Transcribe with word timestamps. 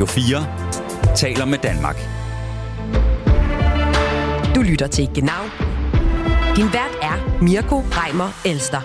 Radio 0.00 0.12
4 0.12 1.16
taler 1.16 1.44
med 1.44 1.58
Danmark. 1.58 1.96
Du 4.54 4.62
lytter 4.62 4.86
til 4.86 5.08
Genau. 5.14 5.42
Din 6.56 6.68
vært 6.72 6.94
er 7.02 7.42
Mirko 7.42 7.76
Reimer 7.76 8.30
Elster. 8.46 8.80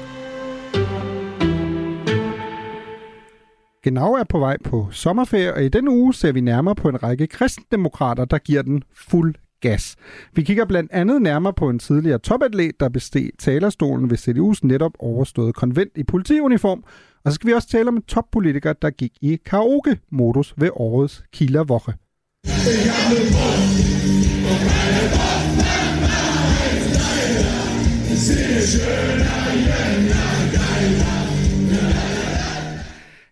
Genau 3.84 4.14
er 4.14 4.24
på 4.24 4.40
vej 4.40 4.58
på 4.64 4.88
sommerferie, 4.92 5.54
og 5.54 5.64
i 5.64 5.70
denne 5.70 5.92
uge 5.92 6.14
ser 6.14 6.32
vi 6.32 6.42
nærmere 6.42 6.76
på 6.76 6.90
en 6.90 7.04
række 7.04 7.28
kristendemokrater, 7.28 8.26
der 8.26 8.38
giver 8.38 8.62
den 8.62 8.84
fuld 8.96 9.36
gas. 9.62 9.96
Vi 10.34 10.44
kigger 10.44 10.66
blandt 10.66 10.92
andet 10.92 11.22
nærmere 11.22 11.54
på 11.54 11.70
en 11.70 11.80
tidligere 11.80 12.20
topatlet, 12.20 12.80
der 12.80 12.90
besteg 12.90 13.30
talerstolen 13.40 14.10
ved 14.10 14.18
CDU's 14.18 14.60
netop 14.64 14.92
overståede 15.00 15.54
konvent 15.54 15.92
i 15.96 16.04
politiuniform, 16.04 16.84
og 17.26 17.32
så 17.32 17.36
skal 17.36 17.48
vi 17.48 17.54
også 17.54 17.68
tale 17.68 17.88
om 17.88 17.96
en 17.96 18.02
toppolitiker, 18.02 18.74
der 18.74 18.90
gik 18.90 19.12
i 19.22 19.36
karaoke-modus 19.46 20.54
ved 20.58 20.70
årets 20.74 21.24
Kielerwoche. 21.34 21.94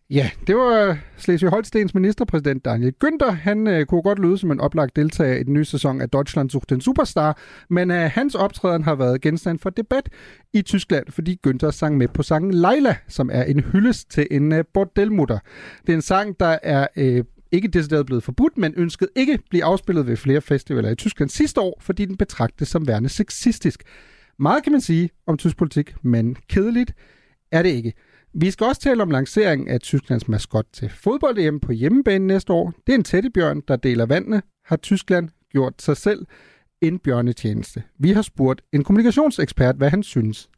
Ja, 0.09 0.29
det 0.47 0.55
var 0.55 0.97
Slesvig-Holstens 1.17 1.91
ministerpræsident 1.93 2.65
Daniel 2.65 2.93
Günther. 3.03 3.31
Han 3.31 3.67
øh, 3.67 3.85
kunne 3.85 4.01
godt 4.01 4.19
lyde 4.19 4.37
som 4.37 4.51
en 4.51 4.59
oplagt 4.59 4.95
deltager 4.95 5.35
i 5.35 5.43
den 5.43 5.53
nye 5.53 5.65
sæson 5.65 6.01
af 6.01 6.09
Deutschland 6.09 6.49
sucht 6.49 6.69
den 6.69 6.81
Superstar, 6.81 7.37
men 7.69 7.91
øh, 7.91 8.11
hans 8.13 8.35
optræden 8.35 8.83
har 8.83 8.95
været 8.95 9.21
genstand 9.21 9.59
for 9.59 9.69
debat 9.69 10.09
i 10.53 10.61
Tyskland, 10.61 11.05
fordi 11.09 11.39
Günther 11.47 11.71
sang 11.71 11.97
med 11.97 12.07
på 12.07 12.23
sangen 12.23 12.53
Leila, 12.53 12.95
som 13.07 13.29
er 13.33 13.43
en 13.43 13.59
hyldest 13.59 14.11
til 14.11 14.27
en 14.31 14.51
øh, 14.51 14.63
bordelmutter. 14.73 15.39
Det 15.81 15.89
er 15.89 15.97
en 15.97 16.01
sang, 16.01 16.39
der 16.39 16.57
er 16.63 16.87
øh, 16.95 17.23
ikke 17.51 17.67
decideret 17.67 18.05
blevet 18.05 18.23
forbudt, 18.23 18.57
men 18.57 18.73
ønsket 18.77 19.07
ikke 19.15 19.39
blive 19.49 19.63
afspillet 19.63 20.07
ved 20.07 20.17
flere 20.17 20.41
festivaler 20.41 20.89
i 20.89 20.95
Tyskland 20.95 21.29
sidste 21.29 21.61
år, 21.61 21.77
fordi 21.81 22.05
den 22.05 22.17
betragtes 22.17 22.67
som 22.67 22.87
værende 22.87 23.09
sexistisk. 23.09 23.83
Meget 24.39 24.63
kan 24.63 24.71
man 24.71 24.81
sige 24.81 25.09
om 25.27 25.37
tysk 25.37 25.57
politik, 25.57 25.95
men 26.01 26.35
kedeligt 26.49 26.93
er 27.51 27.63
det 27.63 27.69
ikke. 27.69 27.93
Vi 28.35 28.51
skal 28.51 28.65
også 28.65 28.81
tale 28.81 29.01
om 29.01 29.11
lanceringen 29.11 29.67
af 29.67 29.79
Tysklands 29.79 30.27
maskot 30.27 30.65
til 30.73 30.89
fodbold 30.89 31.59
på 31.59 31.71
hjemmebane 31.71 32.27
næste 32.27 32.53
år. 32.53 32.73
Det 32.87 32.93
er 32.93 32.97
en 32.97 33.03
tættebjørn, 33.03 33.61
der 33.67 33.75
deler 33.75 34.05
vandene. 34.05 34.41
Har 34.65 34.75
Tyskland 34.75 35.29
gjort 35.49 35.81
sig 35.81 35.97
selv 35.97 36.25
en 36.81 36.99
bjørnetjeneste? 36.99 37.83
Vi 37.99 38.11
har 38.11 38.21
spurgt 38.21 38.61
en 38.71 38.83
kommunikationsekspert, 38.83 39.75
hvad 39.75 39.89
han 39.89 40.03
synes. 40.03 40.49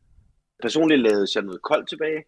Personligt 0.62 1.02
lavede 1.02 1.28
jeg 1.36 1.44
noget 1.44 1.62
koldt 1.62 1.90
tilbage. 1.90 2.24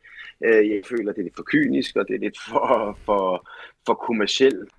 Øh, 0.46 0.70
jeg 0.70 0.82
føler, 0.90 1.12
det 1.12 1.20
er 1.20 1.24
lidt 1.24 1.36
for 1.36 1.44
kynisk, 1.44 1.96
og 1.96 2.06
det 2.08 2.16
er 2.16 2.20
lidt 2.20 2.38
for, 2.50 2.98
for, 3.06 3.50
for 3.86 3.94
kommersielt. 3.94 4.70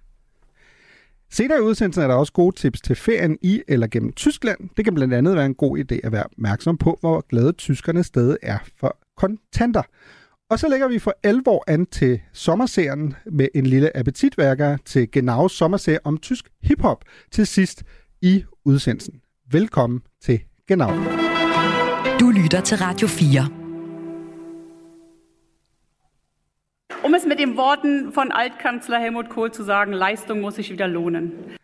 Senere 1.31 1.59
i 1.59 1.63
udsendelsen 1.63 2.03
er 2.03 2.09
der 2.09 2.15
også 2.15 2.33
gode 2.33 2.57
tips 2.57 2.81
til 2.81 2.97
ferien 2.97 3.39
i 3.43 3.63
eller 3.69 3.87
gennem 3.87 4.13
Tyskland. 4.13 4.69
Det 4.77 4.85
kan 4.85 4.95
blandt 4.95 5.15
andet 5.15 5.37
være 5.37 5.47
en 5.47 5.55
god 5.55 5.79
idé 5.79 6.01
at 6.05 6.13
være 6.13 6.25
opmærksom 6.25 6.79
på, 6.79 6.99
hvor 7.01 7.27
glade 7.29 7.53
tyskerne 7.53 8.05
stadig 8.05 8.37
er 8.43 8.59
for 8.81 8.99
kontanter. 9.17 9.83
Og 10.51 10.59
så 10.59 10.69
lægger 10.69 10.89
vi 10.89 10.99
for 10.99 11.15
alvor 11.23 11.65
an 11.67 11.87
til 11.87 12.21
sommerserien 12.33 13.15
med 13.27 13.49
en 13.55 13.67
lille 13.67 13.97
appetitværker 13.97 14.77
til 14.85 15.11
Genaus 15.11 15.53
sommerserie 15.53 15.99
om 16.05 16.19
tysk 16.19 16.49
hiphop 16.63 17.05
til 17.31 17.47
sidst 17.47 17.83
i 18.23 18.45
udsendelsen. 18.65 19.21
Velkommen 19.51 20.01
til 20.21 20.41
Genau. 20.69 20.91
Du 22.21 22.31
lytter 22.31 22.61
til 22.61 22.79
Radio 22.79 23.09
4. 23.09 23.41
Um 27.05 27.15
es 27.15 27.27
mit 27.27 27.39
den 27.39 27.59
Worten 27.59 28.17
von 28.17 28.33
Altkanzler 28.33 28.99
Helmut 28.99 29.29
Kohl 29.29 29.53
zu 29.53 29.65
sagen, 29.65 29.95
Leistung 29.95 30.41
muss 30.41 30.55
sich 30.55 30.71
wieder 30.71 30.87
lohnen. 30.87 31.58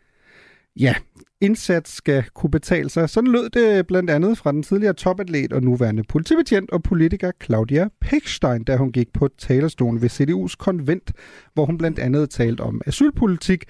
Ja, 0.80 0.94
indsats 1.41 1.91
skal 1.91 2.25
kunne 2.34 2.50
betale 2.50 2.91
sig. 2.91 3.11
Sådan 3.11 3.30
lød 3.30 3.50
det 3.50 3.87
blandt 3.87 4.10
andet 4.10 4.38
fra 4.38 4.53
den 4.53 4.62
tidligere 4.62 4.94
topatlet 4.94 5.53
og 5.53 5.62
nuværende 5.62 6.03
politibetjent 6.09 6.71
og 6.71 6.82
politiker 6.82 7.31
Claudia 7.44 7.88
Pechstein, 8.00 8.65
da 8.65 8.76
hun 8.76 8.93
gik 8.93 9.12
på 9.12 9.28
talerstolen 9.38 10.03
ved 10.03 10.10
CDU's 10.10 10.56
konvent, 10.59 11.12
hvor 11.54 11.66
hun 11.66 11.78
blandt 11.78 11.98
andet 11.98 12.31
talte 12.31 12.60
om 12.60 12.81
asylpolitik. 12.87 13.65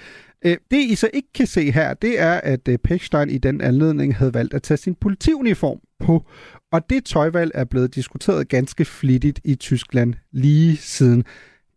Øh, 0.45 0.57
det 0.71 0.79
I 0.79 0.95
så 0.95 1.11
ikke 1.15 1.29
kan 1.35 1.47
se 1.47 1.71
her, 1.71 1.95
det 1.95 2.21
er, 2.21 2.33
at 2.33 2.69
øh, 2.69 2.79
Pechstein 2.79 3.31
i 3.31 3.39
den 3.39 3.61
anledning 3.61 4.17
havde 4.17 4.35
valgt 4.35 4.55
at 4.55 4.63
tage 4.63 4.79
sin 4.79 4.95
politiuniform 4.95 5.79
på, 6.01 6.27
og 6.73 6.91
det 6.91 7.05
tøjvalg 7.05 7.51
er 7.55 7.65
blevet 7.65 7.95
diskuteret 7.95 8.49
ganske 8.49 8.85
flittigt 8.85 9.41
i 9.45 9.55
Tyskland 9.55 10.15
lige 10.33 10.77
siden. 10.77 11.25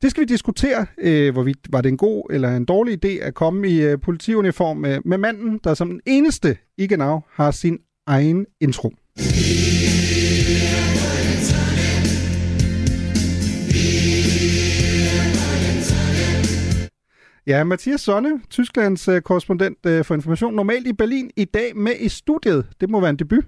Det 0.01 0.11
skal 0.11 0.21
vi 0.21 0.25
diskutere, 0.25 0.85
øh, 0.97 1.33
hvorvidt 1.33 1.57
var 1.71 1.81
det 1.81 1.89
en 1.89 1.97
god 1.97 2.23
eller 2.29 2.57
en 2.57 2.65
dårlig 2.65 3.05
idé 3.05 3.23
at 3.23 3.33
komme 3.33 3.69
i 3.69 3.81
øh, 3.81 3.99
politiuniform 3.99 4.77
med, 4.77 4.99
med 5.05 5.17
manden, 5.17 5.59
der 5.63 5.73
som 5.73 5.89
den 5.89 6.01
eneste 6.05 6.57
i 6.77 6.87
Genau 6.87 7.19
har 7.31 7.51
sin 7.51 7.79
egen 8.07 8.45
intro. 8.61 8.93
Ja, 17.47 17.63
Mathias 17.63 18.01
Sonne, 18.01 18.41
Tysklands 18.49 19.07
øh, 19.07 19.21
korrespondent 19.21 19.77
øh, 19.85 20.05
for 20.05 20.15
information, 20.15 20.53
normalt 20.53 20.87
i 20.87 20.93
Berlin, 20.93 21.31
i 21.35 21.45
dag 21.45 21.77
med 21.77 21.93
i 21.99 22.09
studiet. 22.09 22.67
Det 22.81 22.89
må 22.89 22.99
være 22.99 23.09
en 23.09 23.19
debut. 23.19 23.45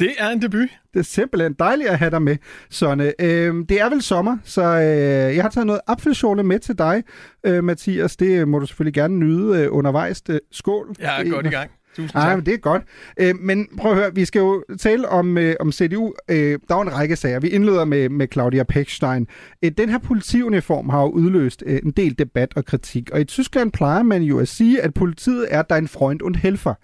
Det 0.00 0.14
er 0.18 0.28
en 0.28 0.42
debut. 0.42 0.68
Det 0.94 1.00
er 1.00 1.04
simpelthen 1.04 1.52
dejligt 1.58 1.88
at 1.88 1.98
have 1.98 2.10
dig 2.10 2.22
med, 2.22 2.36
Sonne. 2.70 3.12
Øh, 3.20 3.54
det 3.68 3.80
er 3.80 3.90
vel 3.90 4.02
sommer, 4.02 4.38
så 4.44 4.62
øh, 4.62 5.36
jeg 5.36 5.44
har 5.44 5.50
taget 5.50 5.66
noget 5.66 5.80
apfelschorle 5.86 6.42
med 6.42 6.58
til 6.58 6.78
dig, 6.78 7.02
øh, 7.46 7.64
Mathias. 7.64 8.16
Det 8.16 8.48
må 8.48 8.58
du 8.58 8.66
selvfølgelig 8.66 8.94
gerne 8.94 9.18
nyde 9.18 9.58
øh, 9.58 9.68
undervejs. 9.70 10.22
Skål. 10.52 10.94
Jeg 10.98 11.20
er 11.20 11.30
godt 11.30 11.46
i 11.46 11.48
gang. 11.48 11.70
Tusind 11.96 12.10
tak. 12.10 12.22
Ej, 12.22 12.36
men 12.36 12.46
det 12.46 12.54
er 12.54 12.58
godt. 12.58 12.82
Øh, 13.20 13.34
men 13.40 13.68
prøv 13.78 13.90
at 13.90 13.96
høre, 13.96 14.14
vi 14.14 14.24
skal 14.24 14.40
jo 14.40 14.64
tale 14.78 15.08
om, 15.08 15.38
øh, 15.38 15.54
om 15.60 15.72
CDU. 15.72 16.12
Øh, 16.30 16.58
der 16.68 16.76
er 16.76 16.80
en 16.80 16.94
række 16.94 17.16
sager. 17.16 17.40
Vi 17.40 17.48
indleder 17.48 17.84
med, 17.84 18.08
med 18.08 18.28
Claudia 18.32 18.62
Pechstein. 18.62 19.26
Øh, 19.64 19.70
den 19.78 19.88
her 19.88 19.98
politiuniform 19.98 20.88
har 20.88 21.00
jo 21.00 21.08
udløst 21.08 21.62
øh, 21.66 21.80
en 21.84 21.90
del 21.90 22.18
debat 22.18 22.52
og 22.56 22.64
kritik. 22.64 23.10
Og 23.12 23.20
i 23.20 23.24
Tyskland 23.24 23.72
plejer 23.72 24.02
man 24.02 24.22
jo 24.22 24.38
at 24.38 24.48
sige, 24.48 24.82
at 24.82 24.94
politiet 24.94 25.46
er 25.50 25.62
dein 25.62 25.88
Freund 25.88 26.22
und 26.22 26.36
Helfer 26.36 26.74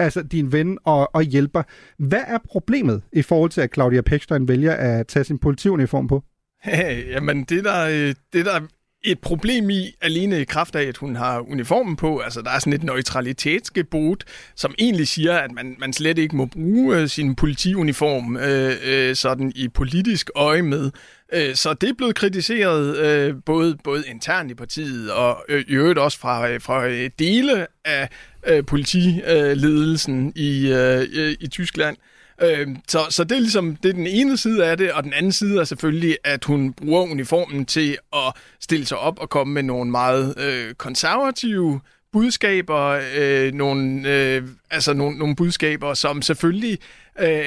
altså 0.00 0.22
din 0.22 0.52
ven 0.52 0.78
og, 0.84 1.14
og 1.14 1.22
hjælper. 1.22 1.62
Hvad 1.98 2.22
er 2.26 2.38
problemet 2.48 3.02
i 3.12 3.22
forhold 3.22 3.50
til, 3.50 3.60
at 3.60 3.74
Claudia 3.74 4.00
Pechstein 4.00 4.48
vælger 4.48 4.72
at 4.72 5.06
tage 5.06 5.24
sin 5.24 5.38
politiuniform 5.38 6.08
på? 6.08 6.24
Hey, 6.62 7.06
jamen, 7.14 7.44
det 7.44 7.64
der, 7.64 7.86
øh, 7.86 8.14
det 8.32 8.46
der 8.46 8.60
et 9.04 9.18
problem 9.18 9.70
i, 9.70 9.94
alene 10.00 10.40
i 10.40 10.44
kraft 10.44 10.76
af, 10.76 10.82
at 10.82 10.96
hun 10.96 11.16
har 11.16 11.40
uniformen 11.40 11.96
på. 11.96 12.18
Altså, 12.18 12.42
der 12.42 12.50
er 12.50 12.58
sådan 12.58 12.72
et 12.72 12.82
neutralitetsgebot, 12.82 14.24
som 14.56 14.74
egentlig 14.78 15.08
siger, 15.08 15.38
at 15.38 15.52
man, 15.52 15.76
man 15.78 15.92
slet 15.92 16.18
ikke 16.18 16.36
må 16.36 16.46
bruge 16.46 16.96
øh, 16.96 17.08
sin 17.08 17.34
politiuniform 17.34 18.36
øh, 18.36 18.76
øh, 18.84 19.16
sådan 19.16 19.52
i 19.54 19.68
politisk 19.68 20.30
øje 20.34 20.62
med. 20.62 20.90
Øh, 21.32 21.54
så 21.54 21.74
det 21.74 21.88
er 21.88 21.94
blevet 21.94 22.14
kritiseret 22.14 22.96
øh, 22.96 23.34
både, 23.46 23.76
både 23.84 24.04
internt 24.08 24.50
i 24.50 24.54
partiet 24.54 25.12
og 25.12 25.44
øh, 25.48 25.64
i 25.68 25.72
øvrigt 25.72 25.98
også 25.98 26.18
fra, 26.18 26.48
øh, 26.48 26.60
fra 26.60 26.88
dele 27.18 27.66
af 27.84 28.08
øh, 28.46 28.66
politiledelsen 28.66 30.32
i, 30.36 30.72
øh, 30.72 31.36
i 31.40 31.48
Tyskland. 31.48 31.96
Øh, 32.42 32.68
så, 32.88 33.06
så 33.10 33.24
det 33.24 33.36
er 33.36 33.40
ligesom 33.40 33.76
det 33.76 33.88
er 33.88 33.92
den 33.92 34.06
ene 34.06 34.36
side 34.36 34.66
af 34.66 34.76
det, 34.76 34.92
og 34.92 35.04
den 35.04 35.12
anden 35.12 35.32
side 35.32 35.60
er 35.60 35.64
selvfølgelig, 35.64 36.16
at 36.24 36.44
hun 36.44 36.72
bruger 36.72 37.02
uniformen 37.02 37.66
til 37.66 37.98
at 38.12 38.32
stille 38.60 38.86
sig 38.86 38.98
op 38.98 39.18
og 39.18 39.30
komme 39.30 39.54
med 39.54 39.62
nogle 39.62 39.90
meget 39.90 40.34
øh, 40.38 40.74
konservative 40.74 41.80
budskaber, 42.12 43.00
øh, 43.16 43.52
nogle, 43.52 44.08
øh, 44.08 44.42
altså 44.70 44.92
nogle, 44.92 45.18
nogle 45.18 45.36
budskaber, 45.36 45.94
som 45.94 46.22
selvfølgelig 46.22 46.78
øh, 47.20 47.44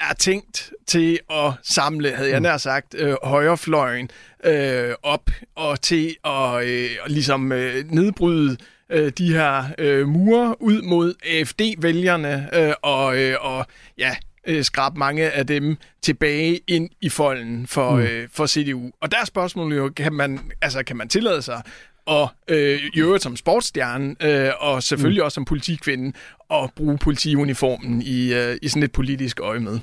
er 0.00 0.14
tænkt 0.18 0.72
til 0.86 1.18
at 1.30 1.52
samle, 1.62 2.10
havde 2.10 2.30
jeg 2.30 2.38
mm. 2.38 2.42
nær 2.42 2.56
sagt, 2.56 2.94
øh, 2.98 3.16
højrefløjen 3.22 4.10
øh, 4.44 4.94
op 5.02 5.30
og 5.56 5.80
til 5.80 6.16
at 6.24 6.64
øh, 6.64 6.90
ligesom 7.06 7.52
øh, 7.52 7.84
nedbryde 7.90 8.52
øh, 8.52 8.58
de 8.90 9.32
her 9.32 9.64
øh, 9.78 10.08
mure 10.08 10.62
ud 10.62 10.82
mod 10.82 11.14
AFD-vælgerne 11.26 12.48
øh, 12.54 12.72
og, 12.82 13.18
øh, 13.18 13.36
og 13.40 13.66
ja, 13.98 14.16
øh, 14.46 14.64
skrabe 14.64 14.98
mange 14.98 15.30
af 15.30 15.46
dem 15.46 15.76
tilbage 16.02 16.60
ind 16.66 16.90
i 17.00 17.08
folden 17.08 17.66
for, 17.66 17.90
mm. 17.90 18.02
øh, 18.02 18.28
for 18.32 18.46
CDU. 18.46 18.90
Og 19.00 19.10
der 19.10 19.18
er 19.20 19.24
spørgsmålet 19.24 19.76
jo, 19.76 19.88
kan 19.96 20.12
man, 20.12 20.40
altså, 20.62 20.82
kan 20.82 20.96
man 20.96 21.08
tillade 21.08 21.42
sig 21.42 21.62
og 22.08 22.28
øh, 22.48 22.80
i 22.94 23.00
øvrigt 23.00 23.22
som 23.22 23.36
sportsstjerne, 23.36 24.16
øh, 24.22 24.50
og 24.58 24.82
selvfølgelig 24.82 25.20
mm. 25.20 25.24
også 25.24 25.34
som 25.34 25.44
politikvinde, 25.44 26.12
at 26.50 26.70
bruge 26.76 26.98
politiuniformen 26.98 28.02
i, 28.02 28.34
øh, 28.34 28.56
i 28.62 28.68
sådan 28.68 28.82
et 28.82 28.92
politisk 28.92 29.40
øje 29.40 29.60
med. 29.60 29.80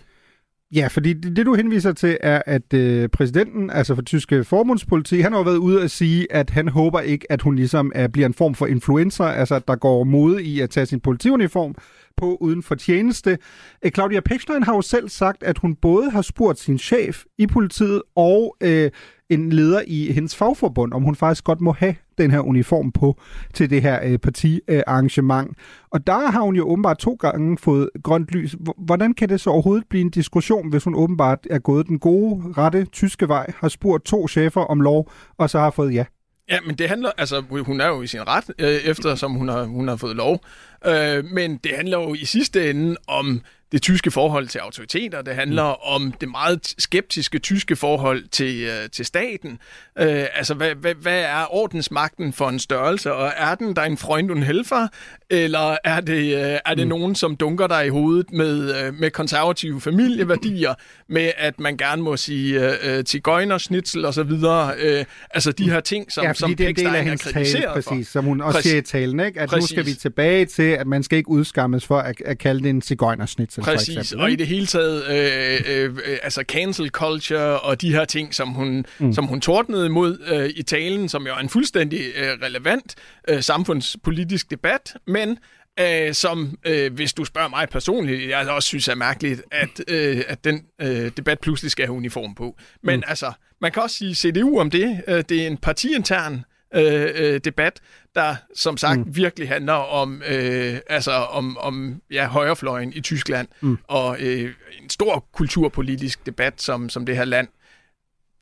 Ja, 0.74 0.88
fordi 0.88 1.14
det, 1.14 1.36
det 1.36 1.46
du 1.46 1.54
henviser 1.56 1.92
til 1.92 2.18
er, 2.22 2.42
at 2.46 2.74
øh, 2.74 3.10
præsidenten, 3.10 3.70
altså 3.70 3.96
for 3.96 4.02
tyske 4.02 4.44
forbundspolitik, 4.44 5.22
han 5.22 5.34
har 5.34 5.44
været 5.44 5.58
ude 5.58 5.84
at 5.84 5.92
sige, 5.92 6.28
at 6.34 6.50
han 6.50 6.68
håber 6.68 7.00
ikke, 7.00 7.32
at 7.32 7.42
hun 7.42 7.56
ligesom 7.56 7.92
er, 7.96 8.08
bliver 8.08 8.26
en 8.26 8.34
form 8.34 8.56
for 8.56 8.66
influencer, 8.66 9.26
altså 9.26 9.56
at 9.56 9.68
der 9.68 9.76
går 9.76 10.04
mode 10.04 10.44
i 10.44 10.60
at 10.60 10.70
tage 10.70 10.86
sin 10.86 11.00
politiuniform 11.00 11.76
på 12.18 12.38
uden 12.42 12.64
for 12.64 12.76
tjeneste. 12.76 13.38
Øh, 13.86 13.92
Claudia 13.92 14.20
Pechstein 14.20 14.64
har 14.64 14.76
jo 14.76 14.82
selv 14.82 15.10
sagt, 15.10 15.44
at 15.44 15.58
hun 15.58 15.76
både 15.76 16.10
har 16.12 16.22
spurgt 16.22 16.60
sin 16.60 16.78
chef 16.78 17.24
i 17.38 17.48
politiet 17.48 18.02
og 18.16 18.56
øh, 18.62 18.92
en 19.30 19.50
leder 19.50 19.82
i 19.88 20.12
hendes 20.12 20.36
fagforbund, 20.36 20.94
om 20.94 21.04
hun 21.04 21.16
faktisk 21.16 21.44
godt 21.44 21.62
må 21.62 21.72
have 21.72 21.96
den 22.18 22.32
her 22.32 22.40
uniform 22.40 22.92
på 22.92 23.22
til 23.54 23.70
det 23.70 23.82
her 23.82 24.00
øh, 24.04 24.18
partiarrangement. 24.18 25.50
Øh, 25.50 25.56
og 25.90 26.08
der 26.08 26.32
har 26.32 26.42
hun 26.42 26.56
jo 26.56 26.70
åbenbart 26.70 26.98
to 26.98 27.14
gange 27.14 27.58
fået 27.58 27.90
grønt 28.04 28.28
lys. 28.32 28.56
Hvordan 28.78 29.14
kan 29.14 29.30
det 29.30 29.42
så 29.42 29.50
overhovedet 29.50 29.88
blive 29.90 30.02
en 30.02 30.10
diskussion, 30.10 30.70
hvis 30.70 30.84
hun 30.84 30.96
åbenbart 30.96 31.40
er 31.50 31.60
gået 31.60 31.88
den 31.88 32.00
gode, 32.00 32.54
rette 32.58 32.86
tyske 32.86 33.28
vej, 33.28 33.52
har 33.58 33.68
spurgt 33.68 34.06
to 34.06 34.28
chefer 34.28 34.62
om 34.62 34.82
lov, 34.82 35.12
og 35.38 35.50
så 35.50 35.60
har 35.60 35.70
fået 35.70 35.94
ja? 35.94 36.06
Ja, 36.50 36.60
men 36.66 36.76
det 36.76 36.90
handler, 36.90 37.12
altså 37.18 37.44
hun 37.66 37.82
er 37.82 37.88
jo 37.88 38.02
i 38.02 38.08
sin 38.08 38.28
ret, 38.28 38.52
øh, 38.60 38.68
eftersom 38.68 39.34
hun 39.34 39.50
har, 39.50 39.64
hun 39.64 39.88
har 39.88 39.96
fået 39.96 40.16
lov. 40.16 40.40
Øh, 40.88 41.26
men 41.26 41.58
det 41.58 41.72
handler 41.76 41.98
jo 42.02 42.14
i 42.14 42.26
sidste 42.26 42.70
ende 42.70 42.96
om 43.08 43.42
det 43.76 43.82
tyske 43.82 44.12
forhold 44.12 44.48
til 44.48 44.60
autoriteter. 44.60 45.22
Det 45.22 45.36
handler 45.36 45.70
mm. 45.70 45.94
om 45.94 46.12
det 46.22 46.30
meget 46.30 46.74
skeptiske 46.78 47.40
tyske 47.40 47.76
forhold 47.76 48.24
til, 48.32 48.64
øh, 48.64 48.90
til 48.92 49.06
staten. 49.06 49.52
Øh, 50.00 50.26
altså, 50.36 50.54
hvad, 50.54 50.76
hvad, 50.76 50.96
hvad 50.96 51.20
er 51.20 51.56
ordensmagten 51.56 52.34
for 52.34 52.50
en 52.50 52.60
størrelse? 52.60 53.14
Og 53.14 53.32
er 53.38 53.56
den 53.56 53.76
der 53.76 53.82
en 53.82 53.98
Freund 53.98 54.32
und 54.32 54.44
Helfer? 54.44 54.88
Eller 55.30 55.78
er 55.84 56.02
det, 56.02 56.36
øh, 56.36 56.60
er 56.66 56.76
det 56.76 56.88
mm. 56.88 56.90
nogen, 56.90 57.16
som 57.16 57.36
dunker 57.36 57.68
dig 57.68 57.86
i 57.86 57.90
hovedet 57.90 58.32
med, 58.34 58.86
øh, 58.86 58.94
med 58.94 59.12
konservative 59.12 59.82
familieværdier, 59.82 60.74
med 61.10 61.32
at 61.38 61.60
man 61.60 61.78
gerne 61.78 62.02
må 62.02 62.18
sige 62.18 62.78
øh, 62.84 63.04
til 63.04 63.22
gøjner, 63.22 63.58
snitsel 63.58 64.06
og 64.06 64.14
så 64.14 64.24
videre? 64.24 64.74
Øh, 64.78 65.06
altså 65.30 65.52
de 65.52 65.72
her 65.72 65.80
ting, 65.80 66.12
som, 66.12 66.24
ja, 66.24 66.34
som 66.34 66.56
det 66.56 66.66
er 66.66 66.70
en 66.70 66.76
del 66.76 66.88
af 66.88 67.04
hendes 67.04 67.22
tale, 67.22 67.68
præcis, 67.74 68.08
som 68.08 68.26
hun 68.26 68.42
også 68.42 68.58
præcis. 68.58 68.70
siger 68.70 68.82
i 68.82 68.86
talen, 68.86 69.20
ikke? 69.20 69.40
at 69.40 69.50
præcis. 69.50 69.72
nu 69.72 69.76
skal 69.76 69.86
vi 69.86 69.94
tilbage 69.94 70.46
til, 70.46 70.64
at 70.64 70.88
man 70.88 71.04
skal 71.04 71.18
ikke 71.18 71.30
udskammes 71.30 71.86
for 71.86 71.98
at, 71.98 72.16
at 72.26 72.38
kalde 72.38 72.64
det 72.64 72.70
en 72.70 72.82
cigøjnersnitsel. 72.82 73.65
Præcis, 73.66 73.96
for 73.96 74.02
eksempel, 74.02 74.24
og 74.24 74.32
i 74.32 74.36
det 74.36 74.48
hele 74.48 74.66
taget, 74.66 75.06
øh, 75.06 75.62
øh, 75.68 75.98
øh, 76.06 76.18
altså 76.24 76.44
cancel 76.48 76.90
culture 76.90 77.60
og 77.60 77.82
de 77.82 77.92
her 77.92 78.06
ting, 78.06 78.36
som 78.36 78.50
hun, 78.50 78.86
mm. 79.00 79.14
som 79.14 79.26
hun 79.26 79.42
tordnede 79.42 79.86
imod 79.86 80.18
øh, 80.28 80.50
i 80.56 80.64
talen, 80.64 81.10
som 81.10 81.28
jo 81.28 81.34
er 81.34 81.38
en 81.38 81.50
fuldstændig 81.50 82.02
øh, 82.16 82.30
relevant 82.42 82.96
øh, 83.30 83.44
samfundspolitisk 83.44 84.52
debat, 84.52 84.94
men 85.08 85.38
øh, 85.80 86.14
som, 86.14 86.58
øh, 86.66 86.94
hvis 86.94 87.14
du 87.14 87.26
spørger 87.26 87.50
mig 87.50 87.70
personligt, 87.70 88.30
jeg 88.30 88.50
også 88.50 88.68
synes 88.68 88.88
er 88.88 88.96
mærkeligt, 88.96 89.42
at, 89.52 89.82
øh, 89.88 90.24
at 90.28 90.44
den 90.44 90.64
øh, 90.82 91.12
debat 91.18 91.40
pludselig 91.40 91.72
skal 91.72 91.86
have 91.86 91.96
uniform 91.96 92.36
på. 92.36 92.58
Men 92.84 93.00
mm. 93.00 93.04
altså, 93.08 93.32
man 93.62 93.72
kan 93.72 93.84
også 93.84 93.96
sige 93.96 94.16
CDU 94.16 94.60
om 94.60 94.70
det. 94.70 95.04
Øh, 95.08 95.24
det 95.30 95.44
er 95.44 95.48
en 95.48 95.58
partiintern 95.58 96.44
øh, 96.74 97.12
øh, 97.16 97.40
debat, 97.40 97.82
der 98.16 98.36
som 98.56 98.78
sagt 98.78 99.00
mm. 99.00 99.16
virkelig 99.16 99.48
handler 99.48 99.74
om 99.74 100.22
øh, 100.28 100.80
altså 100.90 101.12
om, 101.12 101.58
om 101.58 102.02
ja, 102.12 102.28
højrefløjen 102.28 102.94
i 102.94 103.02
Tyskland 103.02 103.48
mm. 103.62 103.78
og 103.84 104.18
øh, 104.20 104.54
en 104.82 104.90
stor 104.90 105.26
kulturpolitisk 105.34 106.26
debat, 106.26 106.62
som, 106.62 106.90
som 106.90 107.06
det 107.06 107.18
her 107.18 107.26
land 107.26 107.48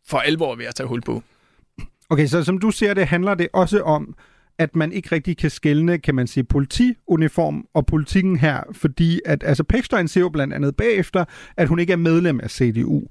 for 0.07 0.17
alvor 0.17 0.55
ved 0.55 0.65
at 0.65 0.75
tage 0.75 0.87
hul 0.87 1.01
på. 1.01 1.23
Okay, 2.09 2.27
så 2.27 2.43
som 2.43 2.57
du 2.57 2.71
ser 2.71 2.93
det, 2.93 3.07
handler 3.07 3.33
det 3.33 3.47
også 3.53 3.81
om, 3.81 4.15
at 4.59 4.75
man 4.75 4.91
ikke 4.91 5.09
rigtig 5.11 5.37
kan 5.37 5.49
skelne, 5.49 5.97
kan 5.97 6.15
man 6.15 6.27
sige, 6.27 6.43
politiuniform 6.43 7.65
og 7.73 7.85
politikken 7.85 8.37
her, 8.37 8.61
fordi 8.71 9.19
at, 9.25 9.43
altså 9.43 9.63
Pechstein 9.63 10.07
siger 10.07 10.21
jo 10.21 10.29
blandt 10.29 10.53
andet 10.53 10.75
bagefter, 10.75 11.25
at 11.57 11.67
hun 11.67 11.79
ikke 11.79 11.93
er 11.93 11.97
medlem 11.97 12.39
af 12.39 12.51
CDU 12.51 13.01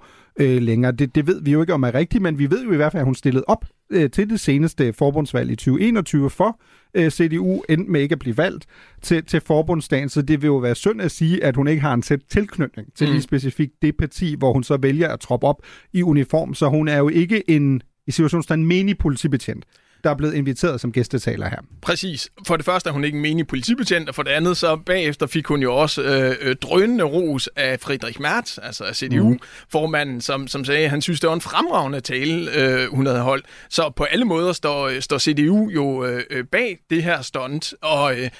øh, 0.40 0.62
længere. 0.62 0.92
Det, 0.92 1.14
det 1.14 1.26
ved 1.26 1.42
vi 1.42 1.52
jo 1.52 1.60
ikke, 1.60 1.74
om 1.74 1.82
er 1.82 1.94
rigtigt, 1.94 2.22
men 2.22 2.38
vi 2.38 2.50
ved 2.50 2.64
jo 2.64 2.72
i 2.72 2.76
hvert 2.76 2.92
fald, 2.92 3.00
at 3.00 3.04
hun 3.04 3.14
stillede 3.14 3.44
op 3.48 3.64
øh, 3.90 4.10
til 4.10 4.30
det 4.30 4.40
seneste 4.40 4.92
forbundsvalg 4.92 5.50
i 5.50 5.56
2021 5.56 6.30
for 6.30 6.60
øh, 6.94 7.10
CDU, 7.10 7.62
endte 7.68 7.92
med 7.92 8.00
ikke 8.00 8.12
at 8.12 8.18
blive 8.18 8.36
valgt 8.36 8.66
til, 9.02 9.24
til 9.24 9.40
forbundsdagen, 9.40 10.08
så 10.08 10.22
det 10.22 10.42
vil 10.42 10.46
jo 10.48 10.56
være 10.56 10.74
synd 10.74 11.02
at 11.02 11.10
sige, 11.10 11.44
at 11.44 11.56
hun 11.56 11.68
ikke 11.68 11.82
har 11.82 11.94
en 11.94 12.02
tæt 12.02 12.20
tilknytning 12.30 12.88
til 12.94 13.06
mm. 13.06 13.12
lige 13.12 13.22
specifikt 13.22 13.72
det 13.82 13.96
parti, 13.96 14.34
hvor 14.38 14.52
hun 14.52 14.64
så 14.64 14.76
vælger 14.76 15.08
at 15.08 15.20
troppe 15.20 15.46
op 15.46 15.62
i 15.92 16.02
uniform, 16.02 16.54
så 16.54 16.68
hun 16.68 16.88
er 16.88 16.98
jo 16.98 17.08
ikke 17.08 17.50
en 17.50 17.82
i 18.06 18.10
situationsstand 18.10 18.64
menig 18.64 18.98
politibetjent 18.98 19.64
der 20.04 20.10
er 20.10 20.14
blevet 20.14 20.34
inviteret 20.34 20.80
som 20.80 20.92
gæstetaler 20.92 21.48
her. 21.48 21.58
Præcis. 21.82 22.30
For 22.46 22.56
det 22.56 22.64
første 22.64 22.88
er 22.88 22.92
hun 22.92 23.04
ikke 23.04 23.16
en 23.16 23.22
menig 23.22 23.46
politibetjent, 23.46 24.08
og 24.08 24.14
for 24.14 24.22
det 24.22 24.30
andet 24.30 24.56
så 24.56 24.76
bagefter 24.76 25.26
fik 25.26 25.46
hun 25.46 25.62
jo 25.62 25.76
også 25.76 26.02
øh, 26.02 26.36
øh 26.40 26.56
drønende 26.56 27.04
ros 27.04 27.48
af 27.56 27.80
Friedrich 27.80 28.20
Merz, 28.20 28.58
altså 28.62 28.84
af 28.84 28.96
CDU-formanden, 28.96 30.14
mm. 30.14 30.20
som, 30.20 30.48
som 30.48 30.64
sagde, 30.64 30.84
at 30.84 30.90
han 30.90 31.02
synes, 31.02 31.20
det 31.20 31.28
var 31.28 31.34
en 31.34 31.40
fremragende 31.40 32.00
tale, 32.00 32.50
øh, 32.54 32.90
hun 32.90 33.06
havde 33.06 33.20
holdt. 33.20 33.46
Så 33.68 33.90
på 33.96 34.04
alle 34.04 34.24
måder 34.24 34.52
står, 34.52 35.00
står 35.00 35.18
CDU 35.18 35.70
jo 35.70 36.04
øh, 36.04 36.22
øh, 36.30 36.44
bag 36.44 36.78
det 36.90 37.02
her 37.02 37.22
stunt, 37.22 37.74
og 37.82 38.20
øh, 38.20 38.30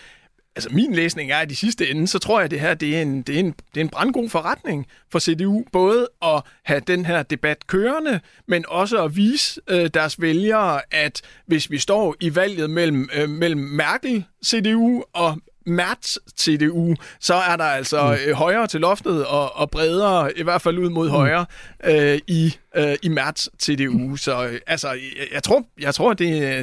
altså 0.56 0.70
min 0.72 0.94
læsning 0.94 1.30
er, 1.30 1.38
at 1.38 1.50
i 1.50 1.54
sidste 1.54 1.90
ende, 1.90 2.06
så 2.06 2.18
tror 2.18 2.38
jeg, 2.38 2.44
at 2.44 2.50
det 2.50 2.60
her 2.60 2.74
det 2.74 2.96
er, 2.96 3.02
en, 3.02 3.22
det, 3.22 3.34
er 3.34 3.40
en, 3.40 3.54
det 3.74 3.80
er 3.80 3.84
en 3.84 3.88
brandgod 3.88 4.28
forretning 4.28 4.86
for 5.12 5.18
CDU. 5.18 5.64
Både 5.72 6.08
at 6.22 6.42
have 6.62 6.80
den 6.86 7.06
her 7.06 7.22
debat 7.22 7.66
kørende, 7.66 8.20
men 8.46 8.64
også 8.68 9.04
at 9.04 9.16
vise 9.16 9.60
øh, 9.68 9.90
deres 9.94 10.20
vælgere, 10.20 10.80
at 10.90 11.22
hvis 11.46 11.70
vi 11.70 11.78
står 11.78 12.16
i 12.20 12.34
valget 12.34 12.70
mellem, 12.70 13.08
øh, 13.14 13.28
mellem 13.28 13.60
Merkel, 13.60 14.24
CDU 14.44 15.04
og 15.12 15.38
Mertz 15.66 16.16
CDU, 16.38 16.94
så 17.20 17.34
er 17.34 17.56
der 17.56 17.64
altså 17.64 18.06
mm. 18.06 18.30
Øh, 18.30 18.34
højere 18.34 18.66
til 18.66 18.80
loftet 18.80 19.26
og, 19.26 19.56
og 19.56 19.70
bredere, 19.70 20.38
i 20.38 20.42
hvert 20.42 20.62
fald 20.62 20.78
ud 20.78 20.90
mod 20.90 21.06
mm. 21.06 21.12
højre, 21.12 21.46
øh, 21.84 22.18
i, 22.26 22.56
øh, 22.76 22.96
i 23.02 23.08
Mertz 23.08 23.48
CDU. 23.62 24.16
Så 24.16 24.46
øh, 24.46 24.60
altså, 24.66 24.88
jeg, 24.88 25.28
jeg 25.32 25.42
tror, 25.42 25.64
jeg 25.80 25.94
tror 25.94 26.12
det, 26.12 26.18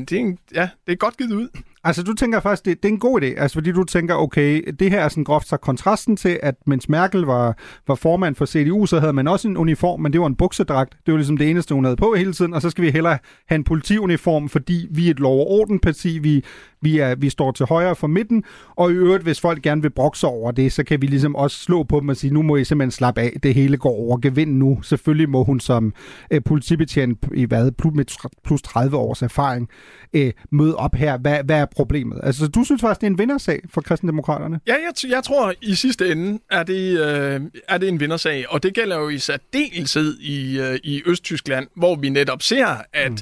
det, 0.10 0.12
er 0.12 0.20
en, 0.20 0.40
ja, 0.54 0.70
det 0.88 0.92
er 0.92 0.98
godt 0.98 1.18
givet 1.18 1.32
ud. 1.32 1.50
Altså, 1.84 2.04
du 2.04 2.14
tænker 2.14 2.40
faktisk, 2.40 2.66
det, 2.66 2.84
det 2.84 2.90
er 2.90 2.94
en 2.94 3.00
god 3.00 3.22
idé, 3.22 3.26
altså 3.26 3.54
fordi 3.54 3.72
du 3.72 3.84
tænker, 3.84 4.16
okay, 4.16 4.62
det 4.80 4.92
her 4.92 5.00
er 5.00 5.10
sådan 5.10 5.24
groft 5.24 5.48
så 5.48 5.58
kontrasten 5.58 6.18
til, 6.18 6.40
at 6.44 6.56
mens 6.66 6.90
Merkel 6.90 7.22
var, 7.22 7.58
var 7.88 7.96
formand 7.96 8.36
for 8.36 8.46
CDU, 8.46 8.86
så 8.86 9.00
havde 9.00 9.14
man 9.14 9.28
også 9.28 9.48
en 9.48 9.58
uniform, 9.58 10.00
men 10.00 10.14
det 10.14 10.22
var 10.22 10.28
en 10.28 10.36
buksedragt. 10.36 10.98
Det 11.06 11.12
var 11.12 11.18
ligesom 11.18 11.38
det 11.38 11.50
eneste, 11.50 11.74
hun 11.74 11.84
havde 11.84 11.96
på 11.96 12.14
hele 12.18 12.34
tiden, 12.34 12.54
og 12.54 12.62
så 12.62 12.70
skal 12.70 12.84
vi 12.84 12.90
hellere 12.90 13.18
have 13.48 13.56
en 13.56 13.64
politiuniform, 13.64 14.50
fordi 14.50 14.88
vi 14.92 15.08
er 15.08 15.12
et 15.12 15.20
lov- 15.20 15.40
og 15.40 15.52
orden-parti, 15.52 16.20
vi, 16.20 16.44
vi, 16.82 17.00
er, 17.00 17.16
vi 17.16 17.30
står 17.30 17.52
til 17.52 17.66
højre 17.66 17.96
for 17.96 18.08
midten, 18.08 18.44
og 18.76 18.92
i 18.92 18.94
øvrigt, 18.94 19.24
hvis 19.24 19.40
folk 19.40 19.62
gerne 19.62 19.82
vil 19.82 19.90
brokse 19.90 20.28
over 20.28 20.52
det, 20.52 20.74
så 20.74 20.84
kan 20.84 21.02
vi 21.02 21.08
ligesom 21.08 21.36
også 21.36 21.58
slå 21.58 21.84
på 21.84 22.00
dem 22.00 22.10
og 22.10 22.18
sige, 22.18 22.34
nu 22.34 22.42
må 22.42 22.56
I 22.56 22.64
simpelthen 22.64 22.92
slappe 22.92 23.22
af, 23.22 23.34
det 23.44 23.54
hele 23.54 23.78
går 23.78 23.90
over 23.90 24.18
gevind 24.18 24.58
nu. 24.58 24.82
Selvfølgelig 24.82 25.30
må 25.30 25.44
hun 25.44 25.60
som 25.60 25.94
øh, 26.32 26.42
politibetjent 26.46 27.26
i 27.36 27.46
hvad, 27.46 27.72
plus, 27.72 28.18
plus 28.44 28.62
30 28.62 28.98
års 28.98 29.22
erfaring 29.22 29.70
øh, 30.14 30.32
møde 30.52 30.76
op 30.76 30.96
her. 30.96 31.18
Hvad, 31.18 31.44
hvad 31.44 31.60
er 31.60 31.66
problemet? 31.66 32.20
Altså, 32.24 32.48
du 32.48 32.64
synes 32.64 32.82
faktisk, 32.82 33.02
det 33.02 33.08
er 33.08 33.12
en 33.12 33.18
vindersag 33.18 33.60
for 33.74 33.82
kristendemokraterne? 33.82 34.60
Ja, 34.68 34.74
jeg, 34.74 35.12
jeg 35.12 35.24
tror, 35.24 35.54
i 35.62 35.76
sidste 35.76 36.12
ende 36.12 36.40
er 36.52 36.64
det, 36.64 37.00
øh, 37.00 37.42
er 37.68 37.78
det 37.78 37.90
en 37.90 38.00
vindersag, 38.00 38.46
og 38.50 38.64
det 38.64 38.74
gælder 38.74 38.98
jo 38.98 39.10
i 39.10 39.18
særdeleshed 39.18 40.20
i, 40.20 40.60
øh, 40.60 40.80
i 40.84 41.02
Østtyskland, 41.06 41.68
hvor 41.76 41.96
vi 41.96 42.10
netop 42.10 42.42
ser, 42.42 42.68
at 42.94 43.12
mm 43.12 43.18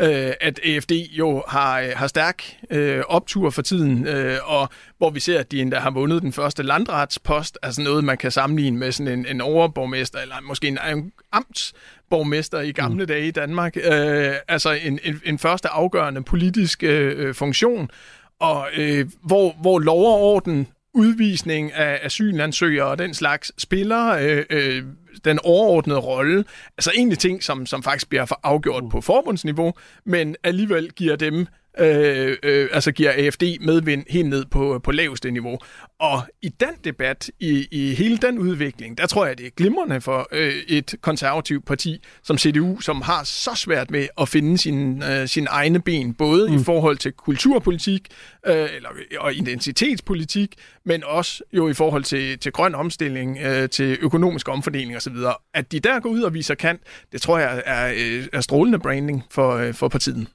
øh, 0.00 0.32
at 0.40 0.60
AFD 0.64 0.92
jo 0.92 1.42
har, 1.48 1.80
øh, 1.80 1.88
har 1.96 2.06
stærk 2.06 2.42
øh, 2.70 3.02
optur 3.08 3.50
for 3.50 3.62
tiden, 3.62 4.06
øh, 4.06 4.38
og 4.44 4.68
hvor 4.98 5.10
vi 5.10 5.20
ser, 5.20 5.40
at 5.40 5.52
de 5.52 5.60
endda 5.60 5.78
har 5.78 5.90
vundet 5.90 6.22
den 6.22 6.32
første 6.32 6.62
landratspost, 6.62 7.58
altså 7.62 7.82
noget, 7.82 8.04
man 8.04 8.18
kan 8.18 8.30
sammenligne 8.30 8.78
med 8.78 8.92
sådan 8.92 9.18
en, 9.18 9.26
en 9.26 9.40
overborgmester, 9.40 10.18
eller 10.18 10.34
måske 10.42 10.68
en, 10.68 10.78
en 10.94 11.12
amtsborgmester 11.32 12.60
i 12.60 12.72
gamle 12.72 13.02
mm. 13.02 13.06
dage 13.06 13.26
i 13.26 13.30
Danmark. 13.30 13.76
Øh, 13.76 14.34
altså 14.48 14.70
en, 14.70 14.98
en, 15.04 15.20
en 15.24 15.38
første 15.38 15.68
afgørende 15.68 16.22
politisk 16.22 16.82
øh, 16.82 17.34
funktion, 17.34 17.90
og 18.40 18.68
øh, 18.76 19.10
hvor, 19.22 19.54
hvor 19.60 19.78
lov 19.78 20.14
og 20.14 20.20
orden 20.20 20.68
udvisning 20.94 21.72
af 21.72 22.00
asylansøgere 22.02 22.86
og 22.86 22.98
den 22.98 23.14
slags 23.14 23.52
spiller 23.62 24.08
øh, 24.08 24.44
øh, 24.50 24.82
den 25.24 25.38
overordnede 25.44 25.98
rolle. 25.98 26.44
Altså 26.78 26.92
egentlig 26.96 27.18
ting, 27.18 27.42
som, 27.42 27.66
som 27.66 27.82
faktisk 27.82 28.08
bliver 28.08 28.26
afgjort 28.42 28.84
på 28.90 29.00
forbundsniveau, 29.00 29.72
men 30.04 30.36
alligevel 30.44 30.90
giver 30.90 31.16
dem 31.16 31.46
øh, 31.78 32.36
øh, 32.42 32.68
altså 32.72 32.92
giver 32.92 33.12
AFD 33.12 33.42
medvind 33.60 34.04
helt 34.08 34.28
ned 34.28 34.44
på, 34.44 34.80
på 34.84 34.92
laveste 34.92 35.30
niveau. 35.30 35.58
Og 36.00 36.22
i 36.42 36.48
den 36.48 36.74
debat, 36.84 37.30
i, 37.40 37.68
i 37.70 37.94
hele 37.94 38.16
den 38.16 38.38
udvikling, 38.38 38.98
der 38.98 39.06
tror 39.06 39.26
jeg, 39.26 39.38
det 39.38 39.46
er 39.46 39.50
glimrende 39.50 40.00
for 40.00 40.28
øh, 40.32 40.52
et 40.68 40.94
konservativt 41.00 41.66
parti 41.66 42.02
som 42.22 42.38
CDU, 42.38 42.80
som 42.80 43.02
har 43.02 43.24
så 43.24 43.54
svært 43.54 43.90
med 43.90 44.08
at 44.20 44.28
finde 44.28 44.58
sin, 44.58 45.02
øh, 45.02 45.28
sin 45.28 45.46
egne 45.50 45.82
ben, 45.82 46.14
både 46.14 46.48
mm. 46.48 46.56
i 46.56 46.64
forhold 46.64 46.96
til 46.96 47.12
kulturpolitik 47.12 48.08
øh, 48.46 48.68
eller, 48.76 48.88
og 49.18 49.34
identitetspolitik, 49.34 50.54
men 50.84 51.04
også 51.04 51.42
jo 51.52 51.68
i 51.68 51.74
forhold 51.74 52.04
til, 52.04 52.38
til 52.38 52.52
grøn 52.52 52.74
omstilling, 52.74 53.38
øh, 53.38 53.68
til 53.68 53.98
økonomisk 54.00 54.48
omfordeling 54.48 54.96
osv. 54.96 55.16
At 55.54 55.72
de 55.72 55.80
der 55.80 56.00
går 56.00 56.10
ud 56.10 56.22
og 56.22 56.34
viser 56.34 56.54
kant, 56.54 56.80
det 57.12 57.22
tror 57.22 57.38
jeg 57.38 57.62
er, 57.66 57.92
øh, 57.96 58.26
er 58.32 58.40
strålende 58.40 58.78
branding 58.78 59.24
for, 59.30 59.56
øh, 59.56 59.74
for 59.74 59.88
partiet. 59.88 60.26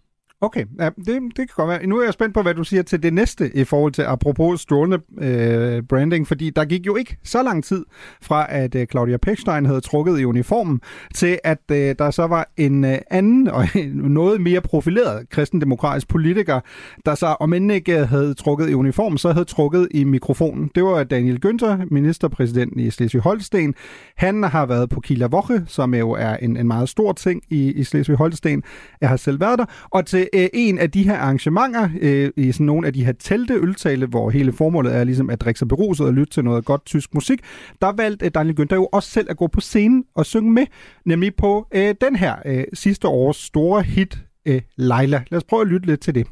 Okay, 0.42 0.66
ja, 0.80 0.90
det, 0.90 1.08
det 1.08 1.36
kan 1.36 1.48
godt 1.56 1.70
være. 1.70 1.88
Nu 1.88 2.00
er 2.00 2.04
jeg 2.04 2.14
spændt 2.14 2.34
på, 2.34 2.42
hvad 2.42 2.54
du 2.54 2.64
siger 2.64 2.84
til 2.84 3.04
det 3.04 3.14
næste 3.14 3.52
i 3.56 3.64
forhold 3.64 3.92
til 3.92 4.02
apropos 4.02 4.62
strålende 4.62 5.00
øh, 5.18 5.84
branding, 5.84 6.28
fordi 6.28 6.50
der 6.50 6.66
gik 6.66 6.86
jo 6.86 6.96
ikke 6.96 7.18
så 7.24 7.44
lang 7.44 7.64
tid 7.64 7.86
fra, 8.22 8.46
at 8.50 8.76
øh, 8.76 8.88
Claudia 8.88 9.18
Pechstein 9.18 9.66
havde 9.66 9.82
trukket 9.82 10.20
i 10.20 10.26
uniformen, 10.26 10.82
til 11.14 11.40
at 11.44 11.62
øh, 11.72 11.96
der 12.00 12.12
så 12.12 12.28
var 12.28 12.50
en 12.58 12.86
øh, 12.86 12.98
anden 13.12 13.48
og 13.48 13.66
noget 13.94 14.42
mere 14.42 14.62
profileret 14.62 15.30
kristendemokratisk 15.30 16.08
politiker, 16.08 16.60
der 17.06 17.16
så 17.16 17.26
om 17.26 17.54
end 17.54 17.72
ikke 17.72 18.00
øh, 18.00 18.10
havde 18.10 18.34
trukket 18.34 18.70
i 18.70 18.74
uniform, 18.74 19.18
så 19.18 19.32
havde 19.32 19.46
trukket 19.46 19.88
i 19.92 20.04
mikrofonen. 20.04 20.72
Det 20.76 20.84
var 20.84 21.04
Daniel 21.04 21.40
Günther, 21.46 21.88
ministerpræsidenten 21.92 22.80
i 22.80 22.90
Slesvig-Holsten. 22.90 23.74
Han 24.16 24.44
har 24.44 24.66
været 24.66 24.90
på 24.90 25.00
Kieler 25.00 25.28
Woche, 25.28 25.64
som 25.68 25.94
jo 25.94 26.12
er 26.12 26.36
en, 26.36 26.58
en 26.58 26.68
meget 26.68 26.90
stor 26.90 27.14
ting 27.14 27.42
i, 27.50 27.72
i 27.72 27.84
Slesvig-Holsten. 27.84 28.62
Jeg 29.02 29.10
har 29.10 29.18
selv 29.18 29.40
været 29.40 29.60
der. 29.60 29.66
Og 29.92 30.06
til 30.06 30.27
øh, 30.34 30.50
en 30.54 30.80
af 30.80 30.92
de 30.92 31.04
her 31.04 31.18
arrangementer, 31.18 31.90
øh, 32.02 32.32
i 32.38 32.52
sådan 32.52 32.66
nogle 32.66 32.88
af 32.88 32.94
de 32.94 33.06
her 33.06 33.12
telte 33.12 33.54
øltale, 33.54 34.06
hvor 34.06 34.30
hele 34.30 34.54
formålet 34.54 34.96
er 34.96 35.04
ligesom 35.04 35.30
at 35.30 35.42
drikke 35.42 35.58
sig 35.58 35.68
beruset 35.68 36.06
og 36.06 36.14
lytte 36.14 36.34
til 36.34 36.44
noget 36.44 36.66
godt 36.66 36.86
tysk 36.86 37.14
musik, 37.14 37.40
der 37.82 37.92
valgte 37.92 38.26
øh, 38.26 38.32
Daniel 38.36 38.56
Günther 38.60 38.76
jo 38.76 38.86
også 38.92 39.10
selv 39.10 39.28
at 39.30 39.38
gå 39.38 39.48
på 39.48 39.62
scenen 39.62 40.04
og 40.16 40.26
synge 40.26 40.52
med, 40.52 40.66
nemlig 41.06 41.36
på 41.36 41.68
øh, 41.76 41.96
den 42.02 42.16
her 42.16 42.36
øh, 42.46 42.64
sidste 42.74 43.08
års 43.08 43.38
store 43.38 43.84
hit, 43.84 44.18
øh, 44.48 44.62
Leila. 44.78 45.24
Lad 45.32 45.38
os 45.38 45.44
prøve 45.44 45.62
at 45.62 45.68
lytte 45.68 45.88
lidt 45.88 46.00
til 46.00 46.16
det. 46.16 46.28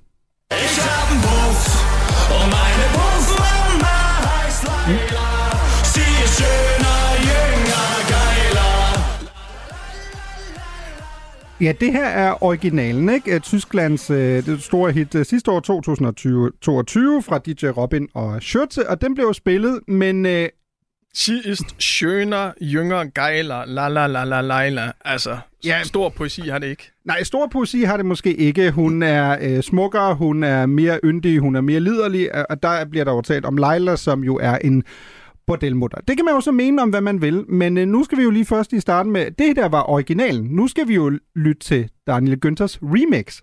Ich 0.51 0.81
hab 0.81 1.11
einen 1.11 1.23
und 2.35 2.49
meine 2.55 2.85
Puffmama 2.95 3.95
heißt 4.25 4.63
Leila. 4.63 5.14
Ja, 11.61 11.73
det 11.79 11.91
her 11.91 12.05
er 12.05 12.43
originalen, 12.43 13.09
ikke? 13.09 13.39
Tysklands 13.39 14.09
øh, 14.09 14.45
det 14.45 14.63
store 14.63 14.91
hit 14.91 15.15
øh, 15.15 15.25
sidste 15.25 15.51
år, 15.51 15.59
2022, 15.59 17.21
fra 17.23 17.37
DJ 17.37 17.65
Robin 17.67 18.07
og 18.13 18.37
Schürze, 18.37 18.89
og 18.89 19.01
den 19.01 19.15
blev 19.15 19.25
jo 19.25 19.33
spillet, 19.33 19.79
men 19.87 20.25
øh, 20.25 20.49
Sie 21.17 21.41
ist 21.51 21.75
schöner, 21.79 22.51
jünger, 22.61 23.03
geiler, 23.25 23.65
la 23.65 23.87
la 23.87 24.07
la 24.07 24.41
la 24.41 24.69
la 24.69 24.91
Altså, 25.05 25.37
Ja. 25.65 25.83
stor 25.83 26.09
poesi 26.09 26.41
har 26.41 26.59
det 26.59 26.67
ikke. 26.67 26.91
nej, 27.05 27.23
stor 27.23 27.47
poesi 27.47 27.81
har 27.81 27.97
det 27.97 28.05
måske 28.05 28.33
ikke. 28.35 28.71
Hun 28.71 29.03
er 29.03 29.37
øh, 29.41 29.63
smukkere, 29.63 30.15
hun 30.15 30.43
er 30.43 30.65
mere 30.65 30.99
yndig, 31.03 31.39
hun 31.39 31.55
er 31.55 31.61
mere 31.61 31.79
liderlig, 31.79 32.35
og- 32.35 32.45
og 32.49 32.63
der 32.63 32.85
bliver 32.85 33.05
der 33.05 33.11
jo 33.11 33.21
talt 33.21 33.45
om 33.45 33.57
Leila, 33.57 33.95
som 33.95 34.23
jo 34.23 34.35
er 34.41 34.57
en 34.57 34.83
bordelmutter. 35.47 35.97
Det 36.07 36.17
kan 36.17 36.25
man 36.25 36.33
jo 36.33 36.41
så 36.41 36.51
mene 36.51 36.81
om, 36.81 36.89
hvad 36.89 37.01
man 37.01 37.21
vil, 37.21 37.45
men 37.49 37.77
øh, 37.77 37.87
nu 37.87 38.03
skal 38.03 38.17
vi 38.17 38.23
jo 38.23 38.29
lige 38.29 38.45
først 38.45 38.73
i 38.73 38.79
starten 38.79 39.11
med, 39.11 39.31
det 39.31 39.55
der 39.55 39.69
var 39.69 39.89
originalen. 39.89 40.45
Nu 40.45 40.67
skal 40.67 40.87
vi 40.87 40.95
jo 40.95 41.19
lytte 41.35 41.59
til 41.59 41.89
Daniel 42.07 42.39
Günthers 42.45 42.77
remix. 42.81 43.41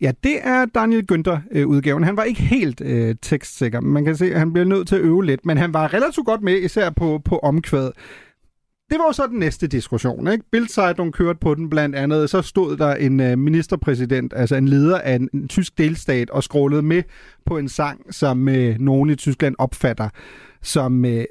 Ja, 0.00 0.12
det 0.24 0.38
er 0.42 0.64
Daniel 0.64 1.04
Günther-udgaven. 1.12 2.00
Øh, 2.00 2.06
han 2.06 2.16
var 2.16 2.22
ikke 2.22 2.42
helt 2.42 2.80
øh, 2.80 3.14
tekstsikker. 3.22 3.80
Man 3.80 4.04
kan 4.04 4.16
se, 4.16 4.32
at 4.32 4.38
han 4.38 4.52
bliver 4.52 4.66
nødt 4.66 4.88
til 4.88 4.96
at 4.96 5.02
øve 5.02 5.24
lidt, 5.24 5.46
men 5.46 5.58
han 5.58 5.74
var 5.74 5.94
relativt 5.94 6.26
godt 6.26 6.42
med, 6.42 6.58
især 6.58 6.90
på, 6.90 7.20
på 7.24 7.38
omkvædet. 7.38 7.92
Det 8.90 8.98
var 8.98 9.04
jo 9.06 9.12
så 9.12 9.26
den 9.26 9.38
næste 9.38 9.66
diskussion. 9.66 10.28
Ikke? 10.28 10.44
Bildzeitung 10.52 11.12
kørte 11.12 11.38
på 11.38 11.54
den 11.54 11.70
blandt 11.70 11.96
andet. 11.96 12.30
Så 12.30 12.42
stod 12.42 12.76
der 12.76 12.94
en 12.94 13.20
øh, 13.20 13.38
ministerpræsident, 13.38 14.32
altså 14.36 14.56
en 14.56 14.68
leder 14.68 14.98
af 14.98 15.14
en, 15.14 15.28
en 15.34 15.48
tysk 15.48 15.78
delstat, 15.78 16.30
og 16.30 16.44
skrålede 16.44 16.82
med 16.82 17.02
på 17.46 17.58
en 17.58 17.68
sang, 17.68 18.14
som 18.14 18.48
øh, 18.48 18.78
nogen 18.78 19.10
i 19.10 19.14
Tyskland 19.14 19.54
opfatter 19.58 20.08
som 20.62 21.04
øh, 21.04 21.24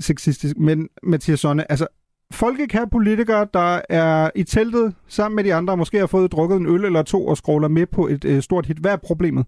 sexistisk. 0.00 0.56
Men 0.56 0.88
Mathias 1.02 1.40
Sonne, 1.40 1.70
altså 1.70 1.86
folkekære 2.32 2.88
politikere, 2.88 3.46
der 3.54 3.80
er 3.88 4.30
i 4.34 4.44
teltet 4.44 4.94
sammen 5.08 5.36
med 5.36 5.44
de 5.44 5.54
andre, 5.54 5.76
måske 5.76 5.98
har 5.98 6.06
fået 6.06 6.32
drukket 6.32 6.56
en 6.56 6.66
øl 6.66 6.84
eller 6.84 7.02
to 7.02 7.26
og 7.26 7.36
scroller 7.36 7.68
med 7.68 7.86
på 7.86 8.08
et 8.08 8.24
øh, 8.24 8.42
stort 8.42 8.66
hit. 8.66 8.76
Hvad 8.76 8.92
er 8.92 8.96
problemet? 8.96 9.46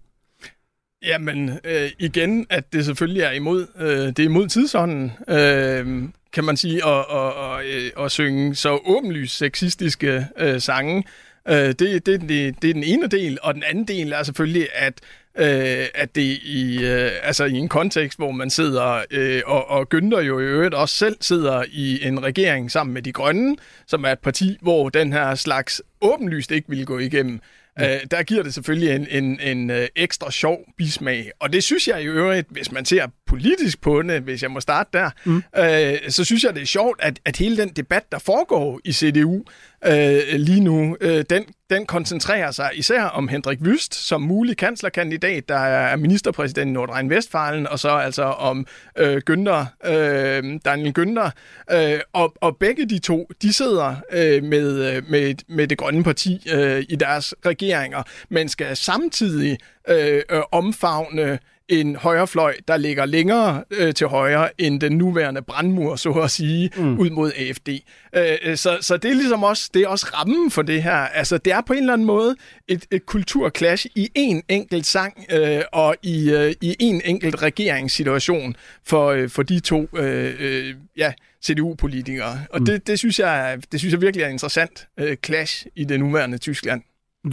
Jamen, 1.05 1.49
øh, 1.49 1.89
igen, 1.99 2.45
at 2.49 2.73
det 2.73 2.85
selvfølgelig 2.85 3.21
er 3.21 3.31
imod, 3.31 3.67
øh, 3.79 3.87
det 3.87 4.19
er 4.19 4.23
imod 4.23 4.47
tidsånden, 4.47 5.11
øh, 5.29 6.09
kan 6.33 6.43
man 6.43 6.57
sige, 6.57 6.85
at, 6.85 7.05
at, 7.11 7.59
at, 7.59 7.65
øh, 7.65 8.05
at 8.05 8.11
synge 8.11 8.55
så 8.55 8.79
åbenlyst 8.85 9.37
sexistiske 9.37 10.27
øh, 10.37 10.61
sange. 10.61 11.03
Øh, 11.47 11.55
det, 11.55 11.79
det, 11.79 12.05
det, 12.05 12.29
det 12.61 12.69
er 12.69 12.73
den 12.73 12.83
ene 12.83 13.07
del, 13.07 13.37
og 13.41 13.53
den 13.53 13.63
anden 13.63 13.85
del 13.87 14.11
er 14.11 14.23
selvfølgelig, 14.23 14.67
at 14.73 14.93
øh, 15.37 15.85
at 15.95 16.15
det 16.15 16.39
i, 16.43 16.85
øh, 16.85 17.11
altså 17.23 17.45
i 17.45 17.53
en 17.53 17.69
kontekst, 17.69 18.17
hvor 18.17 18.31
man 18.31 18.49
sidder, 18.49 19.03
øh, 19.11 19.41
og, 19.45 19.69
og 19.69 19.87
Günther 19.95 20.19
jo 20.19 20.39
i 20.39 20.43
øvrigt 20.43 20.73
også 20.73 20.95
selv 20.95 21.17
sidder 21.21 21.63
i 21.71 22.07
en 22.07 22.23
regering 22.23 22.71
sammen 22.71 22.93
med 22.93 23.01
De 23.01 23.11
Grønne, 23.11 23.55
som 23.87 24.03
er 24.03 24.11
et 24.11 24.19
parti, 24.19 24.57
hvor 24.61 24.89
den 24.89 25.13
her 25.13 25.35
slags 25.35 25.81
åbenlyst 26.01 26.51
ikke 26.51 26.69
vil 26.69 26.85
gå 26.85 26.99
igennem. 26.99 27.41
Øh, 27.81 27.99
der 28.11 28.23
giver 28.23 28.43
det 28.43 28.53
selvfølgelig 28.53 28.95
en, 28.95 29.07
en, 29.09 29.39
en 29.39 29.69
øh, 29.69 29.87
ekstra 29.95 30.31
sjov 30.31 30.59
bismag. 30.77 31.31
Og 31.39 31.53
det 31.53 31.63
synes 31.63 31.87
jeg 31.87 32.01
i 32.01 32.05
øvrigt, 32.05 32.47
hvis 32.49 32.71
man 32.71 32.85
ser 32.85 33.07
politisk 33.27 33.81
på 33.81 34.01
det, 34.01 34.21
hvis 34.21 34.41
jeg 34.41 34.51
må 34.51 34.59
starte 34.59 34.89
der, 34.93 35.09
mm. 35.25 35.43
øh, 35.57 36.09
så 36.09 36.23
synes 36.23 36.43
jeg, 36.43 36.55
det 36.55 36.61
er 36.61 36.65
sjovt, 36.65 36.99
at, 37.01 37.19
at 37.25 37.37
hele 37.37 37.57
den 37.57 37.69
debat, 37.69 38.11
der 38.11 38.19
foregår 38.19 38.79
i 38.85 38.91
CDU 38.91 39.43
øh, 39.85 40.39
lige 40.39 40.59
nu, 40.59 40.97
øh, 41.01 41.25
den, 41.29 41.45
den 41.69 41.85
koncentrerer 41.85 42.51
sig 42.51 42.71
især 42.73 43.03
om 43.03 43.27
Hendrik 43.27 43.59
Wüst 43.59 43.93
som 43.93 44.21
mulig 44.21 44.57
kanslerkandidat, 44.57 45.49
der 45.49 45.57
er 45.57 45.95
ministerpræsident 45.95 46.69
i 46.69 46.73
Nordrhein-Westfalen, 46.73 47.67
og 47.67 47.79
så 47.79 47.89
altså 47.89 48.23
om 48.23 48.65
øh, 48.97 49.21
Günther, 49.29 49.89
øh, 49.91 50.59
Daniel 50.65 50.93
Günther. 50.99 51.29
Øh, 51.71 51.99
og, 52.13 52.33
og 52.41 52.57
begge 52.57 52.85
de 52.85 52.99
to, 52.99 53.29
de 53.41 53.53
sidder 53.53 53.95
øh, 54.11 54.43
med, 54.43 54.95
øh, 54.95 55.09
med, 55.09 55.35
med 55.47 55.67
det 55.67 55.77
grønne 55.77 56.03
parti 56.03 56.47
øh, 56.53 56.85
i 56.89 56.95
deres 56.95 57.33
regeringer, 57.45 58.03
men 58.29 58.49
skal 58.49 58.77
samtidig 58.77 59.57
øh, 59.89 60.21
øh, 60.29 60.41
omfavne 60.51 61.39
en 61.69 61.95
højrefløj, 61.95 62.55
der 62.67 62.77
ligger 62.77 63.05
længere 63.05 63.63
øh, 63.71 63.93
til 63.93 64.07
højre 64.07 64.61
end 64.61 64.81
den 64.81 64.91
nuværende 64.91 65.41
brandmur, 65.41 65.95
så 65.95 66.11
at 66.11 66.31
sige, 66.31 66.69
mm. 66.77 66.99
ud 66.99 67.09
mod 67.09 67.31
AFD. 67.35 67.69
Øh, 68.15 68.57
så, 68.57 68.77
så 68.81 68.97
det 68.97 69.11
er 69.11 69.15
ligesom 69.15 69.43
også, 69.43 69.69
det 69.73 69.81
er 69.81 69.87
også 69.87 70.07
rammen 70.13 70.51
for 70.51 70.61
det 70.61 70.83
her. 70.83 70.95
Altså, 70.95 71.37
det 71.37 71.53
er 71.53 71.61
på 71.61 71.73
en 71.73 71.79
eller 71.79 71.93
anden 71.93 72.07
måde 72.07 72.35
et, 72.67 72.85
et 72.91 73.05
kulturklash 73.05 73.85
i 73.95 74.09
en 74.15 74.43
enkelt 74.47 74.85
sang 74.85 75.25
øh, 75.31 75.61
og 75.73 75.95
i, 76.03 76.31
øh, 76.31 76.53
i 76.61 76.75
en 76.79 77.01
enkelt 77.05 77.41
regeringssituation 77.41 78.55
for, 78.83 79.07
øh, 79.07 79.29
for 79.29 79.43
de 79.43 79.59
to 79.59 79.87
øh, 79.97 80.35
øh, 80.39 80.75
ja, 80.97 81.13
CDU-politikere. 81.45 82.39
Og 82.49 82.59
mm. 82.59 82.65
det, 82.65 82.87
det, 82.87 82.99
synes 82.99 83.19
jeg, 83.19 83.59
det 83.71 83.79
synes 83.79 83.93
jeg 83.93 84.01
virkelig 84.01 84.23
er 84.23 84.27
interessant 84.27 84.87
øh, 84.99 85.17
clash 85.25 85.65
i 85.75 85.83
det 85.83 85.99
nuværende 85.99 86.37
Tyskland. 86.37 86.81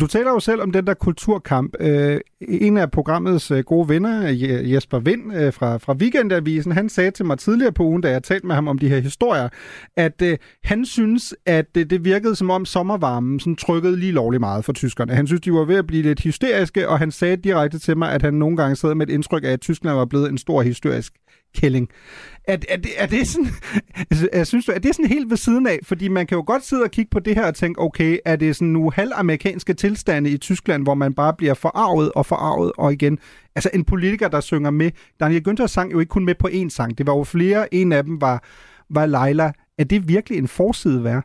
Du 0.00 0.06
taler 0.06 0.30
jo 0.30 0.40
selv 0.40 0.62
om 0.62 0.72
den 0.72 0.86
der 0.86 0.94
kulturkamp. 0.94 1.76
Øh, 1.80 2.20
en 2.40 2.76
af 2.76 2.90
programmets 2.90 3.50
øh, 3.50 3.64
gode 3.64 3.88
venner, 3.88 4.28
Jesper 4.64 4.98
Vind 4.98 5.34
øh, 5.34 5.52
fra, 5.52 5.76
fra 5.76 5.92
Weekendavisen, 5.92 6.72
han 6.72 6.88
sagde 6.88 7.10
til 7.10 7.24
mig 7.24 7.38
tidligere 7.38 7.72
på 7.72 7.84
ugen, 7.84 8.02
da 8.02 8.10
jeg 8.10 8.22
talte 8.22 8.46
med 8.46 8.54
ham 8.54 8.68
om 8.68 8.78
de 8.78 8.88
her 8.88 8.98
historier, 8.98 9.48
at 9.96 10.22
øh, 10.22 10.38
han 10.64 10.84
synes, 10.84 11.34
at 11.46 11.66
øh, 11.76 11.86
det 11.90 12.04
virkede 12.04 12.36
som 12.36 12.50
om 12.50 12.64
sommervarmen 12.64 13.40
sådan, 13.40 13.56
trykkede 13.56 13.96
lige 13.96 14.12
lovligt 14.12 14.40
meget 14.40 14.64
for 14.64 14.72
tyskerne. 14.72 15.14
Han 15.14 15.26
synes, 15.26 15.40
de 15.40 15.52
var 15.52 15.64
ved 15.64 15.76
at 15.76 15.86
blive 15.86 16.02
lidt 16.02 16.20
hysteriske, 16.20 16.88
og 16.88 16.98
han 16.98 17.10
sagde 17.10 17.36
direkte 17.36 17.78
til 17.78 17.96
mig, 17.96 18.12
at 18.12 18.22
han 18.22 18.34
nogle 18.34 18.56
gange 18.56 18.76
sad 18.76 18.94
med 18.94 19.06
et 19.08 19.12
indtryk 19.12 19.44
af, 19.44 19.50
at 19.50 19.60
Tyskland 19.60 19.96
var 19.96 20.04
blevet 20.04 20.28
en 20.30 20.38
stor 20.38 20.62
hysterisk 20.62 21.12
kælling. 21.54 21.88
Er, 22.48 22.56
er, 22.68 22.76
det, 22.76 22.90
er 22.96 23.06
det 23.06 23.28
sådan, 23.28 23.48
jeg 24.32 24.46
synes 24.50 24.64
du, 24.64 24.72
er 24.72 24.78
det 24.78 24.94
sådan 24.94 25.10
helt 25.10 25.30
ved 25.30 25.36
siden 25.36 25.66
af? 25.66 25.78
Fordi 25.82 26.08
man 26.08 26.26
kan 26.26 26.36
jo 26.36 26.44
godt 26.46 26.64
sidde 26.64 26.82
og 26.82 26.90
kigge 26.90 27.10
på 27.10 27.20
det 27.20 27.34
her 27.34 27.46
og 27.46 27.54
tænke, 27.54 27.80
okay, 27.80 28.18
er 28.24 28.36
det 28.36 28.56
sådan 28.56 28.68
nu 28.68 28.90
halvamerikanske 28.90 29.74
tilstande 29.74 30.30
i 30.30 30.36
Tyskland, 30.36 30.82
hvor 30.82 30.94
man 30.94 31.14
bare 31.14 31.34
bliver 31.38 31.54
forarvet 31.54 32.12
og 32.12 32.26
forarvet 32.26 32.72
og 32.78 32.92
igen? 32.92 33.18
Altså 33.54 33.70
en 33.74 33.84
politiker, 33.84 34.28
der 34.28 34.40
synger 34.40 34.70
med. 34.70 34.90
Daniel 35.20 35.42
Günther 35.48 35.66
sang 35.66 35.92
jo 35.92 36.00
ikke 36.00 36.10
kun 36.10 36.24
med 36.24 36.34
på 36.34 36.48
én 36.52 36.68
sang. 36.68 36.98
Det 36.98 37.06
var 37.06 37.16
jo 37.16 37.24
flere. 37.24 37.74
En 37.74 37.92
af 37.92 38.04
dem 38.04 38.20
var, 38.20 38.44
var 38.90 39.06
Leila. 39.06 39.52
Er 39.78 39.84
det 39.84 40.08
virkelig 40.08 40.38
en 40.38 40.48
forside 40.48 41.04
værd? 41.04 41.24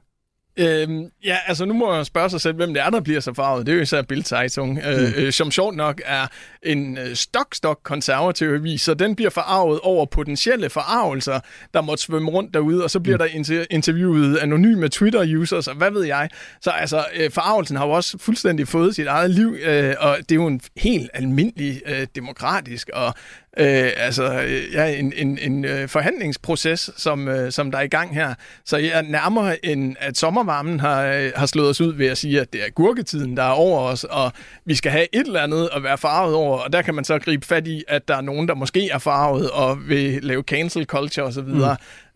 Øhm, 0.59 1.05
ja, 1.25 1.37
altså 1.47 1.65
nu 1.65 1.73
må 1.73 1.95
jeg 1.95 2.05
spørge 2.05 2.29
sig 2.29 2.41
selv, 2.41 2.55
hvem 2.55 2.73
det 2.73 2.83
er, 2.83 2.89
der 2.89 3.01
bliver 3.01 3.19
så 3.19 3.33
farvet. 3.33 3.65
Det 3.65 3.71
er 3.71 3.75
jo 3.75 3.81
især 3.81 4.01
Bild-Zeitung, 4.01 4.79
øh, 4.85 5.11
øh, 5.17 5.31
som 5.31 5.51
sjovt 5.51 5.75
nok 5.75 6.01
er 6.05 6.27
en 6.63 6.97
øh, 6.97 7.15
stok-stok 7.15 7.79
konservativ 7.83 8.47
avis, 8.47 8.81
så 8.81 8.93
den 8.93 9.15
bliver 9.15 9.29
farvet 9.29 9.79
over 9.79 10.05
potentielle 10.05 10.69
farvelser, 10.69 11.39
der 11.73 11.81
måtte 11.81 12.03
svømme 12.03 12.31
rundt 12.31 12.53
derude, 12.53 12.83
og 12.83 12.89
så 12.89 12.99
bliver 12.99 13.17
der 13.17 13.25
inter- 13.25 13.65
interviewet 13.69 14.37
anonyme 14.37 14.89
Twitter-users, 14.89 15.67
og 15.67 15.75
hvad 15.75 15.91
ved 15.91 16.03
jeg. 16.03 16.29
Så 16.61 16.69
altså, 16.69 17.05
øh, 17.15 17.31
farvelsen 17.31 17.77
har 17.77 17.85
jo 17.85 17.91
også 17.91 18.17
fuldstændig 18.17 18.67
fået 18.67 18.95
sit 18.95 19.07
eget 19.07 19.29
liv, 19.29 19.55
øh, 19.63 19.95
og 19.99 20.17
det 20.19 20.31
er 20.31 20.35
jo 20.35 20.47
en 20.47 20.61
helt 20.77 21.09
almindelig 21.13 21.81
øh, 21.85 22.07
demokratisk 22.15 22.89
og 22.93 23.13
øh, 23.57 23.91
altså, 23.97 24.41
øh, 24.41 24.73
ja, 24.73 24.85
en, 24.85 25.13
en, 25.15 25.37
en 25.41 25.65
øh, 25.65 25.87
forhandlingsproces, 25.87 26.89
som, 26.97 27.27
øh, 27.27 27.51
som 27.51 27.71
der 27.71 27.77
er 27.77 27.81
i 27.81 27.87
gang 27.87 28.15
her. 28.15 28.33
Så 28.65 28.77
jeg 28.77 28.89
er 28.89 29.01
nærmere 29.01 29.65
end 29.65 29.95
at 29.99 30.17
sommervarmen 30.17 30.79
har, 30.79 31.31
har 31.39 31.45
slået 31.45 31.69
os 31.69 31.81
ud 31.81 31.93
ved 31.93 32.07
at 32.07 32.17
sige, 32.17 32.41
at 32.41 32.53
det 32.53 32.65
er 32.65 32.69
gurketiden, 32.69 33.37
der 33.37 33.43
er 33.43 33.51
over 33.51 33.81
os, 33.81 34.03
og 34.03 34.31
vi 34.65 34.75
skal 34.75 34.91
have 34.91 35.07
et 35.13 35.25
eller 35.27 35.41
andet 35.41 35.69
at 35.75 35.83
være 35.83 35.97
farvet 35.97 36.35
over, 36.35 36.57
og 36.57 36.73
der 36.73 36.81
kan 36.81 36.95
man 36.95 37.03
så 37.03 37.19
gribe 37.19 37.45
fat 37.45 37.67
i, 37.67 37.83
at 37.87 38.07
der 38.07 38.15
er 38.15 38.21
nogen, 38.21 38.47
der 38.47 38.55
måske 38.55 38.89
er 38.89 38.97
farvet 38.97 39.49
og 39.49 39.89
vil 39.89 40.23
lave 40.23 40.43
cancel 40.43 40.85
culture 40.85 41.25
osv. 41.25 41.41
Mm. 41.41 41.61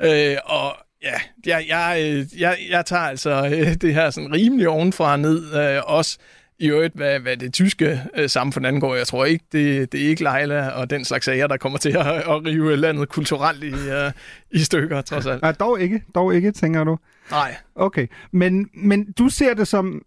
Øh, 0.04 0.38
og 0.46 0.76
ja, 1.04 1.14
jeg, 1.46 1.66
jeg, 1.68 2.26
jeg, 2.38 2.58
jeg 2.70 2.86
tager 2.86 3.04
altså 3.04 3.50
det 3.82 3.94
her 3.94 4.10
sådan 4.10 4.34
rimelig 4.34 4.70
ovenfra 4.70 5.12
og 5.12 5.20
ned, 5.20 5.56
øh, 5.56 5.82
også 5.86 6.18
i 6.64 6.68
øvrigt, 6.70 6.96
hvad, 6.96 7.20
hvad 7.20 7.38
det 7.38 7.54
tyske 7.54 8.02
øh, 8.18 8.30
samfund 8.30 8.68
angår. 8.68 8.96
Jeg 8.96 9.08
tror 9.08 9.26
ikke, 9.26 9.46
det, 9.52 9.92
det 9.92 10.04
er 10.04 10.08
ikke 10.08 10.24
Leila 10.24 10.70
og 10.70 10.90
den 10.90 11.06
slags 11.06 11.26
sager, 11.26 11.48
der 11.48 11.58
kommer 11.58 11.80
til 11.80 11.90
at, 11.90 12.08
at 12.08 12.46
rive 12.46 12.76
landet 12.76 13.10
kulturelt 13.10 13.64
i, 13.64 13.90
øh, 13.90 14.12
i 14.52 14.60
stykker, 14.60 15.02
trods 15.02 15.26
alt. 15.26 15.42
Nej, 15.42 15.52
dog 15.52 15.82
ikke. 15.82 16.04
Dog 16.16 16.36
ikke, 16.36 16.52
tænker 16.52 16.84
du. 16.84 16.98
Nej. 17.32 17.56
Okay, 17.76 18.08
men, 18.32 18.70
men 18.74 19.12
du 19.12 19.30
ser 19.30 19.54
det 19.54 19.68
som, 19.68 20.02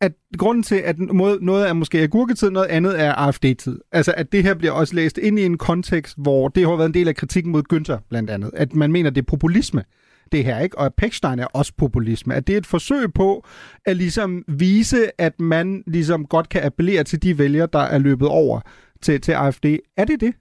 at 0.00 0.12
grunden 0.38 0.62
til, 0.62 0.74
at 0.74 0.98
noget, 0.98 1.42
noget 1.42 1.68
er 1.68 1.72
måske 1.72 1.98
agurketid, 1.98 2.50
noget 2.50 2.66
andet 2.66 3.00
er 3.00 3.14
AFD-tid. 3.14 3.80
Altså, 3.92 4.14
at 4.16 4.32
det 4.32 4.42
her 4.42 4.54
bliver 4.54 4.72
også 4.72 4.94
læst 4.94 5.18
ind 5.18 5.38
i 5.38 5.44
en 5.44 5.58
kontekst, 5.58 6.14
hvor 6.18 6.48
det 6.48 6.68
har 6.68 6.76
været 6.76 6.88
en 6.88 6.94
del 6.94 7.08
af 7.08 7.16
kritikken 7.16 7.52
mod 7.52 7.62
Günther, 7.72 8.06
blandt 8.08 8.30
andet. 8.30 8.50
At 8.54 8.74
man 8.74 8.92
mener, 8.92 9.10
det 9.10 9.20
er 9.20 9.26
populisme, 9.26 9.84
det 10.32 10.44
her, 10.44 10.60
ikke? 10.60 10.78
Og 10.78 10.86
at 10.86 10.94
Pechstein 10.94 11.38
er 11.38 11.46
også 11.46 11.72
populisme. 11.78 12.34
At 12.34 12.46
det 12.46 12.52
er 12.52 12.58
et 12.58 12.66
forsøg 12.66 13.12
på 13.14 13.46
at 13.86 13.96
ligesom 13.96 14.44
vise, 14.48 15.10
at 15.20 15.40
man 15.40 15.82
ligesom 15.86 16.26
godt 16.26 16.48
kan 16.48 16.64
appellere 16.64 17.04
til 17.04 17.22
de 17.22 17.38
vælgere, 17.38 17.68
der 17.72 17.78
er 17.78 17.98
løbet 17.98 18.28
over 18.28 18.60
til, 19.02 19.20
til 19.20 19.32
AFD. 19.32 19.64
Er 19.96 20.04
det 20.04 20.20
det? 20.20 20.34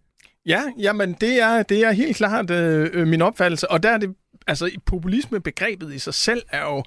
Ja, 0.45 0.61
jamen 0.79 1.15
det 1.21 1.41
er, 1.41 1.63
det 1.63 1.83
er 1.83 1.91
helt 1.91 2.17
klart 2.17 2.51
øh, 2.51 2.89
øh, 2.93 3.07
min 3.07 3.21
opfattelse, 3.21 3.71
og 3.71 3.83
der 3.83 3.89
er 3.89 3.97
det, 3.97 4.15
altså 4.47 4.71
populisme-begrebet 4.85 5.93
i 5.93 5.99
sig 5.99 6.13
selv 6.13 6.41
er 6.49 6.61
jo, 6.61 6.83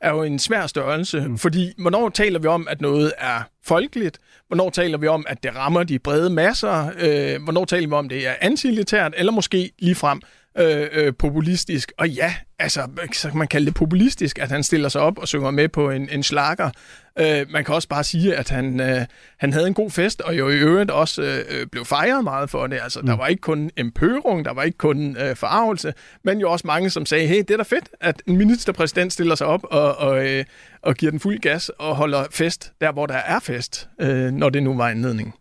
er 0.00 0.10
jo 0.10 0.22
en 0.22 0.38
svær 0.38 0.66
størrelse, 0.66 1.20
mm. 1.20 1.38
fordi 1.38 1.72
hvornår 1.78 2.08
taler 2.08 2.38
vi 2.38 2.46
om, 2.46 2.66
at 2.70 2.80
noget 2.80 3.12
er 3.18 3.42
folkeligt? 3.64 4.18
Hvornår 4.46 4.70
taler 4.70 4.98
vi 4.98 5.06
om, 5.06 5.24
at 5.28 5.42
det 5.42 5.56
rammer 5.56 5.82
de 5.82 5.98
brede 5.98 6.30
masser? 6.30 6.90
Øh, 7.00 7.42
hvornår 7.42 7.64
taler 7.64 7.88
vi 7.88 7.94
om, 7.94 8.04
at 8.04 8.10
det 8.10 8.26
er 8.26 8.34
antilitært, 8.40 9.14
eller 9.16 9.32
måske 9.32 9.70
ligefrem 9.78 10.20
øh, 10.58 10.88
øh, 10.92 11.12
populistisk? 11.18 11.92
Og 11.98 12.08
ja, 12.08 12.34
altså, 12.58 12.88
så 13.12 13.28
kan 13.28 13.38
man 13.38 13.48
kalde 13.48 13.66
det 13.66 13.74
populistisk, 13.74 14.38
at 14.38 14.50
han 14.50 14.62
stiller 14.62 14.88
sig 14.88 15.00
op 15.00 15.18
og 15.18 15.28
synger 15.28 15.50
med 15.50 15.68
på 15.68 15.90
en, 15.90 16.08
en 16.12 16.22
slager. 16.22 16.70
Øh, 17.18 17.46
man 17.50 17.64
kan 17.64 17.74
også 17.74 17.88
bare 17.88 18.04
sige, 18.04 18.36
at 18.36 18.48
han, 18.48 18.80
øh, 18.80 19.00
han 19.38 19.52
havde 19.52 19.66
en 19.66 19.74
god 19.74 19.90
fest, 19.90 20.20
og 20.20 20.38
jo 20.38 20.48
i 20.48 20.56
øvrigt 20.56 20.90
også 20.90 21.22
øh, 21.22 21.66
blev 21.66 21.84
fejret 21.84 22.24
meget 22.24 22.50
for 22.50 22.66
det. 22.66 22.78
Altså, 22.82 23.00
mm. 23.00 23.06
der 23.06 23.16
var 23.16 23.26
ikke 23.26 23.40
kun 23.40 23.70
empørung, 23.76 24.44
der 24.44 24.52
var 24.52 24.62
ikke 24.62 24.78
kun 24.78 25.16
øh, 25.16 25.36
forarvelse, 25.36 25.94
men 26.24 26.40
jo 26.40 26.50
også 26.50 26.66
mange, 26.66 26.90
som 26.90 27.06
sagde, 27.06 27.26
hey, 27.26 27.38
det 27.38 27.50
er 27.50 27.56
da 27.56 27.62
fedt, 27.62 27.88
at 28.00 28.22
en 28.26 28.36
ministerpræsident 28.36 29.12
stiller 29.12 29.34
sig 29.34 29.46
op 29.46 29.64
og, 29.64 29.96
og, 29.96 30.26
øh, 30.26 30.44
og 30.82 30.94
giver 30.94 31.10
den 31.10 31.20
fuld 31.20 31.38
gas 31.38 31.68
og 31.68 31.96
holder 31.96 32.24
fest 32.30 32.72
der, 32.80 32.92
hvor 32.92 33.06
der 33.06 33.14
er 33.14 33.40
fest, 33.40 33.88
øh, 34.00 34.30
når 34.30 34.50
det 34.50 34.62
nu 34.62 34.76
var 34.76 34.88
en 34.88 34.96
nedning. 35.00 35.34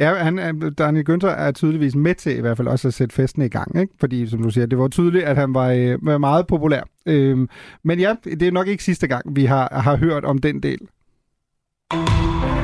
Ja, 0.00 0.14
han, 0.14 0.60
Daniel 0.78 1.10
Günther 1.10 1.28
er 1.28 1.52
tydeligvis 1.52 1.94
med 1.94 2.14
til 2.14 2.36
i 2.36 2.40
hvert 2.40 2.56
fald 2.56 2.68
også 2.68 2.88
at 2.88 2.94
sætte 2.94 3.14
festen 3.14 3.42
i 3.42 3.48
gang, 3.48 3.80
ikke? 3.80 3.94
Fordi, 4.00 4.26
som 4.26 4.42
du 4.42 4.50
siger, 4.50 4.66
det 4.66 4.78
var 4.78 4.88
tydeligt, 4.88 5.24
at 5.24 5.36
han 5.36 5.54
var, 5.54 5.68
øh, 5.68 6.20
meget 6.20 6.46
populær. 6.46 6.82
Øhm, 7.06 7.48
men 7.84 8.00
ja, 8.00 8.14
det 8.24 8.42
er 8.42 8.50
nok 8.50 8.68
ikke 8.68 8.84
sidste 8.84 9.06
gang, 9.06 9.36
vi 9.36 9.44
har, 9.44 9.80
har 9.80 9.96
hørt 9.96 10.24
om 10.24 10.38
den 10.38 10.62
del. 10.62 10.78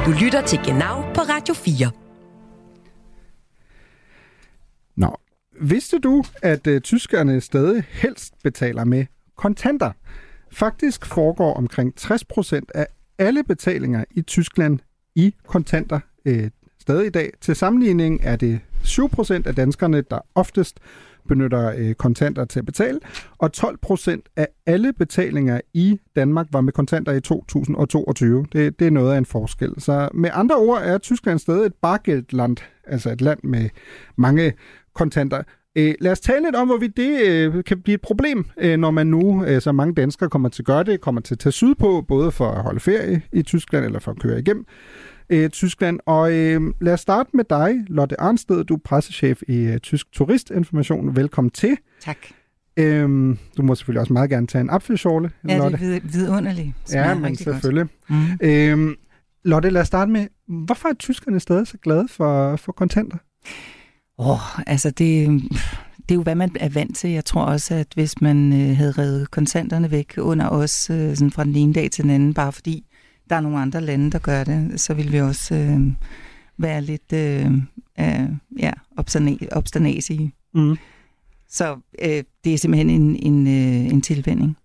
Du 0.06 0.10
lytter 0.24 0.42
til 0.46 0.58
Genau 0.64 1.02
på 1.14 1.20
Radio 1.20 1.54
4. 1.54 1.90
Nå, 4.96 5.16
vidste 5.60 5.98
du, 5.98 6.24
at 6.42 6.66
øh, 6.66 6.80
tyskerne 6.80 7.40
stadig 7.40 7.84
helst 7.90 8.34
betaler 8.42 8.84
med 8.84 9.06
kontanter? 9.36 9.92
Faktisk 10.52 11.06
foregår 11.06 11.54
omkring 11.54 11.94
60% 12.00 12.60
af 12.74 12.86
alle 13.18 13.44
betalinger 13.44 14.04
i 14.10 14.22
Tyskland 14.22 14.78
i 15.14 15.34
kontanter 15.46 16.00
øh, 16.24 16.50
stadig 16.86 17.06
i 17.06 17.10
dag. 17.10 17.30
Til 17.40 17.56
sammenligning 17.56 18.20
er 18.22 18.36
det 18.36 18.60
7% 18.84 19.32
af 19.46 19.54
danskerne, 19.54 20.02
der 20.10 20.18
oftest 20.34 20.80
benytter 21.28 21.72
øh, 21.78 21.94
kontanter 21.94 22.44
til 22.44 22.58
at 22.58 22.66
betale, 22.66 23.00
og 23.38 23.50
12% 23.56 24.32
af 24.36 24.48
alle 24.66 24.92
betalinger 24.92 25.60
i 25.74 26.00
Danmark 26.16 26.46
var 26.52 26.60
med 26.60 26.72
kontanter 26.72 27.12
i 27.12 27.20
2022. 27.20 28.46
Det, 28.52 28.78
det 28.78 28.86
er 28.86 28.90
noget 28.90 29.14
af 29.14 29.18
en 29.18 29.26
forskel. 29.26 29.74
Så 29.78 30.08
med 30.14 30.30
andre 30.32 30.56
ord 30.56 30.82
er 30.82 30.98
Tyskland 30.98 31.38
stadig 31.38 31.66
et 31.66 31.74
bargældland, 31.82 32.56
altså 32.84 33.10
et 33.10 33.20
land 33.20 33.38
med 33.42 33.68
mange 34.16 34.52
kontanter. 34.94 35.42
Øh, 35.76 35.94
lad 36.00 36.12
os 36.12 36.20
tale 36.20 36.44
lidt 36.44 36.56
om, 36.56 36.68
hvorvidt 36.68 36.96
det 36.96 37.20
øh, 37.26 37.64
kan 37.64 37.82
blive 37.82 37.94
et 37.94 38.02
problem, 38.02 38.46
øh, 38.60 38.76
når 38.76 38.90
man 38.90 39.06
nu, 39.06 39.44
øh, 39.44 39.60
så 39.60 39.72
mange 39.72 39.94
danskere 39.94 40.30
kommer 40.30 40.48
til 40.48 40.62
at 40.62 40.66
gøre 40.66 40.84
det, 40.84 41.00
kommer 41.00 41.20
til 41.20 41.34
at 41.34 41.38
tage 41.38 41.52
sydpå, 41.52 42.04
både 42.08 42.32
for 42.32 42.48
at 42.48 42.62
holde 42.62 42.80
ferie 42.80 43.22
i 43.32 43.42
Tyskland 43.42 43.84
eller 43.84 43.98
for 43.98 44.10
at 44.10 44.18
køre 44.18 44.38
igennem 44.38 44.66
øh, 45.30 45.50
Tyskland. 45.50 46.00
Og 46.06 46.32
øh, 46.32 46.60
lad 46.80 46.92
os 46.92 47.00
starte 47.00 47.30
med 47.34 47.44
dig, 47.50 47.74
Lotte 47.88 48.20
Arnsted. 48.20 48.64
Du 48.64 48.74
er 48.74 48.78
pressechef 48.84 49.42
i 49.48 49.56
øh, 49.56 49.78
Tysk 49.78 50.12
Turistinformation. 50.12 51.16
Velkommen 51.16 51.50
til. 51.50 51.76
Tak. 52.00 52.16
Øhm, 52.76 53.38
du 53.56 53.62
må 53.62 53.74
selvfølgelig 53.74 54.00
også 54.00 54.12
meget 54.12 54.30
gerne 54.30 54.46
tage 54.46 54.62
en 54.62 54.70
apfelschorle, 54.70 55.30
Ja, 55.48 55.52
det 55.54 55.58
Lotte. 55.62 55.76
er 55.76 55.80
vid- 56.00 56.00
vidunderligt. 56.12 56.68
Ja, 56.92 57.14
men 57.14 57.24
rigtig 57.26 57.46
godt. 57.46 57.56
selvfølgelig. 57.56 57.86
Mm. 58.08 58.24
Øhm, 58.42 58.94
Lotte, 59.44 59.70
lad 59.70 59.80
os 59.80 59.86
starte 59.86 60.10
med, 60.10 60.26
hvorfor 60.66 60.88
er 60.88 60.92
tyskerne 60.94 61.40
stadig 61.40 61.66
så 61.66 61.78
glade 61.78 62.08
for, 62.10 62.56
for 62.56 62.72
kontanter? 62.72 63.16
Åh, 64.18 64.28
oh, 64.30 64.58
altså 64.66 64.90
det, 64.90 65.28
det 65.98 66.10
er 66.10 66.14
jo, 66.14 66.22
hvad 66.22 66.34
man 66.34 66.50
er 66.60 66.68
vant 66.68 66.96
til. 66.96 67.10
Jeg 67.10 67.24
tror 67.24 67.42
også, 67.42 67.74
at 67.74 67.86
hvis 67.94 68.20
man 68.20 68.52
øh, 68.52 68.76
havde 68.76 68.92
revet 68.92 69.30
kontanterne 69.30 69.90
væk 69.90 70.14
under 70.18 70.48
os 70.48 70.90
øh, 70.90 71.16
sådan 71.16 71.30
fra 71.30 71.44
den 71.44 71.56
ene 71.56 71.72
dag 71.72 71.90
til 71.90 72.02
den 72.02 72.10
anden, 72.10 72.34
bare 72.34 72.52
fordi 72.52 72.84
der 73.30 73.36
er 73.36 73.40
nogle 73.40 73.58
andre 73.58 73.80
lande, 73.80 74.10
der 74.10 74.18
gør 74.18 74.44
det, 74.44 74.80
så 74.80 74.94
vil 74.94 75.12
vi 75.12 75.20
også 75.20 75.54
øh, 75.54 75.80
være 76.58 76.82
lidt 76.82 77.12
øh, 77.12 77.52
øh, 78.00 78.28
ja, 78.58 78.72
obstanasige. 79.50 80.32
Mm. 80.54 80.76
Så 81.48 81.76
øh, 82.02 82.22
det 82.44 82.54
er 82.54 82.58
simpelthen 82.58 82.90
en, 82.90 83.16
en, 83.16 83.46
øh, 83.46 83.92
en 83.92 84.02
tilvænding. 84.02 84.56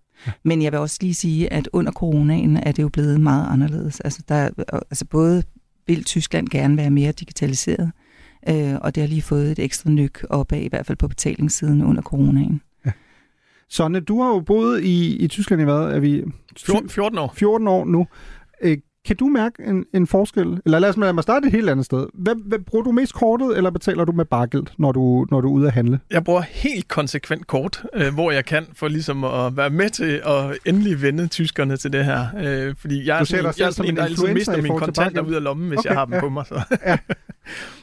Men 0.42 0.62
jeg 0.62 0.72
vil 0.72 0.80
også 0.80 0.98
lige 1.00 1.14
sige, 1.14 1.52
at 1.52 1.68
under 1.72 1.92
coronaen 1.92 2.56
er 2.56 2.72
det 2.72 2.82
jo 2.82 2.88
blevet 2.88 3.20
meget 3.20 3.46
anderledes. 3.50 4.00
Altså, 4.00 4.22
der, 4.28 4.50
altså 4.90 5.04
både 5.04 5.42
vil 5.86 6.04
Tyskland 6.04 6.48
gerne 6.48 6.76
være 6.76 6.90
mere 6.90 7.12
digitaliseret, 7.12 7.92
øh, 8.48 8.74
og 8.80 8.94
det 8.94 9.00
har 9.02 9.08
lige 9.08 9.22
fået 9.22 9.50
et 9.52 9.58
ekstra 9.58 9.90
nyk 9.90 10.24
opad, 10.30 10.60
i 10.60 10.68
hvert 10.68 10.86
fald 10.86 10.98
på 10.98 11.08
betalingssiden 11.08 11.82
under 11.84 12.02
coronaen. 12.02 12.62
Sonne, 13.68 14.00
du 14.00 14.22
har 14.22 14.28
jo 14.28 14.40
boet 14.40 14.82
i, 14.82 15.16
i 15.16 15.28
Tyskland 15.28 15.62
i 15.62 15.64
hvad? 15.64 15.74
Er 15.74 16.00
vi 16.00 16.24
14, 16.56 16.90
14 16.90 17.18
år. 17.18 17.32
14 17.36 17.68
år 17.68 17.84
nu. 17.84 18.06
Øh, 18.62 18.78
kan 19.04 19.16
du 19.16 19.26
mærke 19.26 19.62
en, 19.62 19.84
en 19.94 20.06
forskel? 20.06 20.60
Eller 20.64 20.78
lad 20.78 20.88
os 20.88 20.96
lad 20.96 21.12
mig 21.12 21.22
starte 21.22 21.46
et 21.46 21.52
helt 21.52 21.70
andet 21.70 21.86
sted. 21.86 22.06
Hvad, 22.14 22.34
hvad, 22.46 22.58
bruger 22.58 22.84
du 22.84 22.92
mest 22.92 23.14
kortet, 23.14 23.56
eller 23.56 23.70
betaler 23.70 24.04
du 24.04 24.12
med 24.12 24.24
bargeld, 24.24 24.66
når 24.78 24.92
du, 24.92 25.26
når 25.30 25.40
du 25.40 25.48
er 25.48 25.52
ude 25.52 25.66
at 25.66 25.72
handle? 25.72 26.00
Jeg 26.10 26.24
bruger 26.24 26.40
helt 26.40 26.88
konsekvent 26.88 27.46
kort, 27.46 27.84
øh, 27.94 28.14
hvor 28.14 28.30
jeg 28.30 28.44
kan, 28.44 28.66
for 28.74 28.88
ligesom 28.88 29.24
at 29.24 29.56
være 29.56 29.70
med 29.70 29.90
til 29.90 30.22
at 30.26 30.58
endelig 30.64 31.02
vende 31.02 31.26
tyskerne 31.26 31.76
til 31.76 31.92
det 31.92 32.04
her. 32.04 32.26
Øh, 32.38 32.74
fordi 32.78 33.06
jeg 33.06 33.20
er 33.20 33.24
sådan, 33.24 33.44
jeg 33.44 33.48
er 33.48 33.52
som 33.52 33.72
sådan 33.72 33.90
en, 33.90 33.96
der 33.96 34.04
altid 34.04 34.34
mister 34.34 34.62
mine 34.62 34.78
kontanter 34.78 35.22
ud 35.22 35.34
af 35.34 35.42
lommen, 35.42 35.68
hvis 35.68 35.78
Okay, 35.78 35.88
jeg 35.88 35.98
har 35.98 36.04
dem 36.04 36.14
ja. 36.14 36.20
på 36.20 36.28
mig. 36.28 36.46
Så. 36.46 36.62
Ja. 36.86 36.98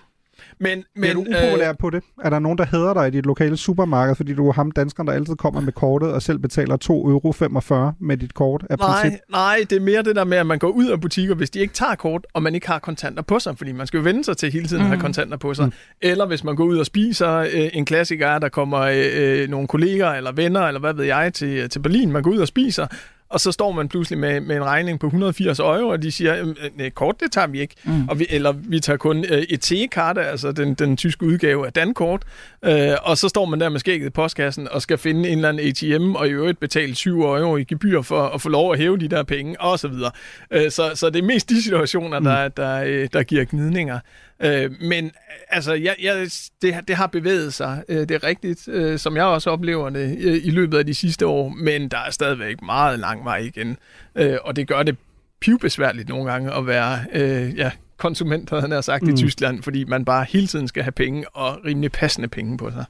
men, 0.60 0.84
Men, 0.95 1.10
er 1.10 1.13
du 1.13 1.19
upopulær 1.19 1.74
på 1.74 1.89
det? 1.89 2.04
Er 2.24 2.30
der 2.30 2.39
nogen, 2.39 2.58
der 2.58 2.65
hader 2.65 2.93
dig 2.93 3.08
i 3.08 3.12
dit 3.12 3.26
lokale 3.26 3.58
supermarked, 3.58 4.15
fordi 4.15 4.34
du 4.34 4.48
er 4.48 4.54
ham 4.54 4.72
danskeren, 4.72 5.08
der 5.08 5.13
altid 5.13 5.36
kommer 5.36 5.62
med 5.62 5.74
kortet 5.74 6.13
og 6.13 6.22
selv 6.22 6.39
betaler 6.39 6.78
2,45 6.84 6.91
euro 6.91 7.91
med 8.00 8.17
dit 8.17 8.34
kort 8.34 8.65
af 8.69 8.78
princip? 8.78 9.12
Nej, 9.12 9.58
nej, 9.58 9.65
det 9.69 9.76
er 9.76 9.80
mere 9.80 10.02
det 10.02 10.15
der 10.15 10.24
med, 10.24 10.38
at 10.38 10.45
man 10.45 10.60
går 10.60 10.69
ud 10.69 10.86
af 10.86 11.02
butikker, 11.02 11.36
hvis 11.36 11.50
de 11.50 11.60
ikke 11.60 11.74
tager 11.74 11.95
kort, 11.95 12.28
og 12.34 12.43
man 12.43 12.56
ikke 12.56 12.67
har 12.67 12.80
kontanter 12.80 13.24
på 13.24 13.39
sig, 13.39 13.58
fordi 13.58 13.72
man 13.72 13.88
skal 13.88 13.98
jo 13.98 14.04
vende 14.04 14.24
sig 14.24 14.38
til 14.38 14.52
hele 14.52 14.67
tiden 14.67 14.82
at 14.82 14.88
have 14.88 15.00
kontanter 15.00 15.38
på 15.38 15.54
sig. 15.54 15.65
Mm. 15.65 15.72
Eller 16.02 16.26
hvis 16.26 16.43
man 16.43 16.56
går 16.56 16.63
ud 16.63 16.78
og 16.78 16.86
spiser, 16.86 17.36
øh, 17.36 17.69
en 17.74 17.86
klassiker 17.86 18.28
er, 18.28 18.39
der 18.39 18.50
kommer 18.50 18.80
øh, 18.80 19.41
øh, 19.41 19.50
nogle 19.50 19.67
kolleger 19.67 20.10
eller 20.10 20.32
venner, 20.32 20.62
eller 20.62 20.80
hvad 20.80 20.93
ved 20.93 21.06
jeg, 21.06 21.34
til, 21.34 21.69
til 21.69 21.80
Berlin, 21.80 22.12
man 22.12 22.24
går 22.24 22.32
ud 22.32 22.38
og 22.38 22.48
spiser, 22.48 22.88
og 23.30 23.39
så 23.39 23.52
står 23.52 23.72
man 23.72 23.89
pludselig 23.89 24.20
med, 24.20 24.42
med 24.42 24.56
en 24.56 24.63
regning 24.63 25.00
på 25.00 25.08
180 25.08 25.60
euro, 25.60 25.88
og 25.88 26.02
de 26.02 26.12
siger, 26.12 26.39
"Øhm, 26.39 26.56
øh, 26.80 26.92
kort, 26.92 27.15
det 27.20 27.32
tager 27.32 27.48
vi 27.48 27.60
ikke. 27.62 27.76
Mm. 27.84 28.08
Og 28.10 28.20
vi, 28.20 28.26
eller 28.30 28.52
vi 28.52 28.80
tager 28.80 28.98
kun 28.98 29.26
øh, 29.30 29.38
et 29.38 29.62
T-karte, 29.62 30.22
altså 30.22 30.52
den, 30.52 30.74
den 30.74 30.98
tyske 30.98 31.26
udgave 31.26 31.65
af 31.65 31.74
Dankort, 31.74 32.24
øh, 32.65 32.92
og 33.04 33.18
så 33.18 33.30
står 33.30 33.46
man 33.46 33.60
der 33.60 33.70
med 33.70 33.80
skægget 33.80 34.08
i 34.08 34.10
postkassen 34.10 34.68
og 34.72 34.82
skal 34.82 34.98
finde 34.98 35.30
en 35.30 35.38
eller 35.38 35.50
anden 35.50 35.68
ATM, 35.68 36.15
og 36.15 36.28
i 36.28 36.32
øvrigt 36.32 36.60
betale 36.60 36.96
7 36.96 37.22
euro 37.22 37.58
i 37.58 37.63
gebyr 37.63 38.02
for 38.02 38.22
at 38.22 38.42
få 38.42 38.50
lov 38.50 38.72
at 38.74 38.80
hæve 38.80 38.98
de 38.98 39.08
der 39.08 39.24
penge, 39.24 39.62
og 39.62 39.80
så 39.80 39.88
videre. 39.88 40.12
Øh, 40.52 40.72
så, 40.72 40.92
så 40.96 41.10
det 41.10 41.20
er 41.20 41.24
mest 41.28 41.50
de 41.50 41.63
situationer, 41.63 42.20
der, 42.20 42.48
der, 42.48 42.84
øh, 42.86 43.08
der 43.13 43.24
giver 43.24 43.46
gnidninger. 43.46 44.00
Øh, 44.43 44.71
men 44.82 45.12
altså, 45.49 45.73
jeg, 45.73 45.95
jeg, 46.02 46.30
det, 46.62 46.75
det 46.88 46.95
har 46.95 47.08
bevæget 47.08 47.54
sig. 47.54 47.84
Øh, 47.89 47.97
det 47.97 48.12
er 48.12 48.23
rigtigt, 48.23 48.67
øh, 48.67 48.99
som 48.99 49.15
jeg 49.15 49.23
også 49.23 49.49
oplever 49.49 49.89
det 49.89 50.17
øh, 50.19 50.39
i 50.43 50.49
løbet 50.49 50.78
af 50.78 50.86
de 50.86 50.93
sidste 50.93 51.28
år, 51.28 51.49
men 51.49 51.89
der 51.89 51.97
er 51.97 52.12
stadigvæk 52.12 52.62
meget 52.62 52.99
lang 52.99 53.25
vej 53.25 53.38
igen. 53.38 53.78
Øh, 54.15 54.38
og 54.43 54.56
det 54.56 54.67
gør 54.67 54.84
det 54.84 54.97
pivbesværligt 55.39 56.10
nogle 56.10 56.32
gange 56.32 56.54
at 56.54 56.67
være 56.67 56.99
øh, 57.13 57.58
ja, 57.58 57.71
konsument, 57.97 58.49
havde 58.49 58.69
han 58.69 58.84
sagt, 58.84 59.04
mm. 59.04 59.10
i 59.10 59.17
Tyskland, 59.17 59.63
fordi 59.63 59.84
man 59.84 60.06
bare 60.06 60.25
hele 60.30 60.47
tiden 60.47 60.67
skal 60.67 60.84
have 60.84 60.91
penge, 60.91 61.30
og 61.30 61.65
rimelig 61.65 61.91
passende 61.91 62.28
penge 62.28 62.58
på 62.58 62.71
sig. 62.71 62.86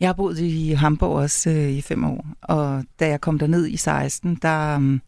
Jeg 0.00 0.08
har 0.08 0.12
boet 0.12 0.38
i 0.38 0.70
Hamburg 0.70 1.16
også 1.16 1.50
øh, 1.50 1.70
i 1.70 1.80
fem 1.80 2.04
år, 2.04 2.26
og 2.42 2.84
da 3.00 3.08
jeg 3.08 3.20
kom 3.20 3.38
derned 3.38 3.66
i 3.66 3.76
16, 3.76 4.38
der 4.42 4.76
um, 4.76 5.02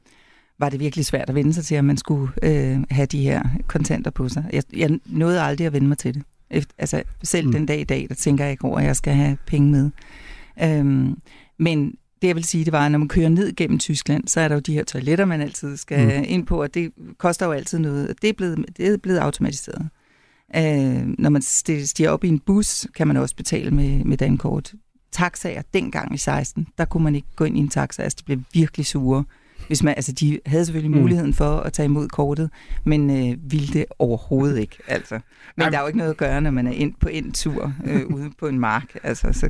var 0.62 0.68
det 0.68 0.80
virkelig 0.80 1.06
svært 1.06 1.28
at 1.28 1.34
vende 1.34 1.54
sig 1.54 1.64
til, 1.64 1.74
at 1.74 1.84
man 1.84 1.96
skulle 1.96 2.32
øh, 2.42 2.78
have 2.90 3.06
de 3.06 3.22
her 3.22 3.42
kontanter 3.66 4.10
på 4.10 4.28
sig. 4.28 4.44
Jeg, 4.52 4.62
jeg 4.76 4.98
nåede 5.06 5.42
aldrig 5.42 5.66
at 5.66 5.72
vende 5.72 5.88
mig 5.88 5.98
til 5.98 6.14
det. 6.14 6.22
Efter, 6.50 6.74
altså 6.78 7.02
selv 7.22 7.46
mm. 7.46 7.52
den 7.52 7.66
dag 7.66 7.80
i 7.80 7.84
dag, 7.84 8.06
der 8.08 8.14
tænker 8.14 8.44
jeg 8.44 8.52
ikke 8.52 8.64
over, 8.64 8.78
at 8.78 8.84
jeg 8.84 8.96
skal 8.96 9.14
have 9.14 9.36
penge 9.46 9.70
med. 9.70 9.90
Øhm, 10.62 11.14
men 11.58 11.94
det 12.22 12.28
jeg 12.28 12.36
vil 12.36 12.44
sige, 12.44 12.64
det 12.64 12.72
var, 12.72 12.86
at 12.86 12.92
når 12.92 12.98
man 12.98 13.08
kører 13.08 13.28
ned 13.28 13.56
gennem 13.56 13.78
Tyskland, 13.78 14.28
så 14.28 14.40
er 14.40 14.48
der 14.48 14.54
jo 14.54 14.60
de 14.60 14.72
her 14.72 14.84
toiletter, 14.84 15.24
man 15.24 15.40
altid 15.40 15.76
skal 15.76 16.18
mm. 16.18 16.24
ind 16.28 16.46
på, 16.46 16.62
og 16.62 16.74
det 16.74 16.92
koster 17.18 17.46
jo 17.46 17.52
altid 17.52 17.78
noget. 17.78 18.22
Det 18.22 18.28
er 18.30 18.34
blevet, 18.34 18.64
det 18.76 18.86
er 18.86 18.96
blevet 18.96 19.18
automatiseret. 19.18 19.88
Øh, 20.56 21.14
når 21.18 21.30
man 21.30 21.42
stiger 21.42 22.10
op 22.10 22.24
i 22.24 22.28
en 22.28 22.38
bus, 22.38 22.86
kan 22.94 23.06
man 23.06 23.16
også 23.16 23.36
betale 23.36 23.70
med, 23.70 24.04
med 24.04 24.16
dankort. 24.16 24.72
Taxaer 25.12 25.62
dengang 25.74 26.14
i 26.14 26.18
16, 26.18 26.66
der 26.78 26.84
kunne 26.84 27.04
man 27.04 27.14
ikke 27.14 27.28
gå 27.36 27.44
ind 27.44 27.56
i 27.56 27.60
en 27.60 27.68
taxa, 27.68 28.02
altså 28.02 28.16
det 28.16 28.24
blev 28.24 28.38
virkelig 28.52 28.86
sure. 28.86 29.24
Hvis 29.66 29.82
man, 29.82 29.94
altså 29.96 30.12
de 30.12 30.38
havde 30.46 30.64
selvfølgelig 30.64 30.90
Mm. 30.96 31.00
muligheden 31.00 31.34
for 31.34 31.56
at 31.56 31.72
tage 31.72 31.84
imod 31.84 32.08
kortet, 32.08 32.50
men 32.84 33.10
øh, 33.10 33.36
ville 33.52 33.66
det 33.66 33.84
overhovedet 33.98 34.58
ikke. 34.58 34.76
Altså. 34.88 35.14
Men 35.14 35.20
Nej. 35.56 35.70
der 35.70 35.76
er 35.76 35.80
jo 35.80 35.86
ikke 35.86 35.98
noget 35.98 36.10
at 36.10 36.16
gøre, 36.16 36.40
når 36.40 36.50
man 36.50 36.66
er 36.66 36.72
ind 36.72 36.94
på 37.00 37.08
en 37.08 37.32
tur 37.32 37.72
øh, 37.86 38.06
ude 38.06 38.30
på 38.38 38.46
en 38.46 38.58
mark. 38.60 38.96
Altså, 39.02 39.28
så, 39.32 39.48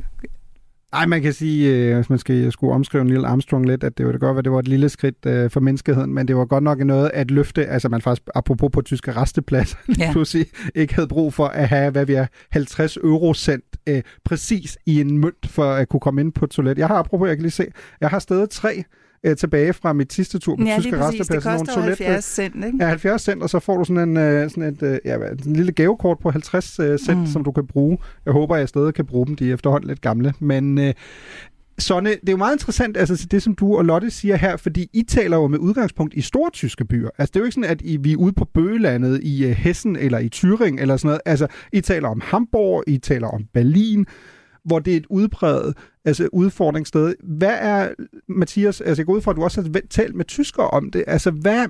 Ej, 0.93 1.05
man 1.05 1.21
kan 1.21 1.33
sige, 1.33 1.69
øh, 1.75 1.95
hvis 1.95 2.09
man 2.09 2.19
skal 2.19 2.51
skulle 2.51 2.73
omskrive 2.73 3.05
Neil 3.05 3.25
Armstrong 3.25 3.65
lidt, 3.65 3.83
at 3.83 3.97
det 3.97 4.05
var 4.05 4.11
det 4.11 4.21
godt, 4.21 4.37
at 4.37 4.43
det 4.43 4.51
var 4.51 4.59
et 4.59 4.67
lille 4.67 4.89
skridt 4.89 5.15
øh, 5.25 5.49
for 5.49 5.59
menneskeheden, 5.59 6.13
men 6.13 6.27
det 6.27 6.35
var 6.35 6.45
godt 6.45 6.63
nok 6.63 6.79
noget 6.79 7.11
at 7.13 7.31
løfte, 7.31 7.65
altså 7.65 7.89
man 7.89 8.01
faktisk, 8.01 8.21
apropos 8.35 8.69
på 8.73 8.81
tyske 8.81 9.11
resteplads, 9.11 9.77
Ja. 9.99 10.11
pludselig 10.11 10.45
ikke 10.75 10.95
havde 10.95 11.07
brug 11.07 11.33
for 11.33 11.45
at 11.45 11.67
have, 11.67 11.91
hvad 11.91 12.05
vi 12.05 12.13
er, 12.13 12.25
50 12.51 12.97
eurocent 12.97 13.63
øh, 13.87 14.01
præcis 14.25 14.77
i 14.85 15.01
en 15.01 15.17
mønt, 15.17 15.47
for 15.47 15.65
at 15.71 15.89
kunne 15.89 15.99
komme 15.99 16.21
ind 16.21 16.31
på 16.31 16.45
et 16.45 16.51
toilet. 16.51 16.77
Jeg 16.77 16.87
har, 16.87 16.95
apropos, 16.95 17.27
jeg 17.27 17.35
kan 17.37 17.41
lige 17.41 17.51
se, 17.51 17.65
jeg 18.01 18.09
har 18.09 18.19
stadig 18.19 18.49
tre 18.49 18.83
øh, 19.23 19.35
tilbage 19.37 19.73
fra 19.73 19.93
mit 19.93 20.13
sidste 20.13 20.39
tur 20.39 20.55
på 20.55 20.63
ja, 20.63 20.77
tyske 20.79 20.97
præcis. 20.97 21.27
Det 21.27 21.43
koster 21.43 21.73
jo 21.77 21.81
70 21.81 22.25
cent, 22.25 22.65
ikke? 22.65 22.77
Ja, 22.81 22.87
70 22.87 23.21
cent, 23.21 23.43
og 23.43 23.49
så 23.49 23.59
får 23.59 23.77
du 23.77 23.83
sådan 23.83 24.09
en, 24.09 24.17
øh, 24.17 24.49
sådan 24.49 24.63
et, 24.63 24.83
øh, 24.83 24.97
ja, 25.05 25.15
en 25.15 25.53
lille 25.55 25.71
gavekort 25.71 26.19
på 26.19 26.31
50 26.31 26.79
øh, 26.79 26.99
cent, 26.99 27.19
Mm. 27.19 27.25
som 27.27 27.43
du 27.43 27.51
kan 27.51 27.67
bruge. 27.67 27.97
Jeg 28.25 28.33
håber, 28.33 28.55
jeg 28.55 28.69
stadig 28.69 28.93
kan 28.93 29.05
bruge 29.05 29.27
dem. 29.27 29.35
De 29.35 29.49
er 29.49 29.53
efterhånden 29.53 29.87
lidt 29.87 30.01
gamle. 30.01 30.33
Men 30.39 30.77
øh, 30.77 30.93
Sonne, 31.79 32.09
det 32.09 32.29
er 32.29 32.31
jo 32.31 32.37
meget 32.37 32.55
interessant, 32.55 32.97
altså 32.97 33.27
det 33.31 33.43
som 33.43 33.55
du 33.55 33.77
og 33.77 33.85
Lotte 33.85 34.09
siger 34.11 34.35
her, 34.35 34.57
fordi 34.57 34.89
I 34.93 35.03
taler 35.03 35.37
jo 35.37 35.47
med 35.47 35.59
udgangspunkt 35.59 36.13
i 36.13 36.21
store 36.21 36.49
tyske 36.53 36.85
byer. 36.85 37.09
Altså 37.17 37.31
det 37.31 37.35
er 37.35 37.39
jo 37.39 37.45
ikke 37.45 37.53
sådan, 37.55 37.69
at 37.69 37.81
I, 37.81 37.97
vi 37.97 38.11
er 38.11 38.17
ude 38.17 38.33
på 38.33 38.45
Bøgelandet 38.53 39.19
i 39.23 39.45
uh, 39.45 39.51
Hessen 39.51 39.95
eller 39.95 40.19
i 40.19 40.29
Thüringen 40.35 40.81
eller 40.81 40.97
sådan 40.97 41.07
noget. 41.07 41.21
Altså 41.25 41.47
I 41.73 41.81
taler 41.81 42.07
om 42.07 42.21
Hamburg, 42.25 42.83
I 42.87 42.97
taler 42.97 43.27
om 43.27 43.43
Berlin, 43.53 44.05
hvor 44.65 44.79
det 44.79 44.93
er 44.93 44.97
et 44.97 45.05
udpræget 45.09 45.73
altså 46.05 46.29
udfordringssted. 46.31 47.15
Hvad 47.23 47.57
er, 47.59 47.89
Mathias, 48.27 48.81
altså 48.81 49.01
jeg 49.01 49.05
går 49.05 49.13
ud 49.13 49.21
fra, 49.21 49.31
at 49.31 49.37
du 49.37 49.43
også 49.43 49.61
har 49.61 49.81
talt 49.89 50.15
med 50.15 50.25
tyskere 50.25 50.67
om 50.67 50.91
det. 50.91 51.03
Altså 51.07 51.31
hvad, 51.31 51.67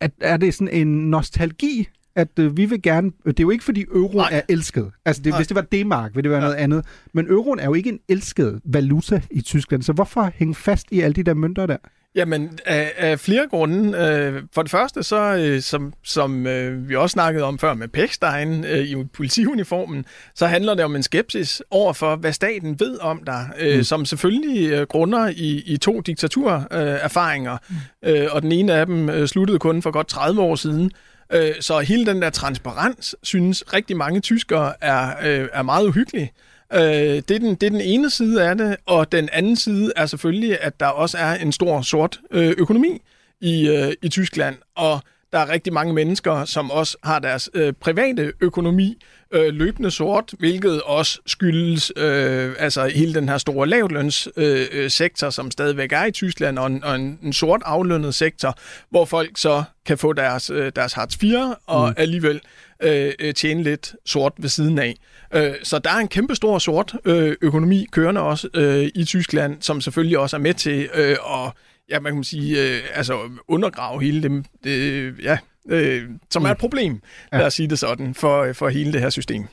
er, 0.00 0.08
er 0.20 0.36
det 0.36 0.54
sådan 0.54 0.74
en 0.74 1.10
nostalgi, 1.10 1.88
at 2.14 2.38
øh, 2.38 2.56
vi 2.56 2.64
vil 2.64 2.82
gerne... 2.82 3.12
Det 3.24 3.40
er 3.40 3.44
jo 3.44 3.50
ikke, 3.50 3.64
fordi 3.64 3.84
euroen 3.94 4.16
Nej. 4.16 4.28
er 4.32 4.40
elsket. 4.48 4.90
Altså, 5.04 5.22
det, 5.22 5.30
Nej. 5.30 5.38
hvis 5.38 5.48
det 5.48 5.54
var 5.54 5.62
D-mark, 5.62 6.14
ville 6.14 6.22
det 6.22 6.30
være 6.30 6.40
noget 6.40 6.54
andet. 6.54 6.84
Men 7.14 7.26
euroen 7.26 7.58
er 7.58 7.64
jo 7.64 7.74
ikke 7.74 7.90
en 7.90 8.00
elsket 8.08 8.60
valuta 8.64 9.22
i 9.30 9.40
Tyskland, 9.40 9.82
så 9.82 9.92
hvorfor 9.92 10.30
hænge 10.34 10.54
fast 10.54 10.86
i 10.90 11.00
alle 11.00 11.14
de 11.14 11.22
der 11.22 11.34
mønter 11.34 11.66
der? 11.66 11.76
Jamen, 12.18 12.58
af, 12.66 12.92
af 12.96 13.20
flere 13.20 13.46
grunde. 13.50 13.98
Øh, 13.98 14.42
For 14.54 14.62
det 14.62 14.70
første, 14.70 15.02
så 15.02 15.36
øh, 15.36 15.62
som, 15.62 15.92
som 16.04 16.46
øh, 16.46 16.88
vi 16.88 16.96
også 16.96 17.12
snakkede 17.12 17.44
om 17.44 17.58
før 17.58 17.74
med 17.74 17.88
Pechstein 17.88 18.64
øh, 18.64 18.78
i 18.78 19.04
politiuniformen, 19.04 20.04
så 20.34 20.46
handler 20.46 20.74
det 20.74 20.84
om 20.84 20.96
en 20.96 21.02
skepsis 21.02 21.62
over 21.70 21.92
for, 21.92 22.16
hvad 22.16 22.32
staten 22.32 22.80
ved 22.80 22.98
om 23.00 23.22
dig, 23.26 23.50
øh, 23.58 23.76
Mm. 23.76 23.82
som 23.84 24.04
selvfølgelig 24.04 24.70
øh, 24.70 24.86
grunder 24.86 25.28
i, 25.28 25.62
i 25.66 25.76
to 25.76 26.00
diktaturerfaringer, 26.00 26.94
øh, 26.94 27.00
erfaringer. 27.04 27.56
øh, 28.04 28.26
og 28.30 28.42
den 28.42 28.52
ene 28.52 28.72
af 28.74 28.86
dem 28.86 29.08
øh, 29.10 29.28
sluttede 29.28 29.58
kun 29.58 29.82
for 29.82 29.90
godt 29.90 30.08
30 30.08 30.40
år 30.40 30.54
siden. 30.56 30.90
Øh, 31.32 31.54
så 31.60 31.78
hele 31.78 32.06
den 32.06 32.22
der 32.22 32.30
transparens, 32.30 33.16
synes 33.22 33.64
rigtig 33.72 33.96
mange 33.96 34.20
tyskere 34.20 34.72
er, 34.80 35.08
øh, 35.24 35.48
er 35.52 35.62
meget 35.62 35.86
uhyggelig. 35.88 36.22
Øh, 36.22 36.47
det, 36.72 37.30
er 37.30 37.38
den, 37.38 37.54
det 37.54 37.62
er 37.62 37.70
den 37.70 37.80
ene 37.80 38.10
side 38.10 38.42
af 38.42 38.58
det, 38.58 38.76
og 38.86 39.12
den 39.12 39.28
anden 39.32 39.56
side 39.56 39.92
er 39.96 40.06
selvfølgelig, 40.06 40.60
at 40.60 40.80
der 40.80 40.86
også 40.86 41.18
er 41.18 41.34
en 41.34 41.52
stor 41.52 41.82
sort 41.82 42.20
øh, 42.30 42.54
økonomi 42.58 43.02
i, 43.40 43.68
øh, 43.68 43.92
i 44.02 44.08
Tyskland, 44.08 44.56
og 44.76 45.00
der 45.32 45.38
er 45.38 45.48
rigtig 45.48 45.72
mange 45.72 45.94
mennesker, 45.94 46.44
som 46.44 46.70
også 46.70 46.96
har 47.04 47.18
deres 47.18 47.50
øh, 47.54 47.72
private 47.72 48.32
økonomi 48.40 48.96
øh, 49.30 49.54
løbende 49.54 49.90
sort, 49.90 50.34
hvilket 50.38 50.82
også 50.82 51.18
skyldes 51.26 51.92
øh, 51.96 52.54
altså 52.58 52.86
hele 52.86 53.14
den 53.14 53.28
her 53.28 53.38
store 53.38 53.66
lavlønssektor, 53.68 54.42
øh, 54.42 54.66
øh, 54.72 54.90
sektor, 54.90 55.30
som 55.30 55.50
stadigvæk 55.50 55.92
er 55.92 56.04
i 56.04 56.10
Tyskland, 56.10 56.58
og 56.58 56.66
en, 56.66 56.84
og 56.84 56.94
en, 56.94 57.18
en 57.22 57.32
sort 57.32 57.62
aflønnet 57.64 58.14
sektor, 58.14 58.54
hvor 58.90 59.04
folk 59.04 59.30
så 59.38 59.62
kan 59.86 59.98
få 59.98 60.12
deres, 60.12 60.50
øh, 60.50 60.72
deres 60.76 60.92
Hartz 60.92 61.22
IV 61.22 61.36
og 61.66 61.88
mm. 61.88 61.94
alligevel 61.96 62.40
øh, 62.82 63.12
øh, 63.20 63.34
tjene 63.34 63.62
lidt 63.62 63.94
sort 64.04 64.32
ved 64.38 64.48
siden 64.48 64.78
af. 64.78 64.94
Øh, 65.34 65.52
så 65.62 65.78
der 65.78 65.90
er 65.90 65.96
en 65.96 66.08
kæmpe 66.08 66.34
stor 66.34 66.58
sort 66.58 66.94
øh, 67.04 67.36
økonomi 67.40 67.86
kørende 67.92 68.20
også 68.20 68.48
øh, 68.54 68.88
i 68.94 69.04
Tyskland, 69.04 69.56
som 69.62 69.80
selvfølgelig 69.80 70.18
også 70.18 70.36
er 70.36 70.40
med 70.40 70.54
til 70.54 70.88
øh, 70.94 71.10
at 71.10 71.52
ja, 71.90 72.00
man 72.00 72.14
kan 72.14 72.24
sige, 72.24 72.62
øh, 72.62 72.82
altså 72.94 73.18
undergrave 73.48 74.02
hele 74.02 74.22
det, 74.22 74.46
det 74.64 75.14
ja, 75.22 75.38
øh, 75.68 76.02
som 76.30 76.44
er 76.44 76.50
et 76.50 76.58
problem, 76.58 77.00
Ja. 77.32 77.38
lad 77.38 77.46
os 77.46 77.54
sige 77.54 77.68
det 77.68 77.78
sådan, 77.78 78.14
for, 78.14 78.52
for 78.52 78.68
hele 78.68 78.92
det 78.92 79.00
her 79.00 79.10
system. 79.10 79.44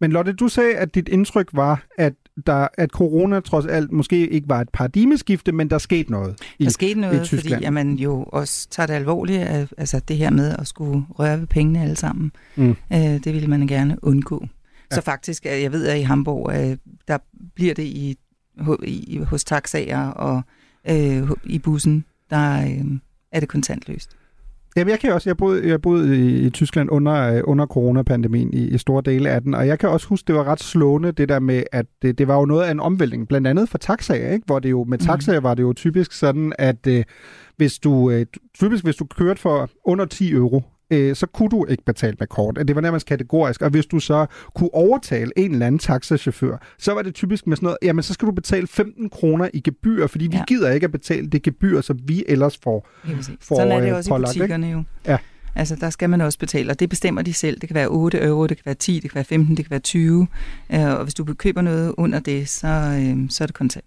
Men 0.00 0.12
Lotte, 0.12 0.32
du 0.32 0.48
sagde, 0.48 0.74
at 0.76 0.94
dit 0.94 1.08
indtryk 1.08 1.48
var, 1.52 1.82
at, 1.98 2.12
der, 2.46 2.68
at 2.74 2.90
corona 2.90 3.40
trods 3.40 3.66
alt 3.66 3.92
måske 3.92 4.28
ikke 4.28 4.48
var 4.48 4.60
et 4.60 4.68
paradigmeskifte, 4.68 5.52
men 5.52 5.70
der 5.70 5.78
skete 5.78 6.10
noget. 6.10 6.36
I, 6.58 6.64
Der 6.64 6.70
skete 6.70 7.00
noget, 7.00 7.22
Tyskland. 7.24 7.54
fordi 7.54 7.64
at 7.64 7.72
man 7.72 7.94
jo 7.94 8.22
også 8.22 8.68
tager 8.70 8.86
det 8.86 8.94
alvorligt, 8.94 9.42
at, 9.42 9.74
altså 9.78 10.00
det 10.00 10.16
her 10.16 10.30
med 10.30 10.56
at 10.58 10.66
skulle 10.66 11.04
røre 11.18 11.40
ved 11.40 11.46
pengene 11.46 11.82
alle 11.82 11.96
sammen. 11.96 12.32
Mm. 12.56 12.70
Øh, 12.92 12.98
det 12.98 13.26
ville 13.26 13.48
man 13.48 13.66
gerne 13.66 13.96
undgå. 14.02 14.46
Ja. 14.90 14.94
Så 14.94 15.00
faktisk, 15.00 15.46
øh, 15.46 15.62
jeg 15.62 15.72
ved, 15.72 15.86
at 15.86 15.98
i 15.98 16.02
Hamburg, 16.02 16.52
øh, 16.54 16.76
der 17.08 17.18
bliver 17.54 17.74
det 17.74 17.82
i, 17.84 18.18
i 18.82 19.18
hos 19.18 19.44
taxaer 19.44 20.06
og 20.06 20.42
øh, 20.90 21.30
i 21.44 21.58
bussen, 21.58 22.04
der 22.30 22.62
øh, 22.62 22.98
er 23.32 23.40
det 23.40 23.48
kontantløst. 23.48 24.10
Jamen, 24.76 24.90
jeg 24.90 25.00
kan 25.00 25.12
også, 25.12 25.28
jeg 25.30 25.36
boede, 25.36 25.68
jeg 25.68 25.82
boede 25.82 26.16
i, 26.16 26.46
i 26.46 26.50
Tyskland 26.50 26.90
under, 26.90 27.36
øh, 27.36 27.40
under 27.44 27.66
coronapandemien 27.66 28.54
i, 28.54 28.68
i 28.68 28.78
store 28.78 29.02
dele 29.04 29.30
af 29.30 29.42
den, 29.42 29.54
og 29.54 29.66
jeg 29.66 29.78
kan 29.78 29.88
også 29.88 30.06
huske, 30.06 30.26
det 30.26 30.34
var 30.34 30.44
ret 30.44 30.60
slående, 30.60 31.12
det 31.12 31.28
der 31.28 31.40
med, 31.40 31.62
at 31.72 31.86
det, 32.02 32.18
det 32.18 32.28
var 32.28 32.36
jo 32.36 32.44
noget 32.44 32.62
af 32.62 32.70
en 32.70 32.80
omvæltning, 32.80 33.28
blandt 33.28 33.46
andet 33.46 33.68
for 33.68 33.78
taxaer, 33.78 34.32
ikke? 34.32 34.46
hvor 34.46 34.58
det 34.58 34.70
jo, 34.70 34.84
med 34.84 34.98
taxaer 34.98 35.40
var 35.40 35.54
det 35.54 35.62
jo 35.62 35.72
typisk 35.72 36.12
sådan, 36.12 36.52
at 36.58 36.86
øh, 36.86 37.04
hvis 37.56 37.78
du, 37.78 38.10
øh, 38.10 38.26
typisk 38.54 38.84
hvis 38.84 38.96
du 38.96 39.04
kørte 39.04 39.40
for 39.40 39.70
under 39.84 40.04
10 40.04 40.32
euro, 40.32 40.62
øh, 40.92 41.16
så 41.16 41.26
kunne 41.26 41.48
du 41.48 41.66
ikke 41.68 41.84
betale 41.84 42.16
med 42.18 42.26
kort. 42.26 42.58
Det 42.68 42.74
var 42.74 42.80
nærmest 42.82 43.06
kategorisk. 43.06 43.62
Og 43.62 43.70
hvis 43.70 43.86
du 43.86 43.98
så 44.00 44.26
kunne 44.54 44.74
overtale 44.74 45.32
en 45.36 45.52
eller 45.52 45.66
anden 45.66 45.78
taxachauffør, 45.78 46.56
så 46.78 46.92
var 46.94 47.02
det 47.02 47.14
typisk 47.14 47.46
med 47.46 47.56
sådan 47.56 47.64
noget, 47.66 47.78
jamen 47.82 48.02
så 48.02 48.12
skal 48.14 48.26
du 48.26 48.32
betale 48.32 48.66
15 48.66 49.10
kroner 49.10 49.48
i 49.54 49.60
gebyr, 49.60 50.06
fordi 50.06 50.26
vi 50.26 50.36
Ja. 50.36 50.44
gider 50.48 50.70
ikke 50.70 50.84
at 50.84 50.92
betale 50.92 51.26
det 51.26 51.42
gebyr, 51.42 51.80
som 51.80 51.98
vi 52.04 52.24
ellers 52.28 52.58
får. 52.62 52.88
For, 53.40 53.54
Sådan 53.56 53.72
er 53.72 53.80
det 53.80 53.88
øh, 53.90 53.96
også 53.96 54.10
pålagt, 54.10 54.36
i 54.36 54.38
butikkerne 54.38 54.66
jo. 54.70 54.82
Ja. 55.06 55.18
Altså, 55.54 55.76
der 55.80 55.90
skal 55.90 56.10
man 56.10 56.20
også 56.20 56.38
betale, 56.38 56.70
og 56.70 56.80
det 56.80 56.88
bestemmer 56.90 57.22
de 57.22 57.32
selv. 57.32 57.60
Det 57.60 57.68
kan 57.68 57.74
være 57.74 57.88
8 57.88 58.18
euro, 58.22 58.46
det 58.46 58.56
kan 58.56 58.62
være 58.66 58.74
10, 58.74 58.94
det 58.94 59.02
kan 59.10 59.14
være 59.14 59.24
15, 59.24 59.56
det 59.56 59.64
kan 59.64 59.70
være 59.70 59.80
20. 59.80 60.26
Øh, 60.74 60.80
og 60.84 61.02
hvis 61.02 61.14
du 61.14 61.24
køber 61.34 61.62
noget 61.62 61.94
under 61.96 62.20
det, 62.20 62.48
så, 62.48 62.66
øh, 62.68 63.30
så 63.30 63.44
er 63.44 63.46
det 63.46 63.54
kontant. 63.54 63.84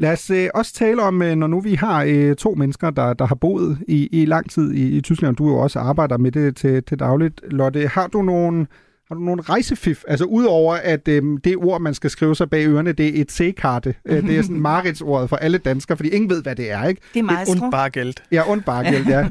Lad 0.00 0.12
os 0.12 0.30
øh, 0.30 0.48
også 0.54 0.72
tale 0.74 1.02
om, 1.02 1.22
øh, 1.22 1.36
når 1.36 1.46
nu 1.46 1.60
vi 1.60 1.74
har 1.74 2.04
øh, 2.08 2.36
to 2.36 2.54
mennesker, 2.54 2.90
der, 2.90 3.12
der 3.12 3.26
har 3.26 3.34
boet 3.34 3.78
i, 3.88 4.08
i 4.12 4.24
lang 4.24 4.50
tid 4.50 4.72
i, 4.72 4.96
i 4.96 5.00
Tyskland, 5.00 5.36
du 5.36 5.48
jo 5.48 5.58
også 5.58 5.78
arbejder 5.78 6.18
med 6.18 6.32
det 6.32 6.56
til, 6.56 6.82
til 6.82 6.98
dagligt. 6.98 7.40
Lotte, 7.50 7.88
har 7.88 8.06
du 8.06 8.22
nogle, 8.22 8.66
har 9.08 9.14
du 9.14 9.20
nogle 9.20 9.42
rejsefif? 9.42 10.02
Altså 10.08 10.24
udover 10.24 10.74
at 10.74 11.08
øh, 11.08 11.22
det 11.44 11.56
ord, 11.56 11.80
man 11.80 11.94
skal 11.94 12.10
skrive 12.10 12.36
sig 12.36 12.50
bag 12.50 12.66
ørerne, 12.66 12.92
det 12.92 13.18
er 13.18 13.22
et 13.22 13.32
C-karte. 13.32 13.94
Øh, 14.04 14.22
det 14.22 14.38
er 14.38 14.42
sådan 14.42 14.60
Maritz-ordet 14.68 15.28
for 15.28 15.36
alle 15.36 15.58
danskere, 15.58 15.96
fordi 15.96 16.08
ingen 16.08 16.30
ved, 16.30 16.42
hvad 16.42 16.56
det 16.56 16.70
er, 16.70 16.84
ikke? 16.84 17.02
Det 17.14 17.20
er 17.20 17.24
maestro. 17.24 17.64
Und 17.64 17.70
Bargeld. 17.70 18.14
Ja, 18.32 18.50
und 18.50 18.62
Bargeld, 18.62 19.06
ja. 19.06 19.20
Det 19.22 19.30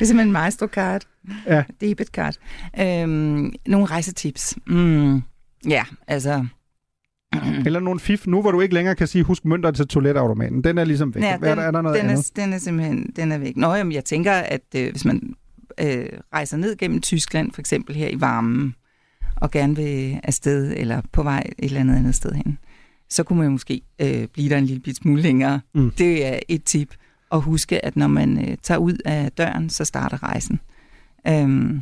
er 0.00 0.04
simpelthen 0.04 0.28
en 0.28 0.32
maestro-card. 0.32 1.02
Ja. 1.46 1.64
Debit-card. 1.80 2.36
Øhm, 2.80 3.52
nogle 3.66 3.86
rejsetips. 3.86 4.56
Mm, 4.66 5.22
ja, 5.68 5.84
altså... 6.08 6.46
Eller 7.66 7.80
nogle 7.80 8.00
fif, 8.00 8.26
nu 8.26 8.40
hvor 8.40 8.50
du 8.50 8.60
ikke 8.60 8.74
længere 8.74 8.94
kan 8.94 9.06
sige, 9.06 9.24
husk 9.24 9.44
mønter 9.44 9.70
til 9.70 9.86
toiletautomaten. 9.88 10.64
Den 10.64 10.78
er 10.78 10.84
ligesom 10.84 11.14
væk. 11.14 11.22
Ja, 11.22 11.38
Hvad 11.38 11.50
er, 11.50 11.54
der, 11.54 11.62
er 11.62 11.70
der 11.70 11.82
noget 11.82 12.00
den, 12.02 12.10
andet? 12.10 12.30
er, 12.36 12.42
den 12.42 12.52
er 12.52 12.58
simpelthen 12.58 13.12
den 13.16 13.32
er 13.32 13.38
væk. 13.38 13.56
Nå, 13.56 13.74
jamen, 13.74 13.92
jeg 13.92 14.04
tænker, 14.04 14.32
at 14.32 14.62
øh, 14.76 14.90
hvis 14.90 15.04
man 15.04 15.34
øh, 15.80 16.06
rejser 16.34 16.56
ned 16.56 16.76
gennem 16.76 17.00
Tyskland, 17.00 17.52
for 17.52 17.60
eksempel 17.60 17.94
her 17.96 18.08
i 18.08 18.20
varmen, 18.20 18.74
og 19.36 19.50
gerne 19.50 19.76
vil 19.76 20.20
afsted, 20.22 20.74
eller 20.76 21.00
på 21.12 21.22
vej 21.22 21.46
et 21.58 21.64
eller 21.64 21.80
andet 21.80 21.96
andet 21.96 22.14
sted 22.14 22.32
hen, 22.32 22.58
så 23.10 23.22
kunne 23.22 23.38
man 23.38 23.50
måske 23.50 23.82
øh, 24.00 24.26
blive 24.32 24.48
der 24.48 24.58
en 24.58 24.66
lille 24.66 24.82
bit 24.82 24.96
smule 24.96 25.22
længere. 25.22 25.60
Mm. 25.74 25.90
Det 25.90 26.26
er 26.26 26.38
et 26.48 26.64
tip. 26.64 26.94
Og 27.30 27.40
huske, 27.40 27.84
at 27.84 27.96
når 27.96 28.06
man 28.06 28.48
øh, 28.50 28.56
tager 28.62 28.78
ud 28.78 28.96
af 29.04 29.32
døren, 29.32 29.70
så 29.70 29.84
starter 29.84 30.22
rejsen. 30.22 30.60
Øhm, 31.28 31.80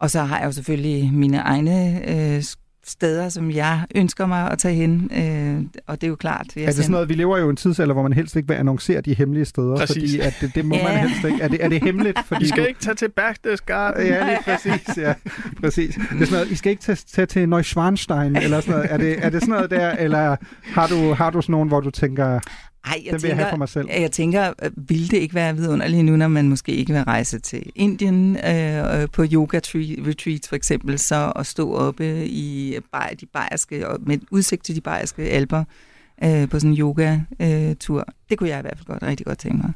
og 0.00 0.10
så 0.10 0.22
har 0.22 0.38
jeg 0.38 0.46
jo 0.46 0.52
selvfølgelig 0.52 1.12
mine 1.14 1.38
egne 1.38 2.08
øh, 2.36 2.42
steder, 2.88 3.28
som 3.28 3.50
jeg 3.50 3.80
ønsker 3.94 4.26
mig 4.26 4.50
at 4.50 4.58
tage 4.58 4.74
hen. 4.74 5.10
Øh, 5.14 5.62
og 5.86 6.00
det 6.00 6.06
er 6.06 6.08
jo 6.08 6.16
klart. 6.16 6.46
Jeg 6.56 6.62
Er 6.62 6.66
det 6.66 6.74
sådan 6.76 6.90
noget, 6.90 7.08
vi 7.08 7.14
lever 7.14 7.38
jo 7.38 7.46
i 7.46 7.50
en 7.50 7.56
tidsalder, 7.56 7.92
hvor 7.94 8.02
man 8.02 8.12
helst 8.12 8.36
ikke 8.36 8.48
vil 8.48 8.54
annoncere 8.54 9.00
de 9.00 9.14
hemmelige 9.14 9.44
steder, 9.44 9.76
Præcis. 9.76 9.94
fordi 10.12 10.20
at 10.20 10.36
det, 10.40 10.54
det 10.54 10.64
må 10.64 10.74
Ja. 10.74 10.84
man 10.84 11.08
helst 11.08 11.24
ikke. 11.24 11.42
Er 11.42 11.48
det, 11.48 11.64
er 11.64 11.68
det 11.68 11.82
hemmeligt? 11.82 12.18
Fordi 12.28 12.44
I 12.44 12.48
skal 12.48 12.62
du, 12.62 12.68
ikke 12.68 12.80
tage 12.80 12.94
til 12.94 13.08
Berchtesgaden. 13.16 14.06
Ja, 14.06 14.26
lige 14.26 14.38
præcis, 14.44 14.96
ja. 14.96 15.14
præcis. 15.60 15.94
Det 15.94 16.02
er 16.04 16.08
sådan 16.18 16.32
noget, 16.32 16.50
I 16.50 16.54
skal 16.54 16.70
ikke 16.70 16.82
tage, 16.82 16.98
tage 17.12 17.26
til 17.26 17.48
Neuschwanstein, 17.48 18.36
eller 18.36 18.60
sådan 18.60 18.74
noget. 18.74 18.92
Er 18.92 18.96
det, 18.96 19.16
er 19.24 19.30
det 19.30 19.40
sådan 19.40 19.54
noget 19.54 19.70
der, 19.70 19.90
eller 19.90 20.36
har 20.64 20.86
du, 20.86 21.12
har 21.14 21.30
du 21.30 21.42
sådan 21.42 21.52
nogen, 21.52 21.68
hvor 21.68 21.80
du 21.80 21.90
tænker, 21.90 22.40
Ej, 22.88 23.02
jeg 23.04 23.12
den 23.12 23.22
vil 23.22 23.28
jeg 23.28 23.36
have 23.36 23.50
for 23.50 23.56
mig 23.56 23.68
selv? 23.68 23.88
Jeg 24.00 24.12
tænker, 24.12 24.52
øh, 24.62 24.70
ville 24.76 25.08
det 25.08 25.16
ikke 25.16 25.34
være 25.34 25.56
vidunderligt 25.56 26.04
nu, 26.04 26.16
når 26.16 26.28
man 26.28 26.48
måske 26.48 26.72
ikke 26.72 26.92
vil 26.92 27.02
rejse 27.02 27.38
til 27.38 27.62
Indien 27.74 28.36
øh, 28.36 29.00
øh, 29.02 29.08
på 29.12 29.24
yoga 29.32 29.58
tre- 29.60 29.96
retreats 30.06 30.48
for 30.48 30.56
eksempel, 30.56 30.98
så 30.98 31.32
at 31.36 31.46
stå 31.46 31.72
oppe 31.74 32.26
i 32.26 32.76
Bay- 32.96 33.14
de 33.20 33.26
bayerske, 33.26 33.88
og 33.88 33.98
med 34.06 34.18
udsigt 34.30 34.64
til 34.64 34.74
de 34.76 34.80
bayerske 34.80 35.22
alber 35.22 35.64
øh, 36.24 36.48
på 36.48 36.58
sådan 36.60 36.70
en 36.70 36.78
yoga-tur. 36.78 38.04
Det 38.30 38.38
kunne 38.38 38.48
jeg 38.48 38.58
i 38.58 38.62
hvert 38.62 38.76
fald 38.78 38.86
godt 38.86 39.02
rigtig 39.02 39.26
godt 39.26 39.38
tænke 39.38 39.56
mig. 39.56 39.72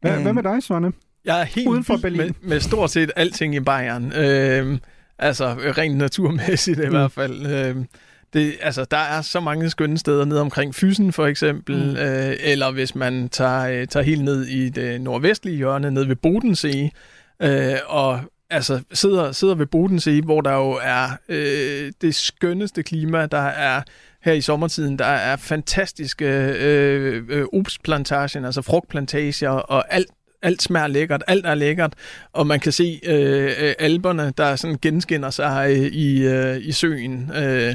Hvad, 0.00 0.16
Øh, 0.16 0.22
hvad 0.22 0.32
med 0.32 0.42
dig, 0.42 0.62
Sonne? 0.62 0.92
Jeg 1.24 1.40
er 1.40 1.44
helt 1.44 1.68
Uden 1.68 1.84
for 1.84 1.96
Berlin. 1.96 2.18
Med, 2.18 2.30
med 2.42 2.60
stort 2.60 2.90
set 2.90 3.10
alting 3.16 3.54
i 3.54 3.60
Bayern. 3.60 4.12
Øh, 4.12 4.78
altså 5.18 5.54
rent 5.54 5.96
naturmæssigt 5.96 6.78
i 6.78 6.82
Mm. 6.82 6.88
hvert 6.90 7.12
fald. 7.12 7.46
Øh, 7.46 7.76
det, 8.32 8.54
altså, 8.60 8.84
der 8.84 8.96
er 8.96 9.22
så 9.22 9.40
mange 9.40 9.70
skønne 9.70 9.98
steder 9.98 10.24
nede 10.24 10.40
omkring 10.40 10.74
Fysen 10.74 11.12
for 11.12 11.26
eksempel, 11.26 11.76
Mm. 11.76 11.96
øh, 11.96 12.36
eller 12.40 12.70
hvis 12.70 12.94
man 12.94 13.28
tager, 13.28 13.68
øh, 13.68 13.86
tager 13.86 14.04
helt 14.04 14.24
ned 14.24 14.46
i 14.46 14.68
det 14.68 15.00
nordvestlige 15.00 15.56
hjørne, 15.56 15.90
ned 15.90 16.04
ved 16.04 16.16
Bodensee, 16.16 16.90
øh, 17.42 17.74
og 17.86 18.20
altså 18.50 18.80
sidder, 18.92 19.32
sidder 19.32 19.54
ved 19.54 19.66
Bodensee, 19.66 20.22
hvor 20.22 20.40
der 20.40 20.52
jo 20.52 20.78
er 20.82 21.08
øh, 21.28 21.92
det 22.00 22.14
skønneste 22.14 22.82
klima, 22.82 23.26
der 23.26 23.38
er 23.46 23.82
her 24.22 24.32
i 24.32 24.40
sommertiden. 24.40 24.98
Der 24.98 25.04
er 25.04 25.36
fantastiske 25.36 26.26
øh, 26.58 27.24
øh, 27.28 27.44
obstplantagen, 27.52 28.44
altså 28.44 28.62
frugtplantager, 28.62 29.50
og 29.50 29.94
alt 29.94 30.06
alt 30.42 30.62
smager 30.62 30.86
lækkert, 30.86 31.22
alt 31.26 31.46
er 31.46 31.54
lækkert, 31.54 31.92
og 32.32 32.46
man 32.46 32.60
kan 32.60 32.72
se 32.72 33.00
øh, 33.04 33.44
øh, 33.60 33.74
alberne, 33.78 34.32
der 34.38 34.56
sådan 34.56 34.78
genskinner 34.82 35.30
sig 35.30 35.70
øh, 35.70 35.76
i, 35.86 36.26
øh, 36.26 36.56
i 36.60 36.72
søen. 36.72 37.30
Øh, 37.36 37.74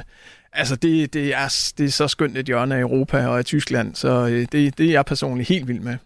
altså, 0.53 0.75
det, 0.75 1.13
det, 1.13 1.35
er, 1.35 1.71
det 1.77 1.85
er 1.85 1.89
så 1.89 2.07
skønt 2.07 2.37
et 2.37 2.45
hjørne 2.45 2.75
af 2.75 2.79
Europa 2.79 3.27
og 3.27 3.37
af 3.37 3.45
Tyskland, 3.45 3.95
så 3.95 4.27
øh, 4.27 4.47
det, 4.51 4.77
det 4.77 4.85
er 4.85 4.91
jeg 4.91 5.05
personligt 5.05 5.49
helt 5.49 5.67
vild 5.67 5.79
med. 5.79 5.97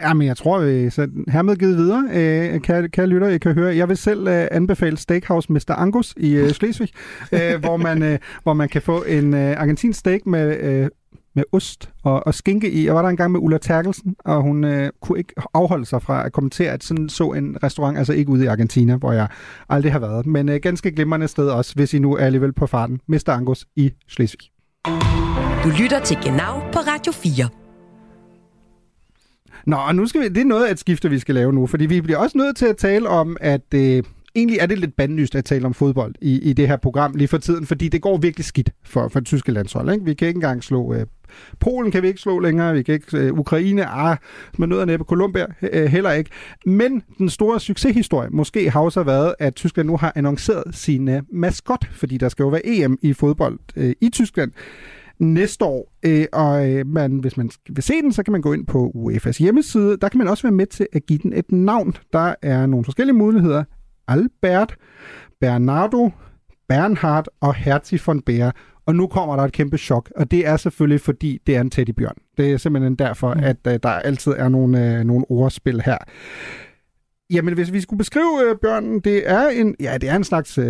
Ja, 0.00 0.14
men 0.14 0.26
jeg 0.26 0.36
tror, 0.36 0.60
vi 0.60 0.90
så 0.90 1.08
hermed 1.28 1.56
givet 1.56 1.76
videre. 1.76 2.08
Øh, 2.12 2.62
kan, 2.62 2.90
kan 2.90 3.08
lytter, 3.08 3.28
I 3.28 3.38
kan 3.38 3.54
høre. 3.54 3.76
Jeg 3.76 3.88
vil 3.88 3.96
selv 3.96 4.28
øh, 4.28 4.48
anbefale 4.50 4.96
Steakhouse 4.96 5.52
Mr. 5.52 5.70
Angus 5.70 6.14
i 6.16 6.34
øh, 6.34 6.50
Slesvig, 6.50 6.88
øh, 7.32 7.60
hvor, 7.60 7.76
man, 7.76 8.02
øh, 8.02 8.18
hvor 8.42 8.52
man 8.52 8.68
kan 8.68 8.82
få 8.82 9.02
en 9.02 9.34
øh, 9.34 9.60
argentinsk 9.60 9.98
steak 9.98 10.26
med, 10.26 10.56
øh, 10.56 10.88
med 11.38 11.44
ost 11.52 11.90
og, 12.02 12.26
og 12.26 12.34
skinke 12.34 12.70
i. 12.70 12.86
Jeg 12.86 12.94
var 12.94 13.02
der 13.02 13.08
engang 13.08 13.32
med 13.32 13.40
Ulla 13.40 13.58
Terkelsen, 13.58 14.16
og 14.24 14.42
hun 14.42 14.64
øh, 14.64 14.90
kunne 15.00 15.18
ikke 15.18 15.32
afholde 15.54 15.86
sig 15.86 16.02
fra 16.02 16.26
at 16.26 16.32
kommentere, 16.32 16.72
at 16.72 16.84
sådan 16.84 17.08
så 17.08 17.32
en 17.32 17.56
restaurant, 17.62 17.98
altså 17.98 18.12
ikke 18.12 18.30
ude 18.30 18.44
i 18.44 18.46
Argentina, 18.46 18.96
hvor 18.96 19.12
jeg 19.12 19.28
aldrig 19.68 19.92
har 19.92 19.98
været. 19.98 20.26
Men 20.26 20.48
øh, 20.48 20.60
ganske 20.62 20.92
glimrende 20.92 21.28
sted 21.28 21.48
også, 21.48 21.74
hvis 21.74 21.94
I 21.94 21.98
nu 21.98 22.16
er 22.16 22.24
alligevel 22.24 22.52
på 22.52 22.66
farten. 22.66 23.00
Mr. 23.06 23.28
Angus 23.28 23.66
i 23.76 23.92
Slesvig. 24.08 24.40
Du 25.64 25.68
lytter 25.82 26.00
til 26.04 26.16
Genau 26.22 26.60
på 26.72 26.78
Radio 26.78 27.12
4. 27.12 27.48
Nå, 29.66 29.76
og 29.76 29.94
nu 29.94 30.06
skal 30.06 30.20
vi, 30.20 30.28
det 30.28 30.38
er 30.40 30.44
noget 30.44 30.66
af 30.66 30.70
et 30.70 30.78
skifte, 30.78 31.10
vi 31.10 31.18
skal 31.18 31.34
lave 31.34 31.52
nu, 31.52 31.66
fordi 31.66 31.86
vi 31.86 32.00
bliver 32.00 32.18
også 32.18 32.38
nødt 32.38 32.56
til 32.56 32.66
at 32.66 32.76
tale 32.76 33.08
om, 33.08 33.36
at 33.40 33.74
øh, 33.74 34.02
egentlig 34.34 34.58
er 34.58 34.66
det 34.66 34.78
lidt 34.78 34.96
bandlyst 34.96 35.34
at 35.34 35.44
tale 35.44 35.66
om 35.66 35.74
fodbold 35.74 36.14
i, 36.20 36.40
i 36.50 36.52
det 36.52 36.68
her 36.68 36.76
program 36.76 37.14
lige 37.14 37.28
for 37.28 37.38
tiden, 37.38 37.66
fordi 37.66 37.88
det 37.88 38.02
går 38.02 38.16
virkelig 38.16 38.44
skidt 38.44 38.70
for, 38.84 39.08
for 39.08 39.20
det 39.20 39.26
tyske 39.26 39.52
landshold. 39.52 39.92
Ikke? 39.92 40.04
Vi 40.04 40.14
kan 40.14 40.28
ikke 40.28 40.38
engang 40.38 40.64
slå... 40.64 40.94
Øh, 40.94 41.06
Polen 41.60 41.90
kan 41.90 42.02
vi 42.02 42.08
ikke 42.08 42.20
slå 42.20 42.38
længere, 42.38 42.74
vi 42.74 42.82
kan 42.82 42.94
ikke... 42.94 43.18
Øh, 43.18 43.32
Ukraine, 43.38 43.86
ah, 43.86 44.16
med 44.58 44.66
noget 44.66 44.80
af 44.80 44.86
næppe, 44.86 45.04
Colombia 45.04 45.46
øh, 45.62 45.86
heller 45.86 46.12
ikke. 46.12 46.30
Men 46.66 47.02
den 47.18 47.30
store 47.30 47.60
succeshistorie 47.60 48.30
måske 48.30 48.70
har 48.70 48.80
også 48.80 49.02
været, 49.02 49.34
at 49.38 49.54
Tyskland 49.54 49.88
nu 49.88 49.96
har 49.96 50.12
annonceret 50.16 50.74
sin 50.74 51.08
øh, 51.08 51.22
maskot, 51.32 51.88
fordi 51.92 52.16
der 52.16 52.28
skal 52.28 52.42
jo 52.42 52.48
være 52.48 52.66
EM 52.66 52.98
i 53.02 53.12
fodbold 53.12 53.58
øh, 53.76 53.92
i 54.00 54.08
Tyskland 54.08 54.52
næste 55.18 55.64
år. 55.64 55.92
Øh, 56.02 56.26
og 56.32 56.70
øh, 56.70 56.86
man, 56.86 57.18
hvis 57.18 57.36
man 57.36 57.50
vil 57.68 57.82
se 57.82 58.02
den, 58.02 58.12
så 58.12 58.22
kan 58.22 58.32
man 58.32 58.40
gå 58.40 58.52
ind 58.52 58.66
på 58.66 58.92
UEFA's 58.94 59.38
hjemmeside. 59.38 59.96
Der 59.96 60.08
kan 60.08 60.18
man 60.18 60.28
også 60.28 60.42
være 60.42 60.52
med 60.52 60.66
til 60.66 60.86
at 60.92 61.06
give 61.06 61.18
den 61.18 61.32
et 61.32 61.52
navn. 61.52 61.94
Der 62.12 62.34
er 62.42 62.66
nogle 62.66 62.84
forskellige 62.84 63.16
muligheder. 63.16 63.64
Albert, 64.08 64.76
Bernardo, 65.40 66.10
Bernhard 66.68 67.26
og 67.40 67.54
Herzi 67.54 67.98
von 68.06 68.22
Bär. 68.30 68.50
Og 68.88 68.94
nu 68.94 69.06
kommer 69.06 69.36
der 69.36 69.42
et 69.42 69.52
kæmpe 69.52 69.78
chok, 69.78 70.10
og 70.16 70.30
det 70.30 70.46
er 70.46 70.56
selvfølgelig, 70.56 71.00
fordi 71.00 71.38
det 71.46 71.56
er 71.56 71.60
en 71.60 71.70
teddybjørn. 71.70 72.16
Det 72.36 72.52
er 72.52 72.56
simpelthen 72.56 72.94
derfor, 72.94 73.34
mm. 73.34 73.40
at 73.42 73.56
uh, 73.66 73.72
der 73.82 73.88
altid 73.88 74.32
er 74.36 74.48
nogle, 74.48 74.98
uh, 75.00 75.06
nogle 75.06 75.24
ordspil 75.28 75.80
her. 75.80 75.96
Jamen, 77.30 77.54
hvis 77.54 77.72
vi 77.72 77.80
skulle 77.80 77.98
beskrive 77.98 78.50
uh, 78.50 78.56
bjørnen, 78.62 79.00
det 79.00 79.30
er 79.30 79.48
en, 79.48 79.76
ja, 79.80 79.98
det 80.00 80.08
er 80.08 80.16
en 80.16 80.24
slags 80.24 80.58
uh, 80.58 80.64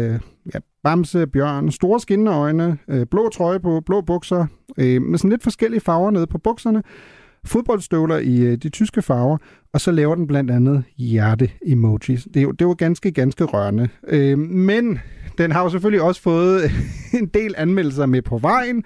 ja, 0.54 0.58
bamse, 0.84 1.26
bjørn, 1.26 1.70
store 1.70 2.00
skinnende 2.00 2.32
øjne, 2.32 2.78
uh, 2.88 3.02
blå 3.10 3.28
trøje 3.28 3.60
på, 3.60 3.82
blå 3.86 4.00
bukser, 4.00 4.46
uh, 4.78 5.02
med 5.02 5.18
sådan 5.18 5.30
lidt 5.30 5.42
forskellige 5.42 5.80
farver 5.80 6.10
nede 6.10 6.26
på 6.26 6.38
bukserne, 6.38 6.82
fodboldstøvler 7.44 8.18
i 8.18 8.52
uh, 8.52 8.54
de 8.54 8.68
tyske 8.68 9.02
farver, 9.02 9.38
og 9.72 9.80
så 9.80 9.90
laver 9.90 10.14
den 10.14 10.26
blandt 10.26 10.50
andet 10.50 10.84
hjerte-emojis. 10.96 12.24
Det 12.24 12.36
er 12.36 12.42
jo, 12.42 12.50
det 12.50 12.66
var 12.66 12.74
ganske, 12.74 13.12
ganske 13.12 13.44
rørende. 13.44 13.88
Uh, 14.12 14.38
men 14.38 14.98
den 15.38 15.52
har 15.52 15.62
jo 15.62 15.70
selvfølgelig 15.70 16.02
også 16.02 16.22
fået 16.22 16.70
en 17.20 17.26
del 17.26 17.54
anmeldelser 17.56 18.06
med 18.06 18.22
på 18.22 18.38
vejen, 18.38 18.84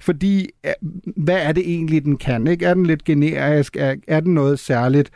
fordi 0.00 0.48
øh, 0.66 0.72
hvad 1.16 1.42
er 1.42 1.52
det 1.52 1.70
egentlig, 1.70 2.04
den 2.04 2.16
kan? 2.16 2.46
Ikke? 2.46 2.66
Er 2.66 2.74
den 2.74 2.86
lidt 2.86 3.04
generisk? 3.04 3.76
Er, 3.76 3.94
er 4.08 4.20
den 4.20 4.34
noget 4.34 4.58
særligt? 4.58 5.10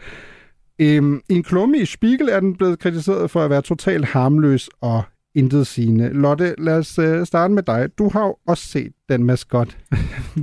Øhm, 0.79 1.21
I 1.29 1.35
en 1.35 1.43
klumme 1.43 1.79
i 1.79 1.85
Spiegel 1.85 2.29
er 2.29 2.41
den 2.41 2.57
blevet 2.57 2.79
kritiseret 2.79 3.31
for 3.31 3.41
at 3.41 3.51
være 3.51 3.63
totalt 3.63 4.05
harmløs 4.05 4.71
og 4.81 5.03
intet 5.35 5.67
sigende. 5.67 6.09
Lotte, 6.09 6.55
lad 6.59 6.79
os 6.79 6.99
øh, 6.99 7.27
starte 7.27 7.55
med 7.55 7.63
dig. 7.63 7.89
Du 7.99 8.09
har 8.09 8.27
jo 8.27 8.37
også 8.47 8.67
set 8.67 8.93
den 9.09 9.25
maskot. 9.25 9.79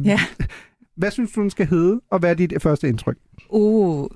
Ja. 0.03 0.19
Hvad 0.97 1.11
synes 1.11 1.31
du, 1.31 1.41
den 1.41 1.49
skal 1.49 1.67
hedde, 1.67 2.01
og 2.11 2.19
hvad 2.19 2.29
er 2.29 2.33
dit 2.33 2.53
første 2.61 2.87
indtryk? 2.87 3.17
Uh, 3.49 4.07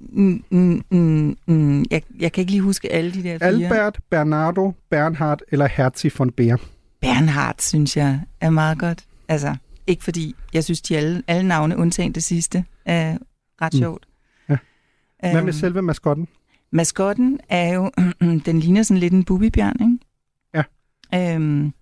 mm, 0.00 0.44
mm, 0.50 0.82
mm, 0.90 1.36
mm. 1.46 1.84
Jeg, 1.90 2.02
jeg 2.18 2.32
kan 2.32 2.42
ikke 2.42 2.50
lige 2.52 2.62
huske 2.62 2.92
alle 2.92 3.12
de 3.12 3.22
der 3.22 3.38
fire. 3.38 3.46
Albert, 3.48 3.98
Bernardo, 4.10 4.72
Bernhard 4.90 5.40
eller 5.48 5.66
Herzi 5.66 6.10
von 6.18 6.30
Beer? 6.32 6.56
Bernhard, 7.00 7.54
synes 7.58 7.96
jeg, 7.96 8.20
er 8.40 8.50
meget 8.50 8.78
godt. 8.78 9.04
Altså, 9.28 9.56
ikke 9.86 10.04
fordi, 10.04 10.34
jeg 10.52 10.64
synes, 10.64 10.80
de 10.82 10.96
alle, 10.96 11.22
alle 11.26 11.48
navne, 11.48 11.76
undtagen 11.76 12.12
det 12.12 12.22
sidste, 12.22 12.64
er 12.84 13.18
ret 13.62 13.74
Mm. 13.74 13.78
sjovt. 13.78 14.06
Ja. 14.48 14.56
Hvad 15.20 15.32
med 15.32 15.40
Øhm, 15.42 15.52
selve 15.52 15.82
maskotten? 15.82 16.28
Maskotten 16.72 17.40
er 17.48 17.72
jo, 17.74 17.90
den 18.46 18.60
ligner 18.60 18.82
sådan 18.82 19.00
lidt 19.00 19.12
en 19.12 19.24
bubibjørn, 19.24 19.76
ikke? 19.80 19.98
Ja. 21.12 21.34
Øhm, 21.34 21.72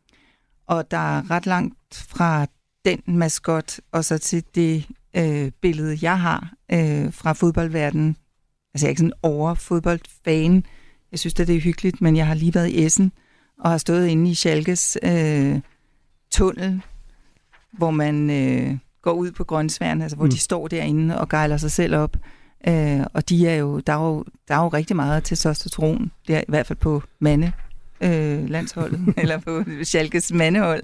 og 0.67 0.91
der 0.91 1.19
er 1.19 1.31
ret 1.31 1.47
langt 1.47 1.75
fra 2.09 2.47
den 2.85 3.03
maskot, 3.07 3.81
og 3.93 4.05
så 4.05 4.19
til 4.19 4.45
det 4.55 4.87
øh, 5.17 5.51
billede, 5.63 5.99
jeg 6.03 6.21
har 6.21 6.53
øh, 6.73 7.13
fra 7.13 7.33
fodboldverdenen. 7.33 8.17
Altså, 8.75 8.87
jeg 8.87 8.89
er 8.89 8.91
ikke 8.91 8.99
sådan 9.01 9.13
over 9.23 9.55
fodboldfan. 9.55 10.65
Jeg 11.13 11.19
synes, 11.19 11.41
at 11.41 11.47
det 11.47 11.57
er 11.57 11.61
hyggeligt, 11.61 12.01
men 12.01 12.17
jeg 12.17 12.27
har 12.27 12.35
lige 12.35 12.55
været 12.55 12.69
i 12.69 12.85
Essen, 12.85 13.13
og 13.61 13.71
har 13.71 13.79
stået 13.79 14.07
inde 14.07 14.31
i 14.31 14.35
Schalkes 14.35 14.99
øh, 15.03 15.61
tunnel, 16.31 16.81
hvor 17.73 17.91
man 17.91 18.31
øh, 18.31 18.79
går 19.03 19.13
ud 19.13 19.31
på 19.33 19.45
grøntsværen, 19.45 20.03
altså 20.03 20.17
hvor 20.17 20.25
Mm. 20.27 20.31
de 20.31 20.39
står 20.39 20.69
derinde 20.69 21.21
og 21.21 21.29
gejler 21.29 21.57
sig 21.57 21.71
selv 21.71 21.97
op. 21.97 22.17
Øh, 22.69 23.01
og 23.15 23.29
de 23.29 23.49
er 23.49 23.55
jo, 23.55 23.81
der 23.81 23.93
er 23.93 24.05
jo, 24.07 24.25
der 24.49 24.55
er 24.55 24.63
jo 24.63 24.69
rigtig 24.69 24.97
meget 24.97 25.25
testosteron, 25.25 26.11
det 26.29 26.37
er 26.37 26.41
i 26.41 26.45
hvert 26.49 26.67
fald 26.67 26.79
på 26.79 27.03
mande 27.21 27.53
øh, 28.01 28.49
landsholdet, 28.51 29.01
eller 29.23 29.39
på 29.39 29.65
Schalkes 29.83 30.33
mandehold. 30.33 30.83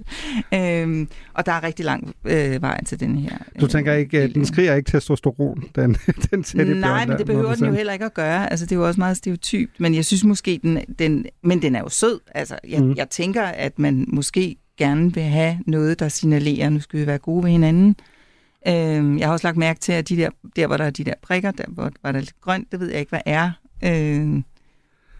Øh, 0.53 1.07
og 1.33 1.45
der 1.45 1.51
er 1.51 1.63
rigtig 1.63 1.85
lang 1.85 2.15
øh, 2.25 2.61
vej 2.61 2.83
til 2.83 2.99
den 2.99 3.17
her. 3.17 3.37
Du 3.61 3.67
tænker 3.67 3.93
ikke, 3.93 4.19
at 4.21 4.33
den 4.33 4.41
øh, 4.41 4.47
skriger 4.47 4.75
ikke 4.75 4.91
testosteron, 4.91 5.63
den, 5.75 5.97
den 6.31 6.43
teddybjørn 6.43 6.77
Nej, 6.77 7.05
men 7.05 7.17
det 7.17 7.25
behøver 7.25 7.55
den 7.55 7.65
jo 7.65 7.73
heller 7.73 7.93
ikke 7.93 8.05
at 8.05 8.13
gøre. 8.13 8.51
Altså, 8.51 8.65
det 8.65 8.71
er 8.71 8.75
jo 8.75 8.87
også 8.87 8.99
meget 8.99 9.17
stereotypt, 9.17 9.79
men 9.79 9.95
jeg 9.95 10.05
synes 10.05 10.23
måske, 10.23 10.59
den, 10.63 10.79
den, 10.99 11.25
men 11.43 11.61
den 11.61 11.75
er 11.75 11.79
jo 11.79 11.89
sød. 11.89 12.19
Altså, 12.35 12.59
jeg, 12.69 12.81
Mm. 12.83 12.93
jeg 12.97 13.09
tænker, 13.09 13.43
at 13.43 13.79
man 13.79 14.05
måske 14.07 14.55
gerne 14.77 15.13
vil 15.13 15.23
have 15.23 15.59
noget, 15.67 15.99
der 15.99 16.07
signalerer, 16.09 16.69
nu 16.69 16.79
skal 16.79 16.99
vi 16.99 17.07
være 17.07 17.17
gode 17.17 17.43
ved 17.43 17.51
hinanden. 17.51 17.95
Øhm, 18.67 19.17
jeg 19.17 19.27
har 19.27 19.31
også 19.33 19.47
lagt 19.47 19.57
mærke 19.57 19.79
til, 19.79 19.91
at 19.91 20.09
de 20.09 20.17
der, 20.17 20.29
der 20.55 20.67
hvor 20.67 20.77
der 20.77 20.83
er 20.85 20.89
de 20.89 21.03
der 21.03 21.13
prikker, 21.21 21.51
der 21.51 21.63
hvor 21.67 21.91
var 22.03 22.11
der 22.11 22.19
lidt 22.19 22.41
grønt, 22.41 22.71
det 22.71 22.79
ved 22.79 22.89
jeg 22.91 22.99
ikke, 22.99 23.09
hvad 23.09 23.19
er. 23.25 23.51
Øhm, 23.83 24.43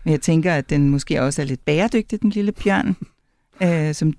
men 0.05 0.11
jeg 0.11 0.21
tænker, 0.21 0.53
at 0.53 0.69
den 0.69 0.89
måske 0.89 1.21
også 1.21 1.41
er 1.41 1.45
lidt 1.45 1.65
bæredygtig, 1.65 2.21
den 2.21 2.29
lille 2.29 2.51
bjørn. 2.51 2.95
Øh, 3.63 3.93
som, 3.93 4.13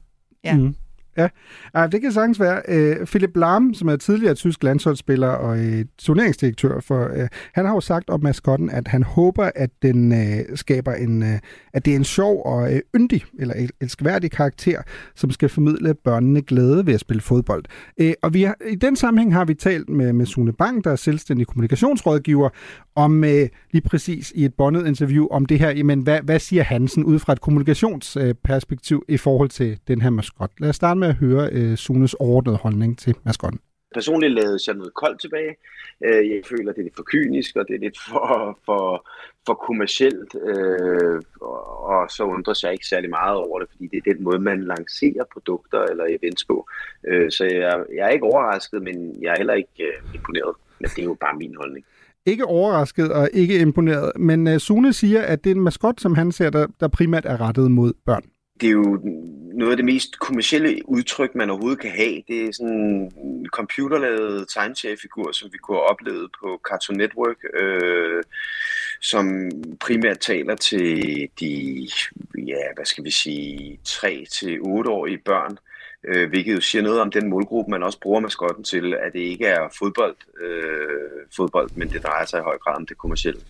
ja. 0.45 0.57
Mm. 0.57 0.75
Ja, 1.17 1.29
Ej, 1.75 1.87
det 1.87 2.01
kan 2.01 2.13
sagtens 2.13 2.41
være. 2.41 2.63
Øh, 2.69 3.07
Philip 3.07 3.37
Lahm, 3.37 3.75
som 3.75 3.89
er 3.89 3.97
tidligere 3.97 4.35
tysk 4.35 4.63
landsholdsspiller 4.63 5.29
og 5.29 5.59
øh, 5.59 5.85
turneringsdirektør, 5.99 6.81
for, 6.81 7.05
øh, 7.15 7.29
han 7.55 7.67
har 7.67 7.75
jo 7.75 7.81
sagt 7.81 8.11
om 8.11 8.23
maskotten, 8.23 8.71
at 8.71 8.89
han 8.89 9.03
håber, 9.03 9.51
at 9.55 9.71
den 9.83 10.13
øh, 10.13 10.57
skaber 10.57 10.93
en, 10.93 11.23
øh, 11.23 11.39
at 11.73 11.85
det 11.85 11.93
er 11.93 11.97
en 11.97 12.05
sjov 12.05 12.43
og 12.45 12.75
øh, 12.75 12.81
yndig 12.97 13.25
eller 13.39 13.55
elskværdig 13.81 14.31
karakter, 14.31 14.83
som 15.15 15.31
skal 15.31 15.49
formidle 15.49 15.95
børnene 15.95 16.43
glæde 16.43 16.87
ved 16.87 16.95
at 16.95 17.01
spille 17.01 17.21
fodbold. 17.21 17.65
Øh, 18.01 18.13
og 18.23 18.35
vi 18.35 18.43
har, 18.43 18.55
i 18.69 18.75
den 18.75 18.97
sammenhæng 18.97 19.35
har 19.35 19.45
vi 19.45 19.55
talt 19.55 19.89
med, 19.89 20.13
med 20.13 20.27
Sune 20.27 20.53
Bang, 20.53 20.85
der 20.85 20.91
er 20.91 20.97
selvstændig 20.97 21.47
kommunikationsrådgiver, 21.47 22.49
om 22.95 23.25
øh, 23.25 23.49
lige 23.73 23.83
præcis 23.83 24.33
i 24.35 24.45
et 24.45 24.55
bondet 24.55 24.87
interview 24.87 25.27
om 25.31 25.47
det 25.47 25.59
her, 25.59 25.85
men 25.85 26.01
hvad, 26.01 26.21
hvad 26.23 26.39
siger 26.39 26.63
Hansen 26.63 27.05
ud 27.05 27.19
fra 27.19 27.33
et 27.33 27.41
kommunikationsperspektiv 27.41 29.05
i 29.09 29.17
forhold 29.17 29.49
til 29.49 29.79
den 29.89 30.03
her 30.03 30.11
maskot? 30.11 30.51
Lad 30.59 30.69
os 30.69 30.77
starte 30.77 31.01
med 31.07 31.15
at 31.15 31.17
høre 31.17 31.49
øh, 31.53 31.77
Sunes 31.77 32.15
overordnede 32.15 32.57
holdning 32.57 32.99
til 32.99 33.15
maskotten. 33.25 33.61
Personligt 33.95 34.33
lavede 34.33 34.59
jeg 34.67 34.75
noget 34.75 34.95
koldt 34.95 35.21
tilbage. 35.21 35.53
Øh, 36.05 36.31
Jeg 36.31 36.41
føler, 36.51 36.73
det 36.73 36.79
er 36.79 36.83
lidt 36.83 36.97
for 36.97 37.03
kynisk, 37.13 37.57
og 37.57 37.65
det 37.69 37.75
er 37.75 37.79
lidt 37.81 37.99
for, 38.09 38.59
for, 38.67 39.09
for 39.47 39.55
kommercielt. 39.55 40.31
øh, 40.49 41.23
Og 41.93 42.11
så 42.11 42.23
undrer 42.25 42.61
jeg 42.63 42.73
ikke 42.73 42.87
særlig 42.87 43.11
meget 43.11 43.37
over 43.37 43.59
det, 43.61 43.69
fordi 43.71 43.85
det 43.93 43.99
er 43.99 44.13
den 44.15 44.25
måde, 44.25 44.39
man 44.39 44.65
lancerer 44.65 45.25
produkter 45.33 45.81
eller 45.83 46.05
events 46.19 46.45
på. 46.45 46.69
Øh, 47.09 47.31
Så 47.31 47.45
jeg, 47.45 47.85
jeg 47.97 48.05
er 48.07 48.09
ikke 48.09 48.25
overrasket, 48.25 48.83
men 48.83 49.23
jeg 49.23 49.31
er 49.33 49.37
heller 49.39 49.55
ikke 49.55 49.85
imponeret. 50.15 50.55
Men 50.81 50.89
det 50.91 50.99
er 50.99 51.05
jo 51.05 51.17
bare 51.21 51.37
min 51.39 51.55
holdning. 51.61 51.85
Ikke 52.27 52.45
overrasket 52.45 53.13
og 53.13 53.29
ikke 53.33 53.59
imponeret, 53.59 54.13
men 54.17 54.61
Sune 54.61 54.93
siger, 54.93 55.23
at 55.23 55.45
det 55.45 55.51
er 55.51 55.55
en 55.55 55.61
maskot, 55.61 56.01
som 56.01 56.15
han 56.15 56.33
ser, 56.33 56.51
der, 56.51 56.67
der 56.81 56.89
primært 56.89 57.27
er 57.27 57.41
rettet 57.41 57.71
mod 57.71 57.93
børn. 58.07 58.23
det 58.61 58.67
er 58.67 58.73
jo 58.73 59.01
noget 59.57 59.71
af 59.71 59.77
det 59.77 59.85
mest 59.85 60.19
kommercielle 60.19 60.89
udtryk, 60.89 61.35
man 61.35 61.51
overhovedet 61.51 61.81
kan 61.81 61.91
have. 61.91 62.23
Det 62.29 62.45
er 62.45 62.53
sådan 62.53 63.13
en 63.25 63.49
computerlavet 63.53 64.49
tegneseriefigur, 64.49 65.33
som 65.33 65.53
vi 65.53 65.59
kunne 65.59 65.77
have 65.77 65.91
oplevet 65.91 66.31
på 66.41 66.61
Cartoon 66.69 66.97
Network, 66.97 67.37
øh, 67.55 68.23
som 69.01 69.51
primært 69.81 70.19
taler 70.19 70.55
til 70.55 71.29
de, 71.41 71.89
ja, 72.39 72.63
hvad 72.75 72.85
skal 72.85 73.05
vi 73.05 73.11
sige, 73.11 73.81
3-8-årige 73.89 75.19
børn, 75.19 75.59
øh, 76.05 76.29
hvilket 76.29 76.55
jo 76.55 76.61
siger 76.61 76.83
noget 76.83 77.01
om 77.01 77.11
den 77.11 77.29
målgruppe, 77.29 77.71
man 77.71 77.83
også 77.83 78.01
bruger 78.01 78.21
maskotten 78.21 78.65
til, 78.65 78.95
at 78.95 79.13
det 79.13 79.21
ikke 79.21 79.47
er 79.47 79.69
fodbold, 79.79 80.17
øh, 80.41 81.27
fodbold 81.37 81.71
men 81.75 81.89
det 81.89 82.03
drejer 82.03 82.27
sig 82.27 82.39
i 82.39 82.43
høj 82.43 82.59
grad 82.59 82.77
om 82.77 82.87
det 82.87 82.99
kommercielle 82.99 83.41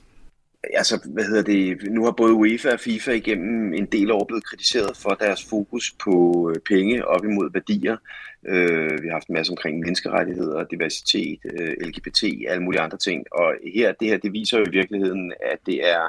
altså, 0.74 1.08
hvad 1.12 1.24
hedder 1.24 1.42
det, 1.42 1.92
nu 1.92 2.04
har 2.04 2.10
både 2.10 2.32
UEFA 2.32 2.72
og 2.72 2.80
FIFA 2.80 3.12
igennem 3.12 3.74
en 3.74 3.86
del 3.86 4.10
år 4.10 4.24
blevet 4.24 4.44
kritiseret 4.44 4.96
for 4.96 5.10
deres 5.10 5.44
fokus 5.44 5.94
på 6.04 6.14
øh, 6.50 6.60
penge 6.68 7.08
op 7.08 7.24
imod 7.24 7.52
værdier. 7.52 7.96
Øh, 8.44 9.02
vi 9.02 9.08
har 9.08 9.12
haft 9.12 9.28
en 9.28 9.34
masse 9.34 9.52
omkring 9.52 9.78
menneskerettigheder, 9.78 10.64
diversitet, 10.64 11.38
øh, 11.44 11.74
LGBT, 11.80 12.22
alle 12.48 12.62
mulige 12.62 12.80
andre 12.80 12.98
ting. 12.98 13.24
Og 13.32 13.54
her, 13.74 13.92
det 13.92 14.08
her, 14.08 14.16
det 14.16 14.32
viser 14.32 14.58
jo 14.58 14.64
i 14.64 14.70
virkeligheden, 14.70 15.32
at 15.52 15.58
det 15.66 15.88
er 15.88 16.08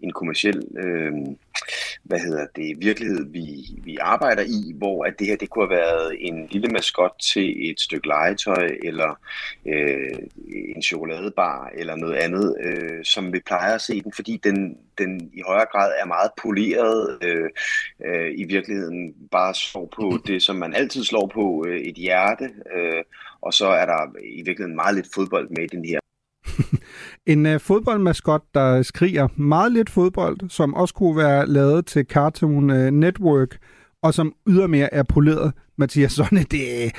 en 0.00 0.12
kommersiel, 0.12 0.62
øh, 0.78 1.12
hvad 2.02 2.18
hedder 2.18 2.46
det, 2.56 2.76
virkelighed, 2.78 3.32
vi, 3.32 3.46
vi 3.84 3.96
arbejder 4.00 4.42
i, 4.42 4.72
hvor 4.74 5.04
at 5.04 5.18
det 5.18 5.26
her, 5.26 5.36
det 5.36 5.50
kunne 5.50 5.66
have 5.68 5.76
været 5.76 6.16
en 6.20 6.46
lille 6.50 6.68
maskot 6.68 7.12
til 7.32 7.70
et 7.70 7.80
stykke 7.80 8.08
legetøj, 8.08 8.70
eller 8.82 9.20
øh, 9.66 10.18
en 10.76 10.82
chokoladebar, 10.82 11.70
eller 11.74 11.96
noget 11.96 12.14
andet, 12.14 12.56
øh, 12.60 13.04
som 13.04 13.32
vi 13.32 13.40
plejer 13.46 13.74
at 13.74 13.80
se 13.80 14.02
den, 14.02 14.12
fordi 14.12 14.40
den, 14.44 14.76
den 14.98 15.30
i 15.34 15.42
højere 15.46 15.66
grad 15.72 15.92
er 16.00 16.06
meget 16.06 16.30
poleret, 16.42 17.18
øh, 17.22 17.50
øh, 18.04 18.32
i 18.34 18.44
virkeligheden 18.44 19.14
bare 19.30 19.54
slår 19.54 19.88
på 19.96 20.18
det, 20.26 20.42
som 20.42 20.56
man 20.56 20.74
altid 20.74 21.04
slår 21.04 21.30
på, 21.34 21.64
øh, 21.68 21.75
Øh, 21.76 21.82
et 21.82 21.94
hjerte, 21.94 22.44
øh, 22.44 23.02
og 23.40 23.52
så 23.52 23.66
er 23.66 23.86
der 23.86 24.18
i 24.24 24.42
virkeligheden 24.42 24.76
meget 24.76 24.94
lidt 24.94 25.08
fodbold 25.14 25.48
med 25.48 25.64
i 25.64 25.76
den 25.76 25.84
her. 25.84 26.00
En 27.32 27.46
øh, 27.46 27.60
fodboldmaskot, 27.60 28.42
der 28.54 28.82
skriger 28.82 29.28
meget 29.36 29.72
lidt 29.72 29.90
fodbold, 29.90 30.50
som 30.50 30.74
også 30.74 30.94
kunne 30.94 31.16
være 31.16 31.46
lavet 31.46 31.86
til 31.86 32.04
Cartoon 32.04 32.70
øh, 32.70 32.90
Network, 32.90 33.58
og 34.02 34.14
som 34.14 34.34
ydermere 34.48 34.94
er 34.94 35.02
poleret. 35.02 35.52
Mathias 35.78 36.12
Sonne, 36.12 36.42
det, 36.42 36.92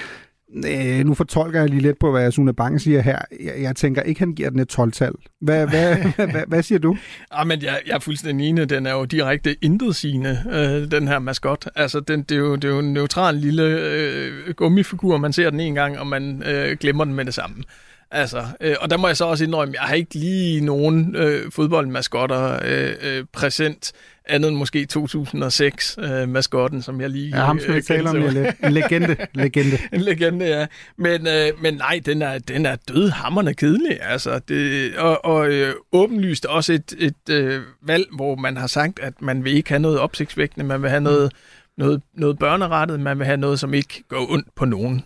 øh, 0.56 1.06
nu 1.06 1.14
fortolker 1.14 1.60
jeg 1.60 1.70
lige 1.70 1.82
lidt 1.82 2.00
på, 2.00 2.12
hvad 2.12 2.32
Sune 2.32 2.54
Bang 2.54 2.82
siger 2.82 3.02
her. 3.02 3.20
Jeg, 3.44 3.54
jeg 3.62 3.76
tænker 3.76 4.02
ikke, 4.02 4.20
han 4.20 4.34
giver 4.34 4.50
den 4.50 4.60
et 4.60 4.80
12-tal. 4.80 5.12
Hvad, 5.42 5.68
hvad, 5.70 5.96
hvad, 6.16 6.44
hvad, 6.48 6.64
siger 6.64 6.80
du? 6.80 6.98
Ja, 7.38 7.44
men 7.44 7.62
jeg, 7.62 7.82
jeg 7.88 7.96
er 7.96 8.00
fuldstændig 8.00 8.50
enig. 8.50 8.70
Den 8.70 8.86
er 8.86 8.92
jo 8.92 9.06
direkte 9.06 9.56
intetsigende, 9.62 10.44
øh, 10.52 10.92
den 10.92 11.08
her 11.08 11.20
maskot. 11.20 11.68
Altså, 11.76 12.00
den, 12.00 12.22
det, 12.22 12.36
er 12.36 12.40
jo, 12.40 12.56
det 12.56 12.66
er 12.66 12.70
jo 12.70 12.80
en 12.80 12.94
neutral 12.94 13.36
lille 13.36 13.64
øh, 13.64 14.54
gummifigur. 14.54 15.18
Man 15.18 15.34
ser 15.34 15.50
den 15.50 15.60
en 15.60 15.76
gang, 15.76 16.00
og 16.00 16.08
man 16.08 16.44
øh, 16.44 16.78
glemmer 16.78 17.06
den 17.06 17.14
med 17.14 17.26
det 17.26 17.34
samme. 17.34 17.64
Altså, 18.12 18.44
øh, 18.62 18.76
og 18.82 18.90
der 18.90 18.98
må 18.98 19.08
jeg 19.08 19.18
så 19.18 19.26
også 19.26 19.44
indrømme, 19.44 19.74
jeg 19.74 19.82
har 19.82 19.96
ikke 19.96 20.16
lige 20.16 20.62
nogen 20.62 21.16
øh, 21.16 21.52
fodboldmaskotter 21.52 22.60
øh, 22.66 22.94
øh, 23.02 23.26
præsent, 23.34 23.94
andet 24.30 24.50
end 24.50 24.58
måske 24.58 24.86
2006 24.86 25.98
øh, 26.02 26.44
som 26.82 27.02
jeg 27.02 27.10
lige 27.10 27.38
Ja, 27.38 27.46
ham 27.46 27.60
skal 27.60 27.74
vi 27.74 27.78
øh, 27.78 27.84
tale 27.84 28.10
om 28.10 28.16
lidt. 28.16 28.48
En 28.64 28.72
legende. 28.74 29.16
legende. 29.34 29.78
En 29.94 30.02
legende, 30.02 30.46
ja. 30.46 30.66
Men, 30.98 31.28
øh, 31.28 31.62
men 31.62 31.74
nej, 31.74 32.02
den 32.06 32.22
er, 32.22 32.40
den 32.40 32.66
er 32.66 32.76
dødhammerende 32.76 33.54
kedelig. 33.54 33.98
Altså, 34.02 34.40
det, 34.40 34.96
og 34.98 35.26
og 35.26 35.50
øh, 35.50 35.74
åbenlyst 35.92 36.46
også 36.46 36.74
et, 36.74 36.94
et 36.98 37.30
øh, 37.30 37.62
valg, 37.82 38.06
hvor 38.16 38.36
man 38.36 38.58
har 38.58 38.68
sagt, 38.68 39.00
at 39.00 39.22
man 39.22 39.44
vil 39.44 39.54
ikke 39.54 39.70
have 39.70 39.80
noget 39.80 40.00
opsigtsvækkende, 40.00 40.66
man 40.66 40.82
vil 40.82 40.90
have 40.90 41.02
noget, 41.02 41.32
noget, 41.78 42.02
noget 42.14 42.40
børnerettet, 42.40 43.00
man 43.00 43.20
vil 43.20 43.26
have 43.26 43.38
noget, 43.38 43.60
som 43.60 43.74
ikke 43.74 44.04
går 44.08 44.32
ondt 44.32 44.48
på 44.56 44.66
nogen. 44.66 45.04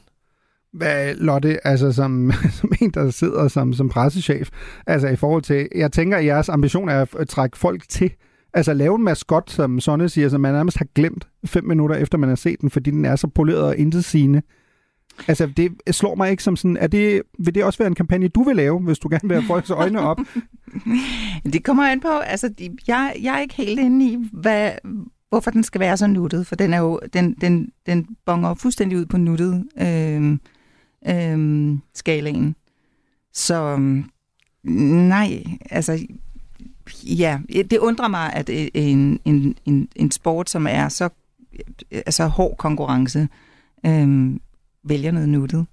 Hvad, 0.74 1.16
Lotte, 1.16 1.68
altså 1.68 1.92
som, 1.92 2.32
som 2.60 2.72
en, 2.82 2.90
der 2.92 3.10
sidder 3.10 3.48
som, 3.48 3.74
som 3.74 3.90
pressechef, 3.90 4.50
altså 4.88 5.08
i 5.08 5.16
forhold 5.16 5.42
til, 5.42 5.68
jeg 5.76 5.92
tænker, 5.92 6.18
at 6.18 6.26
jeres 6.26 6.50
ambition 6.50 6.90
er 6.90 7.06
at 7.20 7.28
trække 7.28 7.58
folk 7.58 7.90
til, 7.90 8.12
altså 8.54 8.74
lave 8.74 8.96
en 8.96 9.04
maskot, 9.04 9.50
som 9.52 9.80
Sonne 9.80 10.10
siger, 10.10 10.30
som 10.30 10.42
man 10.42 10.54
nærmest 10.54 10.78
har 10.78 10.88
glemt 10.96 11.28
fem 11.46 11.64
minutter 11.64 11.96
efter 11.96 12.18
man 12.18 12.30
har 12.30 12.36
set 12.36 12.62
den, 12.62 12.70
fordi 12.70 12.92
den 12.92 13.06
er 13.06 13.16
så 13.16 13.28
poleret 13.28 13.64
og 13.64 13.78
intetsigende. 13.78 14.42
Altså, 15.28 15.48
det 15.58 15.72
slår 15.92 16.16
mig 16.16 16.32
ikke 16.32 16.44
som 16.44 16.56
sådan, 16.56 16.78
er 16.78 16.88
det, 16.88 17.22
vil 17.40 17.56
det 17.56 17.64
også 17.64 17.80
være 17.80 17.88
en 17.88 17.96
kampagne, 17.96 18.28
du 18.28 18.44
vil 18.44 18.56
lave, 18.56 18.80
hvis 18.80 19.00
du 19.00 19.08
gerne 19.10 19.30
vil 19.30 19.38
have 19.38 19.48
folks 19.48 19.70
øjne 19.70 20.00
op? 20.00 20.18
Det 21.54 21.64
kommer 21.64 21.84
an 21.84 22.00
på, 22.00 22.08
altså 22.08 22.50
de- 22.60 22.78
jeg, 22.88 23.16
jeg 23.22 23.36
er 23.36 23.40
ikke 23.40 23.56
helt 23.56 23.80
inde 23.80 24.06
i, 24.06 24.18
hvad, 24.34 24.72
hvorfor 25.30 25.52
den 25.52 25.64
skal 25.64 25.82
være 25.82 25.98
så 25.98 26.08
nuttet, 26.08 26.48
for 26.48 26.56
den 26.56 26.74
er 26.74 26.80
jo, 26.80 27.00
den, 27.14 27.36
den, 27.42 27.70
den 27.86 28.08
bonger 28.26 28.54
fuldstændig 28.54 28.98
ud 28.98 29.06
på 29.06 29.18
nuttet 29.18 29.64
øh, 29.82 30.38
øh, 31.08 31.78
skalaen. 31.94 32.56
Så 33.34 33.76
mm, 33.76 34.08
nej, 34.64 35.44
altså 35.70 36.08
ja, 37.04 37.40
det 37.48 37.78
undrer 37.78 38.08
mig, 38.08 38.34
at 38.34 38.50
øh, 38.50 38.68
en, 38.74 39.20
en, 39.26 39.56
en, 39.66 39.90
en 39.96 40.12
sport, 40.12 40.50
som 40.50 40.68
er 40.68 40.90
så 40.90 41.10
altså 41.92 42.26
hård 42.26 42.58
konkurrence, 42.58 43.28
øh, 43.86 44.40
vælger 44.84 45.12
noget 45.12 45.30
nuttet. 45.30 45.66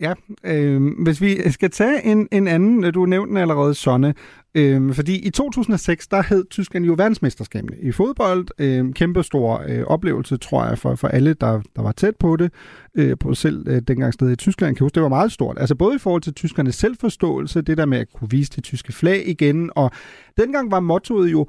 Ja, 0.00 0.14
øh, 0.44 0.82
hvis 1.02 1.20
vi 1.20 1.50
skal 1.50 1.70
tage 1.70 2.04
en, 2.04 2.28
en 2.32 2.48
anden, 2.48 2.92
du 2.92 3.06
nævnte 3.06 3.28
den 3.28 3.36
allerede, 3.36 3.74
Sonne, 3.74 4.14
øh, 4.54 4.94
fordi 4.94 5.26
i 5.26 5.30
2006, 5.30 6.08
der 6.08 6.22
hed 6.22 6.44
Tyskland 6.50 6.84
jo 6.84 6.94
verdensmesterskabene 6.98 7.76
i 7.80 7.92
fodbold. 7.92 8.46
Øh, 8.58 8.92
kæmpestor 8.92 9.64
øh, 9.68 9.84
oplevelse, 9.86 10.36
tror 10.36 10.64
jeg, 10.64 10.78
for, 10.78 10.94
for 10.94 11.08
alle, 11.08 11.34
der, 11.34 11.60
der 11.76 11.82
var 11.82 11.92
tæt 11.92 12.16
på 12.16 12.36
det. 12.36 12.52
Øh, 12.94 13.18
på 13.18 13.34
selv 13.34 13.68
øh, 13.68 13.82
dengang 13.88 14.14
stedet 14.14 14.32
i 14.32 14.36
Tyskland, 14.36 14.76
kan 14.76 14.84
huske, 14.84 14.94
det 14.94 15.02
var 15.02 15.08
meget 15.08 15.32
stort. 15.32 15.58
Altså 15.58 15.74
både 15.74 15.94
i 15.94 15.98
forhold 15.98 16.22
til 16.22 16.34
tyskernes 16.34 16.74
selvforståelse, 16.74 17.62
det 17.62 17.76
der 17.76 17.86
med 17.86 17.98
at 17.98 18.12
kunne 18.12 18.30
vise 18.30 18.52
det 18.56 18.64
tyske 18.64 18.92
flag 18.92 19.28
igen, 19.28 19.70
og 19.76 19.90
dengang 20.36 20.70
var 20.70 20.80
mottoet 20.80 21.32
jo, 21.32 21.46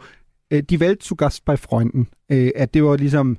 øh, 0.51 0.63
de 0.69 0.77
Welt 0.77 1.03
zu 1.03 1.15
Gast 1.15 1.45
bei 1.45 1.55
Freunden, 1.55 2.07
øh, 2.31 2.51
at 2.55 2.73
det 2.73 2.83
var 2.83 2.95
ligesom 2.95 3.37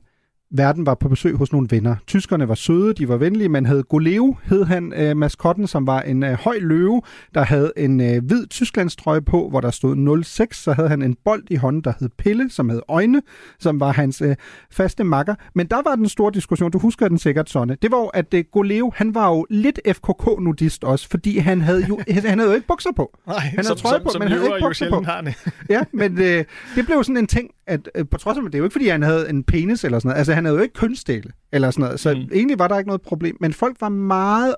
verden 0.51 0.87
var 0.87 0.95
på 0.95 1.09
besøg 1.09 1.35
hos 1.37 1.53
nogle 1.53 1.69
venner. 1.71 1.97
Tyskerne 2.07 2.49
var 2.49 2.55
søde, 2.55 2.95
de 2.95 3.09
var 3.09 3.17
venlige. 3.17 3.49
Man 3.49 3.67
havde 3.67 3.83
Goleo, 3.83 4.37
hed 4.45 4.65
han, 4.65 4.93
øh, 4.97 5.17
maskotten, 5.17 5.67
som 5.67 5.87
var 5.87 6.01
en 6.01 6.23
øh, 6.23 6.33
høj 6.33 6.59
løve, 6.61 7.03
der 7.35 7.45
havde 7.45 7.73
en 7.77 8.01
øh, 8.01 8.25
hvid 8.25 8.47
Tysklandstrøje 8.47 9.23
på, 9.23 9.49
hvor 9.51 9.61
der 9.61 9.71
stod 9.71 10.23
06. 10.25 10.57
Så 10.63 10.73
havde 10.73 10.89
han 10.89 11.03
en 11.03 11.17
bold 11.25 11.43
i 11.51 11.57
hånden, 11.57 11.83
der 11.83 11.93
hed 12.01 12.09
Pille, 12.19 12.51
som 12.51 12.69
havde 12.69 12.83
øjne, 12.89 13.23
som 13.59 13.81
var 13.81 13.93
hans 13.93 14.21
øh, 14.23 14.37
faste 14.71 15.05
makker. 15.05 15.35
Men 15.55 15.67
der 15.67 15.83
var 15.85 15.95
den 15.97 16.09
store 16.09 16.33
diskussion, 16.35 16.71
du 16.71 16.79
husker 16.79 17.09
den 17.09 17.19
sikkert, 17.19 17.51
Sonne. 17.51 17.77
Det 17.83 17.91
var 17.91 17.99
jo, 17.99 18.07
at 18.07 18.35
øh, 18.35 18.45
Goleo, 18.53 18.93
han 18.97 19.15
var 19.15 19.29
jo 19.29 19.47
lidt 19.51 19.81
FKK-nudist 19.89 20.85
også, 20.85 21.09
fordi 21.09 21.39
han 21.39 21.61
havde 21.61 21.87
jo, 21.89 22.01
han 22.25 22.39
havde 22.39 22.51
jo 22.51 22.55
ikke 22.55 22.67
bukser 22.67 22.91
på. 22.97 23.19
Nej, 23.27 23.39
Han 23.39 23.51
havde 23.51 23.67
som, 23.67 23.77
trøje 23.77 23.95
som, 23.99 24.03
på, 24.05 24.11
som 24.13 24.19
men 24.21 24.29
han 24.29 24.39
havde 24.39 24.51
ikke 24.57 24.65
bukser 24.67 24.91
på. 24.91 25.03
har 25.03 25.21
det. 25.21 25.35
Ja, 25.71 25.81
men 25.93 26.19
øh, 26.19 26.45
det 26.77 26.87
blev 26.87 27.05
sådan 27.05 27.17
en 27.17 27.27
ting, 27.27 27.51
at 27.67 27.91
øh, 27.95 28.05
på 28.11 28.19
trods 28.19 28.39
af, 28.39 28.43
det 28.45 28.55
er 28.55 28.59
jo 28.59 28.65
ikke, 28.65 28.73
fordi 28.73 28.89
han 28.89 29.03
havde 29.03 29.31
en 29.31 29.45
penis 29.45 29.85
eller 29.85 29.99
sådan 29.99 30.09
noget. 30.09 30.19
Altså, 30.19 30.33
han 30.35 30.45
havde 30.45 30.57
jo 30.57 30.63
ikke 30.63 30.75
kønsdele 30.75 31.31
eller 31.53 31.71
sådan 31.71 31.85
noget. 31.85 32.01
Så 32.01 32.15
Mm. 32.15 32.21
mm. 32.21 32.29
egentlig 32.35 32.59
var 32.59 32.69
der 32.69 32.79
ikke 32.79 32.89
noget 32.89 33.03
problem. 33.03 33.37
Men 33.41 33.53
folk 33.53 33.77
var 33.81 33.89
meget 33.89 34.55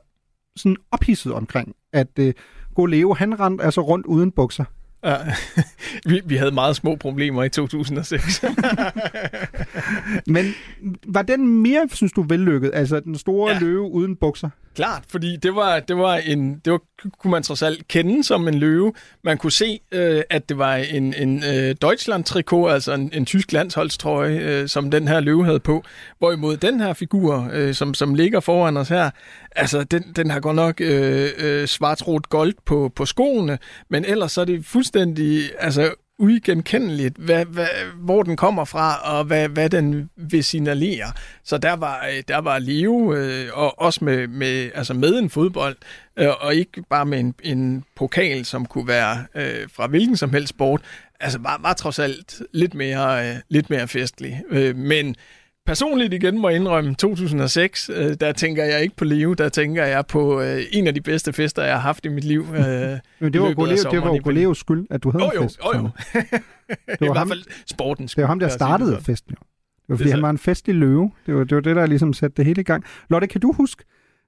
sådan 0.56 0.76
ophidset 0.90 1.32
omkring, 1.32 1.74
at 1.92 2.18
øh, 2.18 2.34
Goleo, 2.74 3.14
han 3.14 3.40
rendte 3.40 3.64
altså 3.64 3.80
rundt 3.80 4.06
uden 4.06 4.30
bukser. 4.30 4.64
Ja. 5.06 5.16
vi, 6.10 6.20
vi 6.24 6.36
havde 6.36 6.50
meget 6.50 6.76
små 6.76 6.96
problemer 6.96 7.42
i 7.44 7.48
2006. 7.48 8.44
Men 10.26 10.54
var 11.06 11.22
den 11.22 11.62
mere, 11.62 11.88
synes 11.92 12.12
du, 12.12 12.22
vellykket? 12.28 12.70
Altså 12.74 13.00
den 13.00 13.18
store 13.18 13.52
Ja. 13.52 13.58
løve 13.58 13.82
uden 13.90 14.16
bukser? 14.16 14.48
Klart, 14.76 15.02
fordi 15.08 15.36
det 15.36 15.54
var, 15.54 15.80
det 15.80 15.96
var 15.96 16.14
en, 16.16 16.58
det 16.64 16.72
var, 16.72 16.80
kunne 17.18 17.30
man 17.30 17.42
trods 17.42 17.62
alt 17.62 17.88
kende 17.88 18.24
som 18.24 18.48
en 18.48 18.54
løve. 18.54 18.92
Man 19.24 19.38
kunne 19.38 19.52
se, 19.52 19.80
øh, 19.92 20.22
at 20.30 20.48
det 20.48 20.58
var 20.58 20.74
en, 20.74 21.14
en 21.14 21.44
øh, 21.44 21.74
Deutschland-trikot, 21.82 22.70
altså 22.70 22.92
en, 22.92 23.10
en 23.12 23.26
tysk 23.26 23.52
landsholdstrøje, 23.52 24.38
øh, 24.38 24.68
som 24.68 24.90
den 24.90 25.08
her 25.08 25.20
løve 25.20 25.44
havde 25.44 25.60
på. 25.60 25.84
Hvorimod 26.18 26.56
den 26.56 26.80
her 26.80 26.92
figur, 26.92 27.50
øh, 27.52 27.74
som, 27.74 27.94
som 27.94 28.14
ligger 28.14 28.40
foran 28.40 28.76
os 28.76 28.88
her, 28.88 29.10
altså 29.56 29.84
den, 29.84 30.02
den 30.16 30.30
har 30.30 30.40
godt 30.40 30.56
nok 30.56 30.80
øh, 30.80 31.28
øh, 31.38 31.66
svart 31.66 32.02
gold 32.28 32.54
på, 32.64 32.92
på 32.96 33.06
skoene, 33.06 33.58
men 33.90 34.04
ellers 34.04 34.32
så 34.32 34.40
er 34.40 34.44
det 34.44 34.64
fuldstændig 34.66 34.95
altså, 35.58 35.94
uigenkendeligt, 36.18 37.16
hvad, 37.16 37.44
hvad, 37.44 37.68
hvor 37.94 38.22
den 38.22 38.36
kommer 38.36 38.64
fra, 38.64 39.16
og 39.16 39.24
hvad, 39.24 39.48
hvad 39.48 39.70
den 39.70 40.10
vil 40.16 40.44
signalere. 40.44 41.12
Så 41.44 41.58
der 41.58 41.72
var, 41.72 42.06
øh, 42.06 42.22
der 42.28 42.38
var 42.38 42.58
Leo, 42.58 43.14
øh, 43.14 43.48
og 43.52 43.80
også 43.80 44.04
med, 44.04 44.28
med, 44.28 44.70
altså 44.74 44.94
med 44.94 45.18
en 45.18 45.30
fodbold, 45.30 45.76
øh, 46.16 46.28
og 46.40 46.54
ikke 46.54 46.82
bare 46.90 47.06
med 47.06 47.20
en, 47.20 47.34
en 47.42 47.84
pokal, 47.96 48.44
som 48.44 48.66
kunne 48.66 48.88
være 48.88 49.26
øh, 49.34 49.68
fra 49.72 49.86
hvilken 49.86 50.16
som 50.16 50.32
helst 50.32 50.48
sport, 50.48 50.80
altså 51.20 51.38
var, 51.38 51.58
var 51.62 51.72
trods 51.72 51.98
alt 51.98 52.42
lidt 52.52 52.74
mere, 52.74 53.28
øh, 53.28 53.36
lidt 53.48 53.70
mere 53.70 53.88
festlig. 53.88 54.42
Øh, 54.50 54.76
men 54.76 55.16
personligt 55.66 56.14
igen 56.14 56.38
må 56.40 56.48
indrømme, 56.48 56.94
2006, 56.94 57.90
øh, 57.94 58.14
der 58.20 58.32
tænker 58.32 58.64
jeg 58.64 58.82
ikke 58.82 58.96
på 58.96 59.04
Leo, 59.04 59.32
der 59.32 59.48
tænker 59.48 59.84
jeg 59.84 60.06
på 60.06 60.40
øh, 60.40 60.60
en 60.72 60.86
af 60.86 60.94
de 60.94 61.00
bedste 61.00 61.32
fester, 61.32 61.62
jeg 61.64 61.74
har 61.74 61.80
haft 61.80 62.04
i 62.04 62.08
mit 62.08 62.24
liv. 62.24 62.40
Øh, 62.54 62.58
Men 63.20 63.32
det 63.32 63.40
var, 63.40 63.54
Goleo, 63.54 63.76
det 63.90 64.02
var 64.02 64.18
Goleos 64.22 64.58
skyld, 64.58 64.86
at 64.90 65.02
du 65.02 65.10
havde 65.10 65.30
jo, 65.34 65.42
en 65.42 65.48
fest. 65.48 65.60
jo, 65.74 65.78
jo. 65.78 65.88
Det 66.88 67.00
var 67.00 67.06
i 67.06 67.08
ham- 67.08 67.12
hvert 67.12 67.28
fald 67.28 67.44
sportens 67.66 68.14
Det 68.14 68.22
var 68.22 68.28
ham, 68.28 68.38
der 68.38 68.48
skyld, 68.48 68.58
startede 68.58 69.00
festen 69.00 69.30
jo. 69.30 69.36
Det 69.40 69.88
var, 69.88 69.96
fordi 69.96 70.04
Det 70.04 70.12
han 70.14 70.22
var 70.22 70.30
en 70.30 70.38
festlig 70.38 70.74
løve. 70.74 71.10
Det 71.26 71.34
var, 71.34 71.44
det 71.44 71.54
var 71.54 71.60
det, 71.60 71.76
der 71.76 71.86
ligesom 71.86 72.12
satte 72.12 72.36
det 72.36 72.44
hele 72.44 72.60
i 72.60 72.64
gang. 72.64 72.84
Lotte, 73.10 73.26
kan 73.26 73.40
du 73.40 73.52
huske 73.52 73.84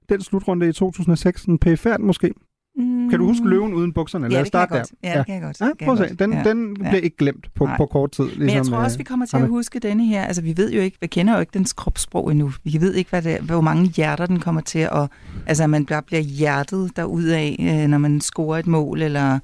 den 0.09 0.21
slutrunde 0.21 0.69
i 0.69 0.73
2006? 0.73 1.43
En 1.43 1.59
pæfærd 1.59 1.99
måske? 1.99 2.33
Mm. 2.75 3.09
Kan 3.09 3.19
du 3.19 3.25
huske 3.25 3.49
løven 3.49 3.73
uden 3.73 3.93
bukserne? 3.93 4.25
Ja, 4.25 4.31
Lad 4.33 4.41
os 4.41 4.45
det 4.45 4.51
kan 4.51 4.59
jeg 4.59 4.67
starte 4.67 4.73
der. 4.73 4.79
godt. 4.79 4.91
Ja, 5.03 5.17
det 5.17 5.25
kan 5.25 5.35
jeg 5.35 5.41
godt. 5.43 5.61
Ja, 5.61 5.65
Det 5.65 5.77
kan 5.77 5.85
prøv 5.85 6.01
at 6.01 6.09
se. 6.09 6.15
Den, 6.15 6.33
Ja. 6.33 6.43
den 6.43 6.77
Ja. 6.81 6.89
bliver 6.89 7.01
ikke 7.03 7.17
glemt 7.17 7.47
på, 7.55 7.65
Nej. 7.65 7.77
på 7.77 7.85
kort 7.85 8.11
tid. 8.11 8.23
Ligesom, 8.23 8.39
Men 8.45 8.49
jeg 8.55 8.65
tror 8.65 8.77
øh, 8.77 8.83
også, 8.83 8.97
vi 8.97 9.03
kommer 9.03 9.25
til 9.25 9.37
at 9.37 9.47
huske 9.47 9.79
denne 9.79 10.05
her. 10.05 10.23
Altså, 10.23 10.41
vi 10.41 10.57
ved 10.57 10.71
jo 10.73 10.81
ikke, 10.81 10.97
vi 11.01 11.07
kender 11.07 11.33
jo 11.33 11.39
ikke 11.39 11.51
dens 11.53 11.73
kropssprog 11.73 12.31
endnu. 12.31 12.51
Vi 12.63 12.77
ved 12.81 12.93
ikke, 12.93 13.09
hvad 13.09 13.21
det, 13.21 13.31
er- 13.33 13.41
hvor 13.41 13.61
mange 13.61 13.85
hjerter 13.87 14.25
den 14.25 14.39
kommer 14.39 14.61
til 14.61 14.79
at... 14.79 15.07
Altså, 15.45 15.63
at 15.63 15.69
man 15.69 15.85
bare 15.85 16.01
bliver 16.03 16.21
hjertet 16.21 16.91
derudaf, 16.95 17.55
øh, 17.59 17.87
når 17.87 17.97
man 17.97 18.21
scorer 18.21 18.57
et 18.59 18.67
mål, 18.67 19.01
eller... 19.01 19.39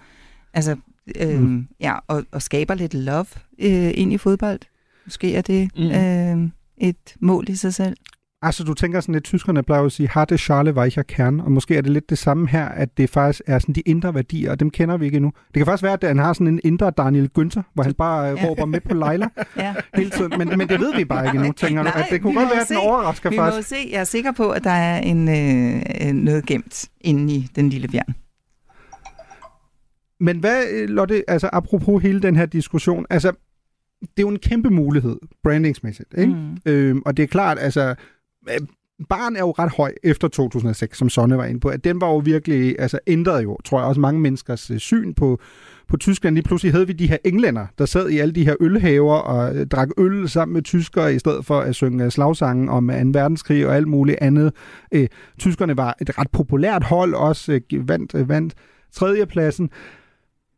Altså, 0.54 0.76
øh, 1.22 1.40
Mm. 1.40 1.46
mm. 1.46 1.68
ja, 1.80 1.94
og, 2.08 2.24
og 2.32 2.42
skaber 2.42 2.74
lidt 2.76 2.94
love 2.94 3.26
øh, 3.60 3.92
ind 3.94 4.14
i 4.14 4.18
fodbold. 4.18 4.60
Måske 5.06 5.36
er 5.36 5.42
det 5.42 5.70
Mm. 5.78 5.84
mm. 5.84 6.42
øh, 6.44 6.50
et 6.90 7.16
mål 7.20 7.46
i 7.50 7.56
sig 7.56 7.74
selv. 7.74 7.98
Altså, 8.46 8.64
du 8.64 8.74
tænker 8.74 9.00
sådan 9.00 9.14
lidt, 9.14 9.24
tyskerne 9.24 9.64
plejer 9.64 9.84
at 9.84 9.92
sige, 9.92 10.08
harte 10.10 10.38
Charle 10.38 10.74
Weicher 10.74 11.04
Kern, 11.04 11.40
og 11.40 11.52
måske 11.52 11.76
er 11.78 11.82
det 11.82 11.92
lidt 11.92 12.10
det 12.10 12.18
samme 12.18 12.48
her, 12.48 12.66
at 12.66 12.98
det 12.98 13.10
faktisk 13.10 13.42
er 13.48 13.60
sådan 13.60 13.76
de 13.76 13.82
indre 13.82 14.14
værdier, 14.16 14.52
og 14.52 14.60
dem 14.60 14.70
kender 14.70 14.98
vi 14.98 15.06
ikke 15.06 15.16
endnu. 15.16 15.32
Det 15.48 15.54
kan 15.54 15.66
faktisk 15.66 15.84
være, 15.84 15.94
at 15.94 16.04
han 16.04 16.18
har 16.20 16.34
sådan 16.34 16.48
en 16.48 16.60
indre 16.64 16.92
Daniel 16.98 17.30
Günther, 17.40 17.62
hvor 17.74 17.84
han 17.84 17.94
bare 17.94 18.32
øh, 18.32 18.38
Ja. 18.38 18.46
råber 18.48 18.66
med 18.66 18.80
på 18.82 18.94
Leila 18.94 19.28
Ja. 19.58 19.74
hele 19.96 20.10
tiden, 20.10 20.34
men, 20.38 20.48
men 20.58 20.68
det 20.70 20.80
ved 20.80 20.96
vi 20.96 21.06
bare 21.06 21.26
ikke 21.26 21.38
endnu, 21.38 21.52
tænker 21.54 21.84
du. 21.84 21.90
Nej, 21.90 22.02
At 22.02 22.06
det 22.12 22.22
kunne 22.22 22.34
vi 22.34 22.36
godt 22.40 22.48
må 22.48 22.54
være, 22.54 22.62
at 22.62 22.70
den 22.70 22.78
overrasker 22.78 23.30
Vi 23.30 23.36
må 23.36 23.44
faktisk. 23.44 23.72
jo 23.72 23.76
se. 23.78 23.90
Jeg 23.92 24.00
er 24.00 24.04
sikker 24.04 24.32
på, 24.32 24.50
at 24.50 24.64
der 24.64 24.70
er 24.70 24.98
en, 25.00 25.28
øh, 25.30 25.82
øh, 26.08 26.14
noget 26.14 26.46
gemt 26.46 26.86
inde 27.02 27.34
i 27.34 27.48
den 27.56 27.70
lille 27.70 27.88
bjørn. 27.88 28.16
Men 30.20 30.40
hvad, 30.40 30.64
øh, 30.72 30.90
Lotte, 30.90 31.24
altså 31.28 31.50
apropos 31.54 32.02
hele 32.04 32.22
den 32.22 32.36
her 32.36 32.46
diskussion, 32.46 33.06
altså, 33.10 33.32
det 34.02 34.08
er 34.18 34.22
jo 34.22 34.30
en 34.30 34.40
kæmpe 34.40 34.70
mulighed, 34.70 35.18
brandingsmæssigt, 35.44 36.14
ikke? 36.18 36.34
Mm. 36.34 36.58
Øhm, 36.66 37.02
og 37.06 37.18
det 37.18 37.24
er 37.24 37.28
klart, 37.28 37.58
altså, 37.60 37.96
Øh, 38.50 38.68
barn 39.10 39.36
er 39.36 39.40
jo 39.40 39.52
ret 39.52 39.72
høj 39.78 39.94
efter 40.04 40.28
2006, 40.28 40.98
som 40.98 41.10
Sonne 41.10 41.38
var 41.38 41.46
inde 41.46 41.60
på. 41.60 41.70
At 41.70 41.84
den 41.84 42.02
var 42.02 42.08
jo 42.08 42.18
virkelig, 42.18 42.76
altså 42.80 43.00
ændrede 43.08 43.42
jo, 43.44 43.58
tror 43.66 43.80
jeg, 43.80 43.88
også 43.88 44.02
mange 44.02 44.22
menneskers 44.22 44.72
øh, 44.72 44.78
syn 44.78 45.14
på, 45.14 45.40
på 45.88 45.98
Tyskland. 45.98 46.36
Lige 46.36 46.44
pludselig 46.44 46.74
havde 46.74 46.88
vi 46.88 46.94
de 46.94 47.08
her 47.08 47.18
englænder, 47.24 47.68
der 47.78 47.86
sad 47.86 48.10
i 48.10 48.18
alle 48.18 48.34
de 48.34 48.46
her 48.46 48.56
ølhaver 48.60 49.16
og 49.16 49.56
øh, 49.56 49.68
drak 49.68 49.90
øl 49.98 50.30
sammen 50.30 50.54
med 50.54 50.62
tyskere, 50.62 51.16
i 51.16 51.20
stedet 51.20 51.46
for 51.46 51.60
at 51.60 51.76
synge 51.76 52.06
øh, 52.06 52.12
slagsangen 52.12 52.70
om 52.70 52.90
øh, 52.90 53.04
2. 53.04 53.10
verdenskrig 53.14 53.68
og 53.68 53.76
alt 53.76 53.88
muligt 53.88 54.18
andet. 54.22 54.54
Øh, 54.92 55.08
tyskerne 55.40 55.78
var 55.78 55.98
et 56.02 56.20
ret 56.20 56.32
populært 56.32 56.84
hold, 56.84 57.14
også 57.14 57.60
øh, 57.74 57.90
vandt, 57.90 58.16
øh, 58.16 58.30
vandt 58.30 58.54
tredjepladsen. 58.92 59.70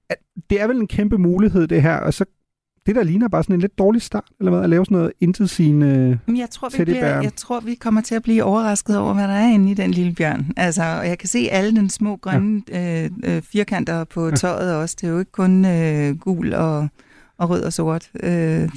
At 0.10 0.18
Det 0.50 0.62
er 0.62 0.68
vel 0.68 0.78
en 0.78 0.88
kæmpe 0.88 1.18
mulighed, 1.18 1.68
det 1.68 1.82
her, 1.82 1.98
og 1.98 2.14
så 2.14 2.26
det 2.88 2.96
der 2.96 3.04
ligner 3.04 3.28
bare 3.28 3.44
sådan 3.44 3.54
en 3.54 3.60
lidt 3.60 3.78
dårlig 3.78 4.02
start, 4.02 4.24
eller 4.40 4.52
hvad, 4.52 4.64
at 4.64 4.70
lave 4.70 4.86
sådan 4.86 4.98
noget 4.98 5.12
intetsigende... 5.22 6.20
Men 6.26 6.38
jeg 6.38 6.50
tror, 6.50 6.70
vi 6.78 6.84
bliver, 6.84 7.22
jeg 7.22 7.36
tror, 7.36 7.60
vi 7.60 7.76
kommer 7.76 8.02
til 8.02 8.16
at 8.16 8.24
blive 8.24 8.44
overrasket 8.44 8.98
over, 8.98 9.14
hvad 9.14 9.28
der 9.28 9.34
er 9.34 9.48
inde 9.48 9.72
i 9.72 9.74
den 9.74 9.92
lille 9.92 10.14
bjørn. 10.14 10.52
Altså, 10.58 10.84
og 10.84 11.08
jeg 11.08 11.18
kan 11.18 11.30
se 11.30 11.48
alle 11.52 11.76
den 11.76 11.90
små 11.90 12.16
grønne 12.16 12.62
ja. 12.70 13.04
øh, 13.04 13.12
øh, 13.24 13.42
firkanter 13.42 14.04
på 14.04 14.32
tøjet 14.32 14.76
også. 14.76 14.96
Det 15.02 15.08
er 15.08 15.12
jo 15.12 15.20
ikke 15.20 15.32
kun 15.32 15.66
øh, 15.66 16.18
gul 16.18 16.54
og, 16.54 16.88
og 17.38 17.50
rød 17.50 17.62
og 17.64 17.74
sort. 17.74 18.10
Øh, 18.24 18.70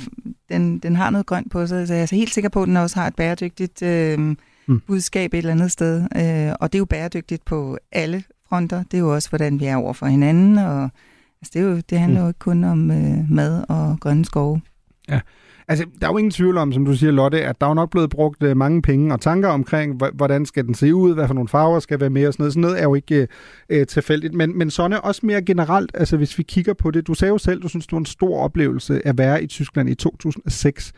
den, 0.49 0.79
den 0.79 0.97
har 0.97 1.11
noget 1.11 1.27
grønt 1.27 1.51
på 1.51 1.67
sig, 1.67 1.89
så 1.89 1.95
jeg 1.95 2.03
er 2.03 2.17
helt 2.17 2.35
sikker 2.35 2.51
på, 2.51 2.63
at 2.63 2.69
den 2.69 2.77
også 2.77 3.01
har 3.01 3.07
et 3.07 3.15
bæredygtigt 3.15 3.83
øh, 3.83 4.19
mm. 4.19 4.81
budskab 4.87 5.35
et 5.35 5.39
eller 5.39 5.53
andet 5.53 5.73
sted. 5.73 6.03
Øh, 6.17 6.55
og 6.61 6.73
det 6.73 6.79
er 6.79 6.81
jo 6.81 6.85
bæredygtigt 6.85 7.45
på 7.45 7.79
alle 7.93 8.23
fronter. 8.49 8.83
Det 8.83 8.95
er 8.95 8.99
jo 8.99 9.15
også, 9.15 9.29
hvordan 9.29 9.61
vi 9.61 9.65
er 9.65 9.77
over 9.77 9.93
for 9.93 10.07
hinanden. 10.07 10.59
Og, 10.59 10.91
altså, 11.43 11.51
det, 11.55 11.63
er 11.63 11.71
jo, 11.71 11.81
det 11.91 11.99
handler 11.99 12.21
Mm. 12.21 12.25
jo 12.25 12.29
ikke 12.29 12.39
kun 12.39 12.65
om 12.65 12.91
øh, 12.91 13.31
mad 13.31 13.65
og 13.69 13.97
grønne 14.01 14.25
skove. 14.25 14.61
Altså, 15.69 15.85
der 16.01 16.07
er 16.07 16.13
jo 16.13 16.17
ingen 16.19 16.31
tvivl 16.31 16.57
om, 16.59 16.73
som 16.73 16.85
du 16.85 16.95
siger, 16.97 17.11
Lotte, 17.13 17.45
at 17.45 17.61
der 17.61 17.67
er 17.67 17.71
jo 17.71 17.75
nok 17.75 17.91
blevet 17.91 18.11
brugt 18.11 18.43
øh, 18.43 18.57
mange 18.57 18.83
penge 18.83 19.15
og 19.15 19.21
tanker 19.21 19.49
omkring, 19.49 20.03
hv- 20.05 20.15
hvordan 20.17 20.47
skal 20.47 20.67
den 20.67 20.75
se 20.75 20.95
ud, 20.95 21.15
hvad 21.15 21.27
for 21.27 21.35
nogle 21.35 21.49
farver 21.49 21.79
skal 21.81 22.01
være 22.01 22.11
med 22.11 22.27
og 22.27 22.33
sådan 22.33 22.43
noget. 22.43 22.53
Sådan 22.53 22.61
noget 22.63 22.79
er 22.79 22.83
jo 22.83 22.95
ikke 22.95 23.29
øh, 23.69 23.87
tilfældigt. 23.87 24.35
Men, 24.35 24.59
men 24.59 24.71
sådan 24.71 24.93
er 24.93 24.97
også 24.99 25.27
mere 25.27 25.43
generelt, 25.43 25.91
altså 25.95 26.17
hvis 26.17 26.39
vi 26.39 26.43
kigger 26.43 26.75
på 26.75 26.91
det. 26.91 27.07
Du 27.07 27.15
sagde 27.15 27.31
jo 27.33 27.39
selv, 27.39 27.63
du 27.63 27.69
synes, 27.69 27.87
det 27.87 27.93
var 27.93 27.99
en 27.99 28.07
stor 28.07 28.39
oplevelse 28.39 29.07
at 29.07 29.19
være 29.19 29.43
i 29.43 29.47
Tyskland 29.47 29.91
i 29.91 29.95
2006. 29.95 30.93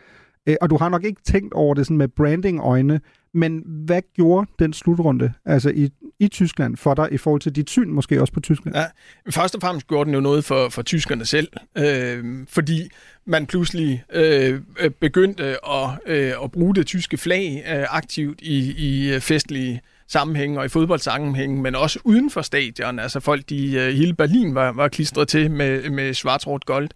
Øh, 0.48 0.56
og 0.60 0.70
du 0.70 0.76
har 0.76 0.88
nok 0.88 1.04
ikke 1.04 1.22
tænkt 1.24 1.54
over 1.54 1.74
det 1.74 1.86
sådan 1.86 1.96
med 1.98 2.08
branding-øjne, 2.08 3.00
men 3.34 3.62
hvad 3.86 4.00
gjorde 4.14 4.50
den 4.58 4.72
slutrunde 4.72 5.32
altså 5.44 5.70
i, 5.70 5.88
i 6.22 6.28
Tyskland 6.28 6.76
for 6.76 6.94
dig 6.94 7.08
i 7.12 7.18
forhold 7.18 7.40
til 7.40 7.56
dit 7.56 7.70
syn, 7.70 7.90
måske 7.90 8.20
også 8.20 8.32
på 8.32 8.40
Tyskland? 8.40 8.76
Ja, 8.76 8.84
Først 9.30 9.54
og 9.54 9.60
fremmest 9.60 9.86
gjorde 9.86 10.06
den 10.06 10.14
jo 10.14 10.20
noget 10.20 10.44
for, 10.44 10.68
for 10.68 10.82
tyskerne 10.82 11.26
selv, 11.26 11.48
øh, 11.78 12.24
fordi 12.48 12.88
man 13.24 13.46
pludselig 13.46 14.04
øh, 14.12 14.60
begyndte 15.00 15.44
at, 15.44 15.88
øh, 16.06 16.32
at 16.44 16.52
bruge 16.52 16.74
det 16.74 16.86
tyske 16.86 17.16
flag 17.16 17.64
øh, 17.74 17.84
aktivt 17.88 18.40
i, 18.40 18.74
i 18.76 19.20
festlige 19.20 19.80
sammenhænge 20.12 20.58
og 20.58 20.64
i 20.64 20.68
fodboldsammenhænge, 20.68 21.62
men 21.62 21.74
også 21.74 21.98
uden 22.04 22.30
for 22.30 22.42
stadion. 22.42 22.98
Altså 22.98 23.20
folk, 23.20 23.48
de, 23.48 23.74
øh, 23.74 23.94
hele 23.94 24.14
Berlin 24.14 24.54
var, 24.54 24.72
var 24.72 24.88
klistret 24.88 25.28
til 25.28 25.50
med, 25.50 25.90
med 25.90 26.14
schwarz-rot 26.14 26.64
gold, 26.64 26.88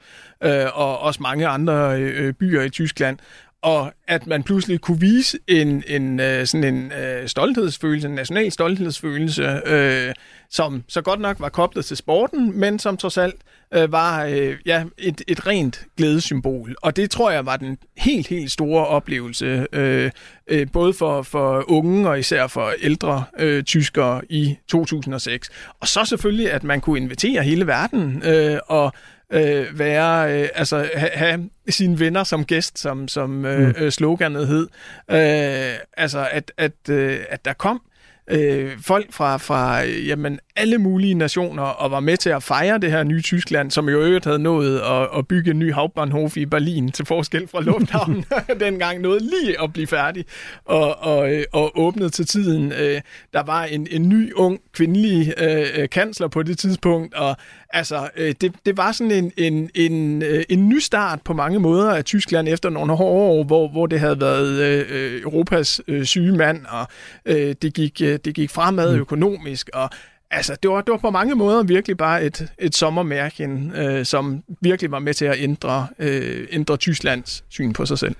øh, 0.44 0.64
og 0.74 0.98
også 0.98 1.22
mange 1.22 1.46
andre 1.46 2.00
øh, 2.00 2.32
byer 2.32 2.62
i 2.62 2.70
Tyskland 2.70 3.18
og 3.66 3.92
at 4.08 4.26
man 4.26 4.42
pludselig 4.42 4.80
kunne 4.80 5.00
vise 5.00 5.38
en, 5.48 5.82
en 5.86 6.20
øh, 6.20 6.46
sådan 6.46 6.74
en 6.74 6.92
øh, 6.92 7.28
stolthedsfølelse, 7.28 8.08
en 8.08 8.14
national 8.14 8.52
stolthedsfølelse, 8.52 9.60
øh, 9.66 10.14
som 10.50 10.84
så 10.88 11.02
godt 11.02 11.20
nok 11.20 11.40
var 11.40 11.48
koblet 11.48 11.84
til 11.84 11.96
sporten, 11.96 12.60
men 12.60 12.78
som 12.78 12.96
trods 12.96 13.18
alt 13.18 13.36
øh, 13.74 13.92
var 13.92 14.24
øh, 14.24 14.56
ja, 14.66 14.84
et, 14.98 15.22
et 15.28 15.46
rent 15.46 15.86
glædesymbol. 15.96 16.74
Og 16.82 16.96
det 16.96 17.10
tror 17.10 17.30
jeg 17.30 17.46
var 17.46 17.56
den 17.56 17.78
helt, 17.96 18.26
helt 18.26 18.50
store 18.50 18.86
oplevelse, 18.86 19.66
øh, 19.72 20.10
øh, 20.48 20.66
både 20.72 20.92
for, 20.92 21.22
for 21.22 21.70
unge 21.70 22.08
og 22.08 22.18
især 22.18 22.46
for 22.46 22.72
ældre 22.82 23.24
øh, 23.38 23.64
tyskere 23.64 24.22
i 24.30 24.56
2006. 24.68 25.50
Og 25.80 25.88
så 25.88 26.04
selvfølgelig, 26.04 26.52
at 26.52 26.64
man 26.64 26.80
kunne 26.80 26.98
invitere 26.98 27.42
hele 27.42 27.66
verden 27.66 28.22
øh, 28.24 28.58
og 28.66 28.92
øh, 29.32 29.78
være, 29.78 30.42
øh, 30.42 30.48
altså 30.54 30.90
ha, 30.94 31.08
have 31.14 31.50
sine 31.68 31.98
venner 31.98 32.24
som 32.24 32.44
gæst, 32.44 32.78
som, 32.78 33.08
som 33.08 33.44
øh, 33.44 33.74
øh, 33.78 33.92
sloganet 33.92 34.46
hed. 34.48 34.68
Øh, 35.10 35.78
altså, 35.96 36.28
at, 36.32 36.52
at, 36.56 36.72
øh, 36.90 37.20
at 37.28 37.44
der 37.44 37.52
kom 37.52 37.82
øh, 38.30 38.70
folk 38.82 39.12
fra, 39.12 39.36
fra 39.36 39.84
øh, 39.84 40.08
jamen, 40.08 40.38
alle 40.56 40.78
mulige 40.78 41.14
nationer 41.14 41.62
og 41.62 41.90
var 41.90 42.00
med 42.00 42.16
til 42.16 42.30
at 42.30 42.42
fejre 42.42 42.78
det 42.78 42.90
her 42.90 43.02
nye 43.02 43.22
Tyskland, 43.22 43.70
som 43.70 43.88
jo 43.88 44.00
øvrigt 44.00 44.24
havde 44.24 44.38
nået 44.38 44.78
at, 44.78 45.08
at 45.18 45.28
bygge 45.28 45.50
en 45.50 45.58
ny 45.58 45.72
Hauptbahnhof 45.72 46.36
i 46.36 46.46
Berlin, 46.46 46.92
til 46.92 47.06
forskel 47.06 47.48
fra 47.48 47.60
lufthavnen, 47.60 48.24
dengang 48.60 49.00
nåede 49.00 49.20
lige 49.20 49.62
at 49.62 49.72
blive 49.72 49.86
færdig 49.86 50.24
og, 50.64 50.98
og, 50.98 51.34
øh, 51.34 51.44
og 51.52 51.80
åbnet 51.80 52.12
til 52.12 52.26
tiden. 52.26 52.72
Øh, 52.72 53.00
der 53.32 53.42
var 53.42 53.64
en, 53.64 53.86
en 53.90 54.08
ny, 54.08 54.32
ung, 54.34 54.60
kvindelig 54.72 55.34
øh, 55.38 55.88
kansler 55.88 56.28
på 56.28 56.42
det 56.42 56.58
tidspunkt, 56.58 57.14
og 57.14 57.36
altså, 57.70 58.08
øh, 58.16 58.34
det, 58.40 58.52
det 58.66 58.76
var 58.76 58.92
sådan 58.92 59.10
en, 59.10 59.32
en, 59.36 59.70
en, 59.74 60.22
en 60.48 60.68
ny 60.68 60.78
start 60.78 61.22
på 61.24 61.32
mange 61.32 61.58
måder 61.58 61.90
af 61.90 62.04
Tyskland 62.04 62.48
efter 62.48 62.70
nogle 62.70 62.96
hårde 62.96 63.30
år, 63.30 63.44
hvor, 63.44 63.68
hvor 63.68 63.86
det 63.86 64.00
havde 64.00 64.20
været 64.20 64.60
øh, 64.60 65.22
Europas 65.22 65.80
øh, 65.88 66.04
syge 66.04 66.32
mand, 66.32 66.66
og 66.68 66.86
øh, 67.26 67.54
det, 67.62 67.74
gik, 67.74 68.02
øh, 68.04 68.15
det 68.24 68.34
gik 68.34 68.50
fremad 68.50 68.96
økonomisk, 68.96 69.70
og 69.74 69.90
Altså, 70.30 70.56
det 70.62 70.70
var, 70.70 70.80
det 70.80 70.92
var 70.92 70.98
på 70.98 71.10
mange 71.10 71.34
måder 71.34 71.62
virkelig 71.62 71.96
bare 71.96 72.24
et, 72.24 72.52
et 72.58 72.74
sommermærken, 72.74 73.72
øh, 73.76 74.04
som 74.04 74.42
virkelig 74.60 74.90
var 74.90 74.98
med 74.98 75.14
til 75.14 75.24
at 75.24 75.34
ændre, 75.38 75.86
øh, 75.98 76.46
ændre 76.50 76.76
Tysklands 76.76 77.44
syn 77.48 77.72
på 77.72 77.86
sig 77.86 77.98
selv. 77.98 78.16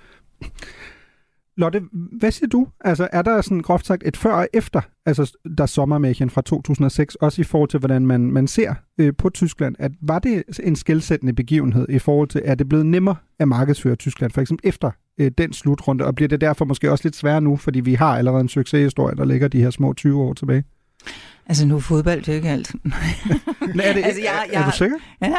Lotte, 1.57 1.82
hvad 1.92 2.30
siger 2.30 2.49
du? 2.49 2.68
Altså, 2.80 3.09
er 3.12 3.22
der 3.22 3.40
sådan 3.40 3.61
groft 3.61 3.86
sagt 3.86 4.03
et 4.07 4.16
før 4.16 4.32
og 4.32 4.49
efter, 4.55 4.80
altså 5.07 5.38
der 5.59 5.66
sommermærken 5.66 6.30
fra 6.30 6.42
2006, 6.42 7.14
også 7.14 7.40
i 7.40 7.44
forhold 7.44 7.70
til, 7.70 7.78
hvordan 7.78 8.07
man, 8.07 8.20
man 8.20 8.49
ser 8.49 8.74
øh, 8.99 9.12
på 9.18 9.30
Tyskland? 9.30 9.76
At, 9.78 9.92
var 10.03 10.18
det 10.18 10.42
en 10.62 10.76
skældsættende 10.76 11.32
begivenhed 11.32 11.86
i 11.88 11.99
forhold 11.99 12.28
til, 12.28 12.42
er 12.44 12.55
det 12.55 12.68
blevet 12.68 12.86
nemmere 12.86 13.16
at 13.38 13.49
markedsføre 13.49 13.97
Tyskland, 13.97 14.32
for 14.32 14.40
eksempel 14.40 14.68
efter 14.68 14.90
øh, 15.19 15.31
den 15.39 15.53
slutrunde, 15.53 16.05
og 16.05 16.14
bliver 16.14 16.29
det 16.29 16.41
derfor 16.41 16.64
måske 16.64 16.91
også 16.93 17.05
lidt 17.05 17.17
sværere 17.17 17.41
nu, 17.41 17.57
fordi 17.57 17.81
vi 17.81 17.95
har 17.95 18.19
allerede 18.19 18.41
en 18.41 18.49
succeshistorie, 18.49 19.17
der 19.17 19.25
ligger 19.25 19.49
de 19.49 19.61
her 19.62 19.71
små 19.71 19.93
20 19.93 20.21
år 20.23 20.33
tilbage? 20.35 20.64
Altså 21.49 21.67
nu 21.67 21.77
er 21.77 21.81
fodbold 21.81 22.25
jo 22.29 22.33
ikke 22.33 22.49
alt. 22.49 22.75
Men 22.85 23.81
er, 23.81 23.93
det, 23.93 24.03
Altså, 24.05 24.21
jeg- 24.23 24.47
er, 24.49 24.53
jeg- 24.53 24.62
er 24.67 24.71
du 24.71 24.77
sikker? 24.77 24.97
ja, 25.23 25.35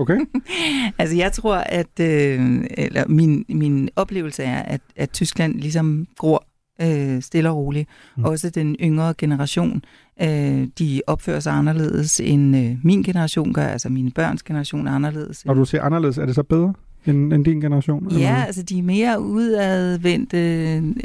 Okay. 0.00 0.18
altså 0.98 1.16
jeg 1.16 1.32
tror, 1.32 1.56
at 1.56 2.00
øh, 2.00 2.64
eller 2.78 3.04
min, 3.08 3.44
min 3.48 3.88
oplevelse 3.96 4.42
er, 4.42 4.62
at, 4.62 4.80
at 4.96 5.10
Tyskland 5.10 5.54
ligesom 5.54 6.06
gror 6.18 6.44
øh, 6.82 7.22
stille 7.22 7.50
og 7.50 7.56
roligt. 7.56 7.88
Mm. 8.16 8.24
Også 8.24 8.50
den 8.50 8.76
yngre 8.80 9.14
generation, 9.18 9.82
øh, 10.22 10.66
de 10.78 11.02
opfører 11.06 11.40
sig 11.40 11.52
anderledes 11.52 12.20
end 12.20 12.56
øh, 12.56 12.76
min 12.84 13.02
generation 13.02 13.52
gør, 13.52 13.66
altså 13.66 13.88
mine 13.88 14.10
børns 14.10 14.42
generation 14.42 14.86
er 14.86 14.92
anderledes. 14.92 15.44
Når 15.46 15.54
du 15.54 15.64
siger 15.64 15.82
anderledes, 15.82 16.18
er 16.18 16.26
det 16.26 16.34
så 16.34 16.42
bedre 16.42 16.74
end, 17.06 17.32
end 17.32 17.44
din 17.44 17.60
generation? 17.60 18.06
eller 18.06 18.20
Ja, 18.20 18.34
hvad? 18.34 18.46
altså 18.46 18.62
de 18.62 18.78
er 18.78 18.82
mere 18.82 19.20
udadvendte, 19.20 20.38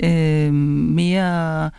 øh, 0.04 0.54
mere 0.54 1.70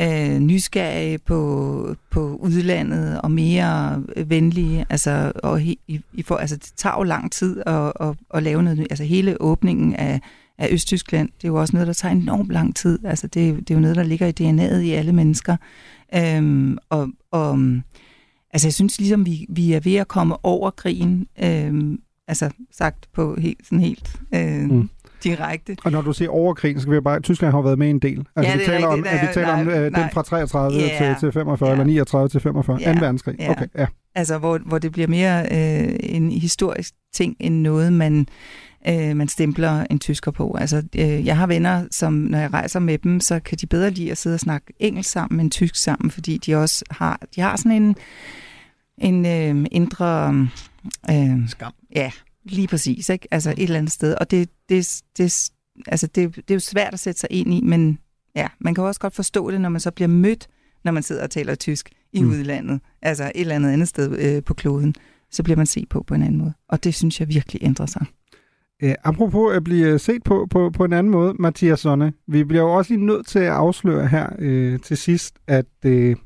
øh, 0.00 0.38
nysgerrige 0.38 1.18
på, 1.18 1.96
på 2.10 2.36
udlandet 2.36 3.20
og 3.20 3.30
mere 3.30 4.02
venlige. 4.26 4.86
Altså, 4.90 5.32
og 5.42 5.60
he, 5.60 5.76
i, 5.88 6.00
i 6.12 6.22
for, 6.22 6.36
altså, 6.36 6.56
det 6.56 6.72
tager 6.76 6.96
jo 6.98 7.02
lang 7.02 7.32
tid 7.32 7.62
at, 7.66 7.92
at, 8.00 8.16
at 8.34 8.42
lave 8.42 8.62
noget. 8.62 8.80
Altså 8.80 9.04
hele 9.04 9.40
åbningen 9.40 9.94
af, 9.94 10.20
af 10.58 10.68
Østtyskland, 10.70 11.28
det 11.36 11.44
er 11.44 11.48
jo 11.48 11.60
også 11.60 11.76
noget, 11.76 11.86
der 11.86 11.92
tager 11.92 12.14
enormt 12.14 12.50
lang 12.50 12.76
tid. 12.76 12.98
Altså 13.04 13.26
det, 13.26 13.56
det 13.56 13.70
er 13.70 13.74
jo 13.74 13.80
noget, 13.80 13.96
der 13.96 14.02
ligger 14.02 14.26
i 14.26 14.32
DNA'et 14.40 14.78
i 14.80 14.90
alle 14.90 15.12
mennesker. 15.12 15.56
Øhm, 16.14 16.78
og, 16.90 17.08
og 17.30 17.58
altså 18.52 18.68
jeg 18.68 18.74
synes 18.74 18.98
ligesom, 18.98 19.26
vi, 19.26 19.46
vi 19.48 19.72
er 19.72 19.80
ved 19.80 19.94
at 19.94 20.08
komme 20.08 20.36
over 20.44 20.70
krigen. 20.70 21.26
Øhm, 21.42 22.00
altså 22.32 22.50
sagt 22.72 23.08
på 23.14 23.36
helt, 23.40 23.58
sådan 23.64 23.80
helt 23.80 24.16
øh, 24.34 24.70
Mm. 24.70 24.88
direkte. 25.24 25.76
Og 25.84 25.92
når 25.92 26.02
du 26.02 26.12
siger 26.12 26.28
over 26.30 26.54
krigen, 26.54 26.78
så 26.78 26.82
skal 26.82 26.94
vi 26.94 27.00
bare... 27.00 27.20
Tyskland 27.20 27.52
har 27.54 27.60
været 27.62 27.78
med 27.78 27.90
en 27.90 27.98
del. 27.98 28.26
Altså, 28.36 28.50
Ja, 28.52 28.56
vi 28.56 28.62
er 28.62 28.66
taler 28.66 28.86
om, 28.86 28.94
rigtigt. 28.94 29.14
at 29.14 29.20
vi 29.20 29.24
Nej, 29.24 29.32
taler 29.34 29.48
om 29.52 29.66
nej, 29.66 29.78
øh, 29.78 29.84
den 29.84 30.10
fra 30.12 30.22
33 30.22 30.78
Ja. 30.78 30.98
til, 30.98 31.16
til 31.20 31.32
45, 31.32 31.68
Ja. 31.68 31.72
eller 31.74 31.84
39 31.84 32.28
til 32.28 32.40
45. 32.40 32.78
Ja. 32.80 32.92
2. 32.92 32.98
verdenskrig. 33.00 33.36
Ja. 33.38 33.50
Okay, 33.50 33.66
ja. 33.78 33.86
Altså, 34.14 34.38
hvor, 34.38 34.58
hvor 34.66 34.78
det 34.78 34.92
bliver 34.92 35.08
mere 35.08 35.42
øh, 35.42 35.96
en 36.02 36.30
historisk 36.30 36.94
ting, 37.14 37.36
end 37.40 37.54
noget, 37.60 37.92
man, 37.92 38.26
øh, 38.88 39.16
man 39.16 39.28
stempler 39.28 39.86
en 39.90 39.98
tysker 39.98 40.30
på. 40.30 40.56
Altså, 40.60 40.82
øh, 40.96 41.26
jeg 41.26 41.36
har 41.36 41.46
venner, 41.46 41.84
som 41.90 42.12
når 42.12 42.38
jeg 42.38 42.52
rejser 42.52 42.80
med 42.80 42.98
dem, 42.98 43.20
så 43.20 43.40
kan 43.40 43.58
de 43.60 43.66
bedre 43.66 43.90
lide 43.90 44.10
at 44.10 44.18
sidde 44.18 44.34
og 44.34 44.40
snakke 44.40 44.72
engelsk 44.78 45.10
sammen 45.10 45.40
end 45.40 45.50
tysk 45.50 45.76
sammen, 45.76 46.10
fordi 46.10 46.38
de 46.38 46.54
også 46.54 46.84
har, 46.90 47.20
de 47.36 47.40
har 47.40 47.56
sådan 47.56 47.72
en, 47.72 47.96
en 48.98 49.26
øh, 49.26 49.66
indre... 49.72 50.28
Øh, 51.10 51.48
Skam. 51.48 51.72
Ja, 51.96 52.10
lige 52.44 52.68
præcis. 52.68 53.08
Ikke? 53.08 53.28
Altså 53.30 53.50
et 53.50 53.62
eller 53.62 53.78
andet 53.78 53.92
sted. 53.92 54.14
Og 54.14 54.30
det, 54.30 54.48
det, 54.68 55.02
det, 55.18 55.50
altså, 55.86 56.06
det, 56.06 56.36
det 56.36 56.50
er 56.50 56.54
jo 56.54 56.60
svært 56.60 56.92
at 56.94 57.00
sætte 57.00 57.20
sig 57.20 57.28
ind 57.32 57.54
i, 57.54 57.60
men 57.60 57.98
ja, 58.36 58.46
man 58.60 58.74
kan 58.74 58.84
også 58.84 59.00
godt 59.00 59.14
forstå 59.14 59.50
det, 59.50 59.60
når 59.60 59.68
man 59.68 59.80
så 59.80 59.90
bliver 59.90 60.08
mødt, 60.08 60.48
når 60.84 60.92
man 60.92 61.02
sidder 61.02 61.22
og 61.22 61.30
taler 61.30 61.54
tysk 61.54 61.90
i 62.12 62.22
Mm. 62.22 62.30
udlandet. 62.30 62.80
Altså 63.02 63.24
et 63.24 63.40
eller 63.40 63.54
andet 63.54 63.70
andet 63.72 63.88
sted 63.88 64.18
øh, 64.36 64.42
på 64.44 64.54
kloden. 64.54 64.94
Så 65.30 65.42
bliver 65.42 65.56
man 65.56 65.66
set 65.66 65.88
på 65.88 66.02
på 66.06 66.14
en 66.14 66.22
anden 66.22 66.38
måde. 66.38 66.52
Og 66.68 66.84
det 66.84 66.94
synes 66.94 67.20
jeg 67.20 67.28
virkelig 67.28 67.62
ændrer 67.62 67.86
sig. 67.86 68.06
Øh, 68.82 68.94
apropos 69.04 69.56
at 69.56 69.64
blive 69.64 69.98
set 69.98 70.22
på, 70.22 70.46
på 70.50 70.70
på 70.70 70.84
en 70.84 70.92
anden 70.92 71.10
måde, 71.10 71.34
Mathias 71.38 71.80
Sonne, 71.80 72.12
vi 72.26 72.44
bliver 72.44 72.62
jo 72.62 72.72
også 72.72 72.94
lige 72.94 73.06
nødt 73.06 73.26
til 73.26 73.38
at 73.38 73.48
afsløre 73.52 74.08
her 74.08 74.28
øh, 74.38 74.80
til 74.80 74.96
sidst, 74.96 75.34
at 75.46 75.66
øh, 75.84 76.16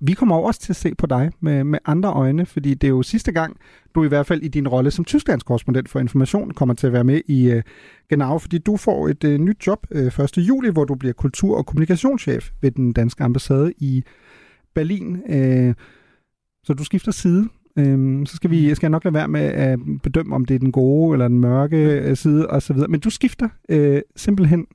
vi 0.00 0.12
kommer 0.12 0.36
også 0.36 0.60
til 0.60 0.72
at 0.72 0.76
se 0.76 0.94
på 0.94 1.06
dig 1.06 1.30
med, 1.40 1.64
med 1.64 1.78
andre 1.84 2.12
øjne, 2.12 2.46
fordi 2.46 2.74
det 2.74 2.86
er 2.86 2.90
jo 2.90 3.02
sidste 3.02 3.32
gang, 3.32 3.56
du 3.94 4.04
i 4.04 4.08
hvert 4.08 4.26
fald 4.26 4.42
i 4.42 4.48
din 4.48 4.68
rolle 4.68 4.90
som 4.90 5.04
Tysklands 5.04 5.42
korrespondent 5.42 5.88
for 5.88 6.00
information 6.00 6.50
kommer 6.50 6.74
til 6.74 6.86
at 6.86 6.92
være 6.92 7.04
med 7.04 7.20
i 7.26 7.50
øh, 7.50 7.62
Genau, 8.08 8.38
fordi 8.38 8.58
du 8.58 8.76
får 8.76 9.08
et 9.08 9.24
øh, 9.24 9.38
nyt 9.38 9.66
job 9.66 9.86
øh, 9.90 10.06
1. 10.06 10.38
juli, 10.38 10.70
hvor 10.70 10.84
du 10.84 10.94
bliver 10.94 11.12
kultur- 11.12 11.56
og 11.56 11.66
kommunikationschef 11.66 12.50
ved 12.60 12.70
den 12.70 12.92
danske 12.92 13.24
ambassade 13.24 13.72
i 13.78 14.04
Berlin. 14.74 15.22
Øh, 15.28 15.74
så 16.64 16.74
du 16.74 16.84
skifter 16.84 17.12
side. 17.12 17.48
Øhm, 17.78 18.26
så 18.26 18.36
skal, 18.36 18.50
vi, 18.50 18.74
skal 18.74 18.86
jeg 18.86 18.90
nok 18.90 19.04
lade 19.04 19.14
være 19.14 19.28
med 19.28 19.40
at 19.40 19.78
bedømme, 20.02 20.34
om 20.34 20.44
det 20.44 20.54
er 20.54 20.58
den 20.58 20.72
gode 20.72 21.14
eller 21.14 21.28
den 21.28 21.40
mørke 21.40 21.76
øh, 21.76 22.16
side 22.16 22.46
osv. 22.46 22.76
Men 22.88 23.00
du 23.00 23.10
skifter 23.10 23.48
øh, 23.68 24.02
simpelthen. 24.16 24.66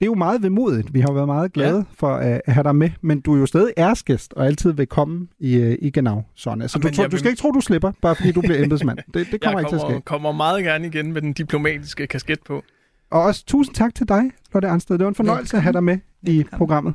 Det 0.00 0.06
er 0.06 0.06
jo 0.06 0.14
meget 0.14 0.42
vemodigt. 0.42 0.94
Vi 0.94 1.00
har 1.00 1.08
jo 1.08 1.14
været 1.14 1.26
meget 1.26 1.52
glade 1.52 1.76
ja. 1.76 1.82
For 1.94 2.08
at, 2.16 2.42
have 2.46 2.64
dig 2.64 2.76
med, 2.76 2.90
men 3.00 3.20
du 3.20 3.34
er 3.34 3.38
jo 3.38 3.46
stadig 3.46 3.72
æresgæst 3.78 4.32
og 4.32 4.46
altid 4.46 4.72
vil 4.72 4.86
komme 4.86 5.28
i, 5.38 5.56
øh, 5.56 5.78
i 5.82 5.90
Genau. 5.90 6.22
Sådan. 6.34 6.68
Så 6.68 6.78
du, 6.78 6.90
tror, 6.90 7.06
du 7.06 7.16
skal 7.18 7.30
ikke 7.30 7.40
tro, 7.40 7.50
du 7.50 7.60
slipper, 7.60 7.92
bare 8.02 8.16
fordi 8.16 8.32
du 8.32 8.40
bliver 8.40 8.62
embedsmand. 8.62 8.98
Det, 9.14 9.28
det 9.32 9.40
kommer 9.42 9.58
jeg 9.58 9.60
ikke 9.60 9.70
til 9.70 9.74
at 9.76 9.80
ske. 9.80 9.86
kommer, 9.86 10.00
kommer 10.00 10.32
meget 10.32 10.64
gerne 10.64 10.86
igen 10.86 11.12
med 11.12 11.22
den 11.22 11.32
diplomatiske 11.32 12.06
kasket 12.06 12.38
på. 12.46 12.62
Og 13.10 13.22
også 13.22 13.44
tusind 13.46 13.74
tak 13.74 13.94
til 13.94 14.08
dig, 14.08 14.22
Lotte 14.54 14.68
Arnsted. 14.68 14.98
Det 14.98 15.04
var 15.04 15.08
en 15.08 15.14
fornøjelse 15.14 15.56
at 15.56 15.62
have 15.62 15.72
dig 15.72 15.84
med 15.84 15.98
i 16.22 16.38
Velkommen. 16.38 16.58
programmet. 16.58 16.94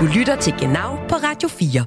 Du 0.00 0.18
lytter 0.18 0.36
til 0.40 0.52
Genau 0.60 0.96
på 1.08 1.14
Radio 1.14 1.48
4. 1.48 1.84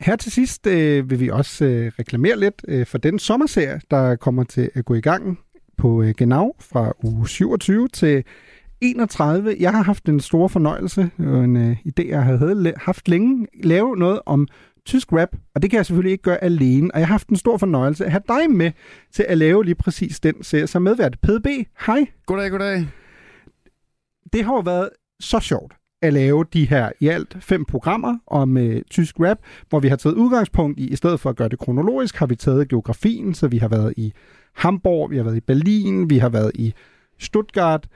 Her 0.00 0.16
til 0.16 0.32
sidst 0.32 0.66
øh, 0.66 1.10
vil 1.10 1.20
vi 1.20 1.30
også 1.30 1.64
øh, 1.64 1.92
reklamere 1.98 2.38
lidt 2.38 2.64
øh, 2.68 2.86
for 2.86 2.98
den 2.98 3.18
sommerserie, 3.18 3.80
der 3.90 4.16
kommer 4.16 4.44
til 4.44 4.70
at 4.74 4.84
gå 4.84 4.94
i 4.94 5.00
gang 5.00 5.38
på 5.78 6.02
øh, 6.02 6.14
Genau 6.16 6.56
fra 6.60 6.92
uge 7.02 7.28
27 7.28 7.88
til 7.88 8.24
31. 8.80 9.56
Jeg 9.60 9.72
har 9.72 9.82
haft 9.82 10.08
en 10.08 10.20
stor 10.20 10.48
fornøjelse, 10.48 11.10
og 11.18 11.44
en 11.44 11.56
øh, 11.56 11.76
idé, 11.86 12.08
jeg 12.08 12.22
havde 12.22 12.74
haft 12.76 13.08
længe, 13.08 13.46
lave 13.62 13.96
noget 13.96 14.20
om 14.26 14.48
tysk 14.86 15.12
rap, 15.12 15.28
og 15.54 15.62
det 15.62 15.70
kan 15.70 15.76
jeg 15.76 15.86
selvfølgelig 15.86 16.12
ikke 16.12 16.22
gøre 16.22 16.44
alene, 16.44 16.94
og 16.94 17.00
jeg 17.00 17.06
har 17.06 17.14
haft 17.14 17.28
en 17.28 17.36
stor 17.36 17.56
fornøjelse 17.56 18.04
at 18.04 18.10
have 18.10 18.22
dig 18.28 18.50
med 18.50 18.72
til 19.12 19.24
at 19.28 19.38
lave 19.38 19.64
lige 19.64 19.74
præcis 19.74 20.20
den 20.20 20.42
serie 20.42 20.66
som 20.66 20.82
medvært. 20.82 21.18
PDB, 21.22 21.46
hej. 21.86 22.06
Goddag, 22.26 22.50
goddag. 22.50 22.86
det 24.32 24.44
har 24.44 24.52
jo 24.52 24.60
været 24.60 24.90
så 25.20 25.40
sjovt 25.40 25.74
at 26.02 26.12
lave 26.12 26.44
de 26.52 26.68
her 26.68 26.90
i 27.00 27.08
alt 27.08 27.36
fem 27.40 27.64
programmer 27.64 28.18
om 28.26 28.56
øh, 28.56 28.82
tysk 28.90 29.20
rap, 29.20 29.38
hvor 29.68 29.80
vi 29.80 29.88
har 29.88 29.96
taget 29.96 30.14
udgangspunkt 30.16 30.80
i, 30.80 30.88
i 30.88 30.96
stedet 30.96 31.20
for 31.20 31.30
at 31.30 31.36
gøre 31.36 31.48
det 31.48 31.58
kronologisk, 31.58 32.16
har 32.16 32.26
vi 32.26 32.36
taget 32.36 32.68
geografien, 32.68 33.34
så 33.34 33.48
vi 33.48 33.58
har 33.58 33.68
været 33.68 33.94
i 33.96 34.12
Hamburg, 34.58 35.10
vi 35.10 35.16
har 35.16 35.24
været 35.24 35.36
i 35.36 35.40
Berlin, 35.40 36.10
vi 36.10 36.18
har 36.18 36.28
været 36.28 36.50
i 36.54 36.74
Stuttgart, 37.18 37.88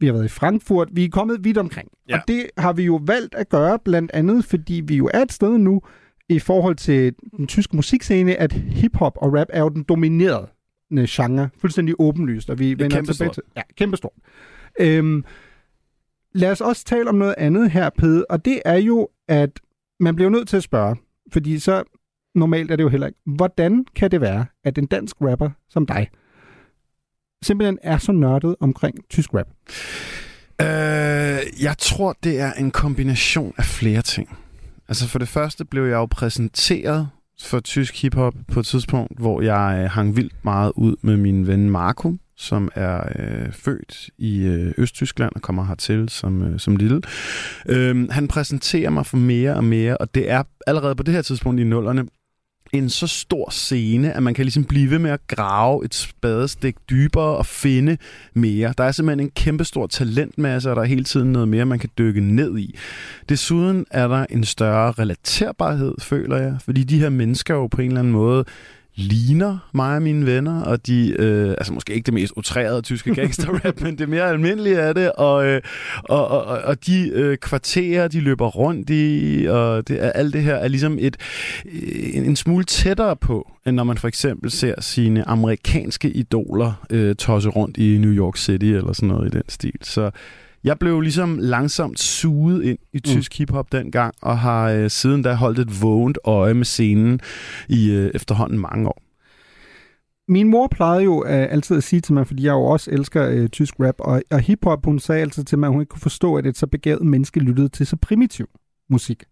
vi 0.00 0.06
har 0.06 0.12
været 0.12 0.24
i 0.24 0.28
Frankfurt, 0.28 0.88
vi 0.92 1.04
er 1.04 1.08
kommet 1.08 1.44
vidt 1.44 1.58
omkring. 1.58 1.88
Ja. 2.08 2.16
Og 2.16 2.22
det 2.28 2.46
har 2.58 2.72
vi 2.72 2.84
jo 2.84 3.00
valgt 3.06 3.34
at 3.34 3.48
gøre, 3.48 3.78
blandt 3.78 4.10
andet 4.14 4.44
fordi 4.44 4.82
vi 4.86 4.96
jo 4.96 5.10
er 5.14 5.22
et 5.22 5.32
sted 5.32 5.58
nu, 5.58 5.82
i 6.28 6.38
forhold 6.38 6.76
til 6.76 7.14
den 7.36 7.46
tyske 7.46 7.76
musikscene, 7.76 8.36
at 8.36 8.52
hiphop 8.52 9.12
og 9.16 9.34
rap 9.34 9.46
er 9.50 9.60
jo 9.60 9.68
den 9.68 9.82
dominerende 9.82 11.06
genre, 11.08 11.48
fuldstændig 11.58 11.94
åbenlyst, 11.98 12.50
og 12.50 12.58
vi 12.58 12.78
vender 12.78 13.02
tilbage 13.02 13.32
til... 13.32 13.42
Ja, 13.56 13.62
kæmpestort. 13.76 14.12
Øhm, 14.80 15.24
lad 16.34 16.50
os 16.50 16.60
også 16.60 16.84
tale 16.84 17.08
om 17.08 17.14
noget 17.14 17.34
andet 17.38 17.70
her, 17.70 17.90
Pede, 17.90 18.24
og 18.30 18.44
det 18.44 18.62
er 18.64 18.76
jo, 18.76 19.08
at 19.28 19.60
man 20.00 20.16
bliver 20.16 20.30
nødt 20.30 20.48
til 20.48 20.56
at 20.56 20.62
spørge, 20.62 20.96
fordi 21.32 21.58
så 21.58 21.82
normalt 22.36 22.70
er 22.70 22.76
det 22.76 22.84
jo 22.84 22.88
heller 22.88 23.06
ikke, 23.06 23.18
hvordan 23.26 23.84
kan 23.96 24.10
det 24.10 24.20
være, 24.20 24.46
at 24.64 24.78
en 24.78 24.86
dansk 24.86 25.16
rapper 25.20 25.50
som 25.68 25.86
dig 25.86 26.08
simpelthen 27.42 27.78
er 27.82 27.98
så 27.98 28.12
nørdet 28.12 28.56
omkring 28.60 28.98
tysk 29.10 29.30
rap? 29.34 29.46
Øh, 30.60 31.62
jeg 31.62 31.74
tror, 31.78 32.16
det 32.24 32.40
er 32.40 32.52
en 32.52 32.70
kombination 32.70 33.54
af 33.56 33.64
flere 33.64 34.02
ting. 34.02 34.38
Altså 34.88 35.08
for 35.08 35.18
det 35.18 35.28
første 35.28 35.64
blev 35.64 35.84
jeg 35.84 35.94
jo 35.94 36.06
præsenteret 36.06 37.08
for 37.42 37.60
tysk 37.60 38.02
hiphop 38.02 38.34
på 38.52 38.60
et 38.60 38.66
tidspunkt, 38.66 39.18
hvor 39.18 39.40
jeg 39.40 39.80
øh, 39.82 39.90
hang 39.90 40.16
vildt 40.16 40.44
meget 40.44 40.72
ud 40.76 40.96
med 41.02 41.16
min 41.16 41.46
ven 41.46 41.70
Marco, 41.70 42.14
som 42.36 42.70
er 42.74 43.00
øh, 43.18 43.52
født 43.52 44.10
i 44.18 44.38
øh, 44.38 44.74
Østtyskland 44.78 45.32
og 45.34 45.42
kommer 45.42 45.64
hertil 45.64 46.08
som, 46.08 46.42
øh, 46.42 46.60
som 46.60 46.76
lille. 46.76 47.02
Øh, 47.68 48.10
han 48.10 48.28
præsenterer 48.28 48.90
mig 48.90 49.06
for 49.06 49.16
mere 49.16 49.54
og 49.54 49.64
mere, 49.64 49.96
og 49.96 50.14
det 50.14 50.30
er 50.30 50.42
allerede 50.66 50.94
på 50.94 51.02
det 51.02 51.14
her 51.14 51.22
tidspunkt 51.22 51.60
i 51.60 51.64
nullerne 51.64 52.06
en 52.72 52.90
så 52.90 53.06
stor 53.06 53.50
scene, 53.50 54.12
at 54.12 54.22
man 54.22 54.34
kan 54.34 54.44
ligesom 54.44 54.64
blive 54.64 54.90
ved 54.90 54.98
med 54.98 55.10
at 55.10 55.26
grave 55.26 55.84
et 55.84 55.94
spadestik 55.94 56.76
dybere 56.90 57.36
og 57.36 57.46
finde 57.46 57.96
mere. 58.34 58.74
Der 58.78 58.84
er 58.84 58.92
simpelthen 58.92 59.26
en 59.26 59.30
kæmpestor 59.30 59.86
talentmasse, 59.86 60.70
og 60.70 60.76
der 60.76 60.82
er 60.82 60.86
hele 60.86 61.04
tiden 61.04 61.32
noget 61.32 61.48
mere, 61.48 61.64
man 61.64 61.78
kan 61.78 61.90
dykke 61.98 62.20
ned 62.20 62.58
i. 62.58 62.78
Desuden 63.28 63.86
er 63.90 64.08
der 64.08 64.26
en 64.30 64.44
større 64.44 64.92
relaterbarhed, 64.92 65.94
føler 66.00 66.36
jeg, 66.36 66.56
fordi 66.64 66.84
de 66.84 66.98
her 66.98 67.10
mennesker 67.10 67.54
jo 67.54 67.66
på 67.66 67.80
en 67.80 67.86
eller 67.86 68.00
anden 68.00 68.12
måde 68.12 68.44
ligner 68.96 69.58
mig 69.74 69.96
og 69.96 70.02
mine 70.02 70.26
venner, 70.26 70.62
og 70.62 70.86
de, 70.86 71.16
øh, 71.18 71.50
altså 71.50 71.72
måske 71.72 71.94
ikke 71.94 72.06
det 72.06 72.14
mest 72.14 72.32
utrærede 72.36 72.82
tyske 72.82 73.14
gangsterrap, 73.20 73.80
men 73.80 73.98
det 73.98 74.08
mere 74.08 74.22
almindelige 74.30 74.80
af 74.80 74.94
det, 74.94 75.12
og, 75.12 75.46
øh, 75.46 75.60
og, 76.04 76.28
og, 76.28 76.44
og- 76.44 76.62
og 76.62 76.86
de 76.86 77.08
øh, 77.12 77.36
kvarterer, 77.36 78.08
de 78.08 78.20
løber 78.20 78.46
rundt 78.46 78.90
i, 78.90 79.46
og 79.48 79.88
det, 79.88 80.04
er- 80.04 80.10
alt 80.10 80.32
det 80.34 80.42
her 80.42 80.54
er 80.54 80.68
ligesom 80.68 80.96
et, 81.00 81.16
øh, 81.64 81.72
en, 82.16 82.24
en 82.24 82.36
smule 82.36 82.64
tættere 82.64 83.16
på, 83.16 83.50
end 83.66 83.76
når 83.76 83.84
man 83.84 83.98
for 83.98 84.08
eksempel 84.08 84.50
ser 84.50 84.80
sine 84.80 85.28
amerikanske 85.28 86.10
idoler 86.10 86.86
øh, 86.90 87.14
tosse 87.14 87.48
rundt 87.48 87.76
i 87.76 87.98
New 87.98 88.12
York 88.12 88.36
City, 88.36 88.64
eller 88.64 88.92
sådan 88.92 89.08
noget 89.08 89.34
i 89.34 89.36
den 89.36 89.42
stil. 89.48 89.72
Så 89.82 90.10
jeg 90.66 90.78
blev 90.78 91.00
ligesom 91.00 91.38
langsomt 91.38 92.00
suget 92.00 92.64
ind 92.64 92.78
i 92.92 93.00
tysk 93.00 93.32
mm. 93.32 93.36
hiphop 93.38 93.72
dengang, 93.72 94.14
og 94.22 94.38
har 94.38 94.70
øh, 94.70 94.90
siden 94.90 95.22
da 95.22 95.34
holdt 95.34 95.58
et 95.58 95.82
vågent 95.82 96.18
øje 96.24 96.54
med 96.54 96.64
scenen 96.64 97.20
i 97.68 97.90
øh, 97.90 98.10
efterhånden 98.14 98.58
mange 98.58 98.88
år. 98.88 99.02
Min 100.28 100.48
mor 100.48 100.68
plejede 100.68 101.04
jo 101.04 101.24
øh, 101.24 101.46
altid 101.50 101.76
at 101.76 101.82
sige 101.82 102.00
til 102.00 102.14
mig, 102.14 102.26
fordi 102.26 102.44
jeg 102.44 102.52
jo 102.52 102.62
også 102.62 102.90
elsker 102.90 103.28
øh, 103.28 103.48
tysk 103.48 103.74
rap 103.80 103.94
og, 103.98 104.22
og 104.30 104.40
hiphop, 104.40 104.84
hun 104.84 104.98
sagde 104.98 105.20
altid 105.20 105.44
til 105.44 105.58
mig, 105.58 105.66
at 105.66 105.72
hun 105.72 105.80
ikke 105.80 105.90
kunne 105.90 106.00
forstå, 106.00 106.34
at 106.34 106.46
et 106.46 106.56
så 106.56 106.66
begavet 106.66 107.06
menneske 107.06 107.40
lyttede 107.40 107.68
til 107.68 107.86
så 107.86 107.96
primitiv 107.96 108.46
musik. 108.90 109.24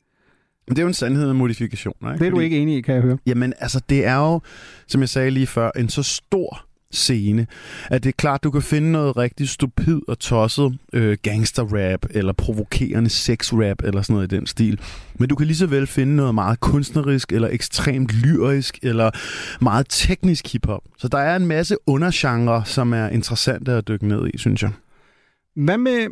Men 0.69 0.77
det 0.77 0.79
er 0.79 0.85
jo 0.85 0.89
en 0.89 0.95
sandhed 0.95 1.27
med 1.27 1.35
modifikationer. 1.35 2.13
Ikke? 2.13 2.25
Det 2.25 2.27
er 2.27 2.35
du 2.35 2.41
ikke 2.41 2.59
enig 2.59 2.77
i, 2.77 2.81
kan 2.81 2.95
jeg 2.95 3.03
høre. 3.03 3.19
Jamen, 3.27 3.53
altså, 3.59 3.81
det 3.89 4.07
er 4.07 4.17
jo, 4.17 4.41
som 4.89 5.01
jeg 5.01 5.09
sagde 5.09 5.31
lige 5.31 5.47
før, 5.47 5.71
en 5.77 5.89
så 5.89 6.03
stor 6.03 6.67
scene, 6.95 7.47
at 7.91 8.03
det 8.03 8.09
er 8.09 8.15
klart, 8.19 8.45
du 8.45 8.51
kan 8.51 8.63
finde 8.63 8.93
noget 8.93 9.17
rigtig 9.17 9.49
stupid 9.49 10.01
og 10.09 10.19
tosset 10.19 10.79
øh, 10.93 11.17
gangsterrap, 11.23 12.07
eller 12.11 12.33
provokerende 12.33 13.11
sexrap, 13.11 13.83
eller 13.85 14.03
sådan 14.03 14.15
noget 14.15 14.33
i 14.33 14.37
den 14.37 14.47
stil. 14.47 14.81
Men 15.15 15.29
du 15.29 15.35
kan 15.35 15.47
lige 15.47 15.57
så 15.57 15.67
vel 15.67 15.87
finde 15.87 16.17
noget 16.17 16.35
meget 16.35 16.61
kunstnerisk, 16.61 17.33
eller 17.33 17.49
ekstremt 17.49 18.13
lyrisk, 18.13 18.79
eller 18.83 19.11
meget 19.61 19.87
teknisk 19.89 20.53
hiphop. 20.53 20.83
Så 20.99 21.09
der 21.09 21.19
er 21.19 21.37
en 21.37 21.47
masse 21.47 21.77
undergenre, 21.87 22.65
som 22.65 22.93
er 22.93 23.09
interessante 23.09 23.73
at 23.73 23.89
dykke 23.89 24.09
ned 24.09 24.31
i, 24.35 24.39
synes 24.39 24.63
jeg. 24.63 24.71
Hvad 25.57 25.79
med, 25.79 26.07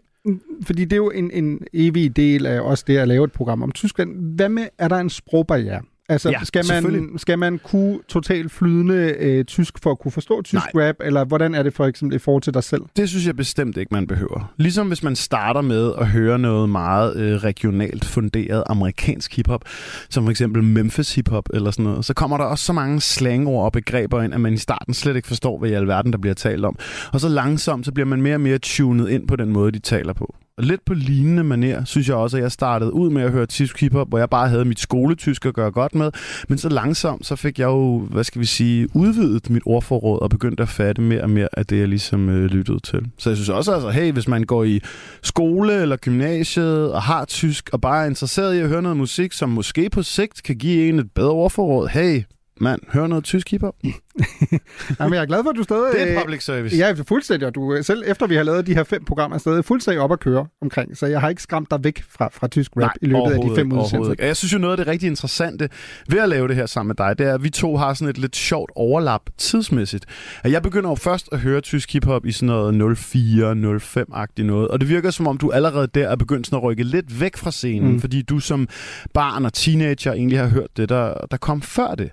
fordi 0.62 0.85
det 0.85 0.93
er 0.93 0.97
jo 0.97 1.11
en, 1.11 1.30
en 1.30 1.61
evig 1.72 2.16
del 2.16 2.47
af 2.47 2.61
også 2.61 2.85
det 2.87 2.99
at 2.99 3.09
lave 3.09 3.24
et 3.24 3.33
program 3.33 3.62
om 3.62 3.72
Tyskland. 3.72 4.35
Hvad 4.37 4.49
med, 4.49 4.66
er 4.78 4.89
der 4.89 4.97
en 4.97 5.11
sprogbarriere? 5.11 5.83
Altså, 6.09 6.30
Ja, 6.30 6.44
skal, 6.44 6.64
man, 6.82 7.11
skal 7.16 7.38
man 7.38 7.61
kunne 7.64 7.98
totalt 8.09 8.53
flydende 8.53 9.14
øh, 9.18 9.44
tysk 9.44 9.74
for 9.82 9.90
at 9.90 9.98
kunne 9.98 10.12
forstå 10.12 10.42
tysk 10.42 10.74
Nej. 10.74 10.88
rap, 10.88 10.96
eller 11.00 11.24
hvordan 11.24 11.55
er 11.55 11.62
det 11.62 11.74
for 11.74 11.86
eksempel 11.86 12.16
i 12.16 12.18
forhold 12.18 12.42
til 12.42 12.55
dig 12.55 12.64
selv? 12.64 12.82
Det 12.96 13.09
synes 13.09 13.26
jeg 13.26 13.36
bestemt 13.36 13.76
ikke, 13.76 13.94
man 13.94 14.07
behøver. 14.07 14.53
Ligesom 14.57 14.88
hvis 14.88 15.03
man 15.03 15.16
starter 15.16 15.61
med 15.61 15.92
at 15.98 16.07
høre 16.07 16.38
noget 16.38 16.68
meget 16.68 17.16
øh, 17.16 17.36
regionalt 17.36 18.05
funderet 18.05 18.62
amerikansk 18.66 19.36
hiphop, 19.36 19.64
som 20.11 20.24
for 20.24 20.30
eksempel 20.30 20.62
Memphis 20.62 21.14
hiphop 21.14 21.48
eller 21.55 21.70
sådan 21.70 21.84
noget, 21.84 22.05
så 22.05 22.14
kommer 22.14 22.36
der 22.36 22.44
også 22.44 22.64
så 22.64 22.72
mange 22.72 23.00
slangord 23.00 23.64
og 23.64 23.72
begreber 23.72 24.22
ind, 24.22 24.34
at 24.34 24.40
man 24.40 24.55
i 24.55 24.59
starten 24.59 24.94
slet 24.94 25.16
ikke 25.16 25.28
forstår, 25.28 25.59
hvad 25.59 25.70
i 25.70 25.72
alverden 25.72 26.12
der 26.12 26.18
bliver 26.18 26.34
talt 26.34 26.64
om. 26.64 26.78
Og 27.12 27.20
så 27.20 27.28
langsomt, 27.28 27.86
så 27.86 27.92
bliver 27.92 28.07
man 28.07 28.22
mere 28.22 28.34
og 28.34 28.40
mere 28.40 28.59
tunet 28.59 29.09
ind 29.09 29.28
på 29.28 29.36
den 29.36 29.53
måde, 29.53 29.72
de 29.72 29.78
taler 29.78 30.12
på. 30.12 30.34
Lidt 30.62 30.84
på 30.84 30.94
lignende 30.94 31.44
maner, 31.44 31.84
synes 31.84 32.08
jeg 32.08 32.16
også, 32.16 32.36
at 32.36 32.42
jeg 32.42 32.52
startede 32.52 32.92
ud 32.92 33.10
med 33.10 33.22
at 33.22 33.30
høre 33.30 33.46
tysk 33.46 33.80
hiphop, 33.80 34.08
hvor 34.08 34.18
jeg 34.18 34.30
bare 34.30 34.48
havde 34.48 34.64
mit 34.64 34.80
skoletysk 34.80 35.46
at 35.46 35.54
gøre 35.54 35.70
godt 35.70 35.94
med. 35.94 36.10
Men 36.48 36.58
så 36.58 36.68
langsomt, 36.68 37.26
så 37.26 37.36
fik 37.36 37.58
jeg 37.58 37.66
jo, 37.66 37.98
hvad 37.98 38.24
skal 38.24 38.40
vi 38.40 38.46
sige, 38.46 38.88
udvidet 38.94 39.50
mit 39.50 39.62
ordforråd 39.66 40.22
og 40.22 40.30
begyndte 40.30 40.62
at 40.62 40.68
fatte 40.68 41.02
mere 41.02 41.22
og 41.22 41.30
mere 41.30 41.48
af 41.52 41.66
det, 41.66 41.78
jeg 41.78 41.88
ligesom 41.88 42.28
øh, 42.28 42.44
lyttede 42.44 42.80
til. 42.80 43.06
Så 43.18 43.30
jeg 43.30 43.36
synes 43.36 43.48
også, 43.48 43.72
altså, 43.72 43.90
hey, 43.90 44.12
hvis 44.12 44.28
man 44.28 44.44
går 44.44 44.64
i 44.64 44.80
skole 45.22 45.82
eller 45.82 45.96
gymnasiet 45.96 46.92
og 46.92 47.02
har 47.02 47.24
tysk, 47.24 47.70
og 47.72 47.80
bare 47.80 48.02
er 48.02 48.08
interesseret 48.08 48.54
i 48.54 48.58
at 48.58 48.68
høre 48.68 48.82
noget 48.82 48.96
musik, 48.96 49.32
som 49.32 49.48
måske 49.48 49.90
på 49.90 50.02
sigt 50.02 50.42
kan 50.42 50.56
give 50.56 50.88
en 50.88 50.98
et 50.98 51.10
bedre 51.14 51.30
ordforråd, 51.30 51.88
hey, 51.88 52.22
mand, 52.60 52.80
hør 52.92 53.06
noget 53.06 53.24
tysk 53.24 53.50
hiphop. 53.50 53.74
Jamen, 55.00 55.14
jeg 55.14 55.22
er 55.22 55.26
glad 55.26 55.42
for, 55.42 55.50
at 55.50 55.56
du 55.56 55.62
stadig... 55.62 55.92
Det 55.92 56.12
er 56.12 56.20
public 56.20 56.44
service. 56.44 56.76
Ja, 56.76 56.94
fuldstændig. 57.06 57.48
Og 57.48 57.54
du, 57.54 57.74
øh, 57.74 57.84
selv 57.84 58.02
efter 58.06 58.26
vi 58.26 58.34
har 58.34 58.42
lavet 58.42 58.66
de 58.66 58.74
her 58.74 58.84
fem 58.84 59.04
programmer, 59.04 59.34
er 59.34 59.38
stadig 59.38 59.64
fuldstændig 59.64 60.00
op 60.00 60.12
at 60.12 60.20
køre 60.20 60.46
omkring. 60.62 60.96
Så 60.96 61.06
jeg 61.06 61.20
har 61.20 61.28
ikke 61.28 61.42
skræmt 61.42 61.70
dig 61.70 61.84
væk 61.84 62.04
fra, 62.10 62.28
fra 62.32 62.48
tysk 62.48 62.72
rap 62.76 62.80
Nej, 62.80 62.92
i 63.02 63.06
løbet 63.06 63.32
af 63.32 63.40
de 63.40 63.56
fem 63.56 63.72
udsendelser. 63.72 64.14
Jeg 64.18 64.36
synes 64.36 64.52
jo, 64.52 64.58
noget 64.58 64.72
af 64.72 64.76
det 64.76 64.86
rigtig 64.86 65.06
interessante 65.06 65.68
ved 66.08 66.18
at 66.18 66.28
lave 66.28 66.48
det 66.48 66.56
her 66.56 66.66
sammen 66.66 66.88
med 66.88 67.06
dig, 67.06 67.18
det 67.18 67.26
er, 67.26 67.34
at 67.34 67.44
vi 67.44 67.50
to 67.50 67.76
har 67.76 67.94
sådan 67.94 68.10
et 68.10 68.18
lidt 68.18 68.36
sjovt 68.36 68.70
overlap 68.76 69.22
tidsmæssigt. 69.38 70.06
At 70.44 70.52
jeg 70.52 70.62
begynder 70.62 70.90
jo 70.90 70.94
først 70.94 71.28
at 71.32 71.38
høre 71.38 71.60
tysk 71.60 71.92
hiphop 71.92 72.26
i 72.26 72.32
sådan 72.32 72.46
noget 72.46 72.96
04-05-agtigt 72.96 74.46
noget, 74.46 74.68
og 74.68 74.80
det 74.80 74.88
virker 74.88 75.10
som 75.10 75.26
om, 75.26 75.38
du 75.38 75.50
allerede 75.50 75.86
der 75.94 76.08
er 76.08 76.16
begyndt 76.16 76.46
sådan 76.46 76.56
at 76.56 76.62
rykke 76.62 76.82
lidt 76.82 77.20
væk 77.20 77.36
fra 77.36 77.50
scenen, 77.50 77.92
mm. 77.92 78.00
fordi 78.00 78.22
du 78.22 78.38
som 78.38 78.68
barn 79.14 79.44
og 79.44 79.52
teenager 79.52 80.12
egentlig 80.12 80.38
har 80.38 80.48
hørt 80.48 80.76
det, 80.76 80.88
der, 80.88 81.14
der 81.30 81.36
kom 81.36 81.62
før 81.62 81.94
det. 81.94 82.10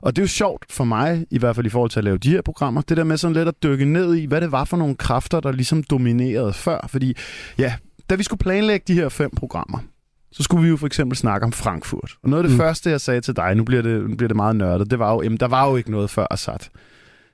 Og 0.00 0.16
det 0.16 0.22
er 0.22 0.24
jo 0.24 0.28
sjovt 0.28 0.72
for 0.72 0.84
mig, 0.84 1.26
i 1.30 1.38
hvert 1.38 1.56
fald 1.56 1.66
i 1.66 1.70
forhold 1.70 1.90
til 1.90 2.00
at 2.00 2.04
lave 2.04 2.18
de 2.18 2.30
her 2.30 2.42
programmer, 2.42 2.80
det 2.80 2.96
der 2.96 3.04
med 3.04 3.16
sådan 3.16 3.34
lidt 3.36 3.48
at 3.48 3.62
dykke 3.62 3.84
ned 3.84 4.14
i, 4.14 4.24
hvad 4.26 4.40
det 4.40 4.52
var 4.52 4.64
for 4.64 4.76
nogle 4.76 4.94
kræfter, 4.94 5.40
der 5.40 5.52
ligesom 5.52 5.82
dominerede 5.82 6.52
før. 6.52 6.86
Fordi 6.88 7.16
ja, 7.58 7.74
da 8.10 8.14
vi 8.14 8.22
skulle 8.22 8.38
planlægge 8.40 8.84
de 8.88 8.94
her 8.94 9.08
fem 9.08 9.30
programmer, 9.36 9.78
så 10.32 10.42
skulle 10.42 10.62
vi 10.62 10.68
jo 10.68 10.76
for 10.76 10.86
eksempel 10.86 11.16
snakke 11.16 11.44
om 11.44 11.52
Frankfurt. 11.52 12.12
Og 12.22 12.30
noget 12.30 12.42
af 12.44 12.48
det 12.48 12.56
Mm. 12.56 12.62
første, 12.62 12.90
jeg 12.90 13.00
sagde 13.00 13.20
til 13.20 13.36
dig, 13.36 13.54
nu 13.54 13.64
bliver, 13.64 13.82
det, 13.82 14.10
nu 14.10 14.16
bliver 14.16 14.28
det 14.28 14.36
meget 14.36 14.56
nørdet, 14.56 14.90
det 14.90 14.98
var 14.98 15.12
jo, 15.14 15.22
jamen 15.22 15.38
der 15.40 15.48
var 15.48 15.68
jo 15.70 15.76
ikke 15.76 15.90
noget 15.90 16.10
før 16.10 16.26
Assad. 16.30 16.58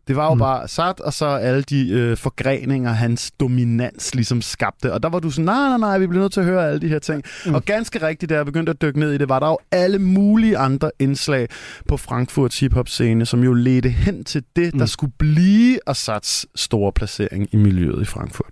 Det 0.09 0.17
var 0.17 0.25
jo 0.29 0.35
Mm. 0.35 0.39
bare 0.39 0.63
Assad, 0.63 1.01
og 1.01 1.13
så 1.13 1.27
alle 1.27 1.63
de 1.63 1.91
øh, 1.91 2.17
forgreninger, 2.17 2.91
hans 2.93 3.31
dominans 3.41 4.15
ligesom 4.15 4.43
skabte. 4.43 4.93
Og 4.93 5.03
der 5.03 5.09
var 5.09 5.19
du 5.19 5.31
sådan, 5.31 5.45
nej, 5.45 5.69
nej, 5.69 5.79
nej, 5.79 5.99
vi 5.99 6.07
bliver 6.07 6.23
nødt 6.23 6.33
til 6.33 6.41
at 6.41 6.47
høre 6.47 6.69
alle 6.69 6.81
de 6.81 6.89
her 6.89 6.99
ting. 6.99 7.23
Mm. 7.47 7.55
Og 7.55 7.65
ganske 7.65 8.07
rigtigt, 8.07 8.31
da 8.31 8.35
jeg 8.35 8.45
begyndte 8.47 8.71
at 8.71 8.83
dykke 8.83 8.99
ned 9.01 9.13
i 9.13 9.19
det, 9.19 9.29
var 9.29 9.41
der 9.41 9.47
jo 9.49 9.59
alle 9.73 9.99
mulige 9.99 10.59
andre 10.59 10.91
indslag 10.99 11.49
på 11.89 11.97
Frankfurts 11.97 12.61
hiphop-scene, 12.61 13.27
som 13.27 13.45
jo 13.45 13.53
ledte 13.53 13.89
hen 13.89 14.25
til 14.25 14.43
det, 14.57 14.73
der 14.73 14.79
Mm. 14.81 14.87
skulle 14.87 15.13
blive 15.19 15.79
Assads 15.87 16.47
store 16.61 16.93
placering 16.93 17.49
i 17.53 17.57
miljøet 17.57 18.03
i 18.03 18.05
Frankfurt. 18.05 18.51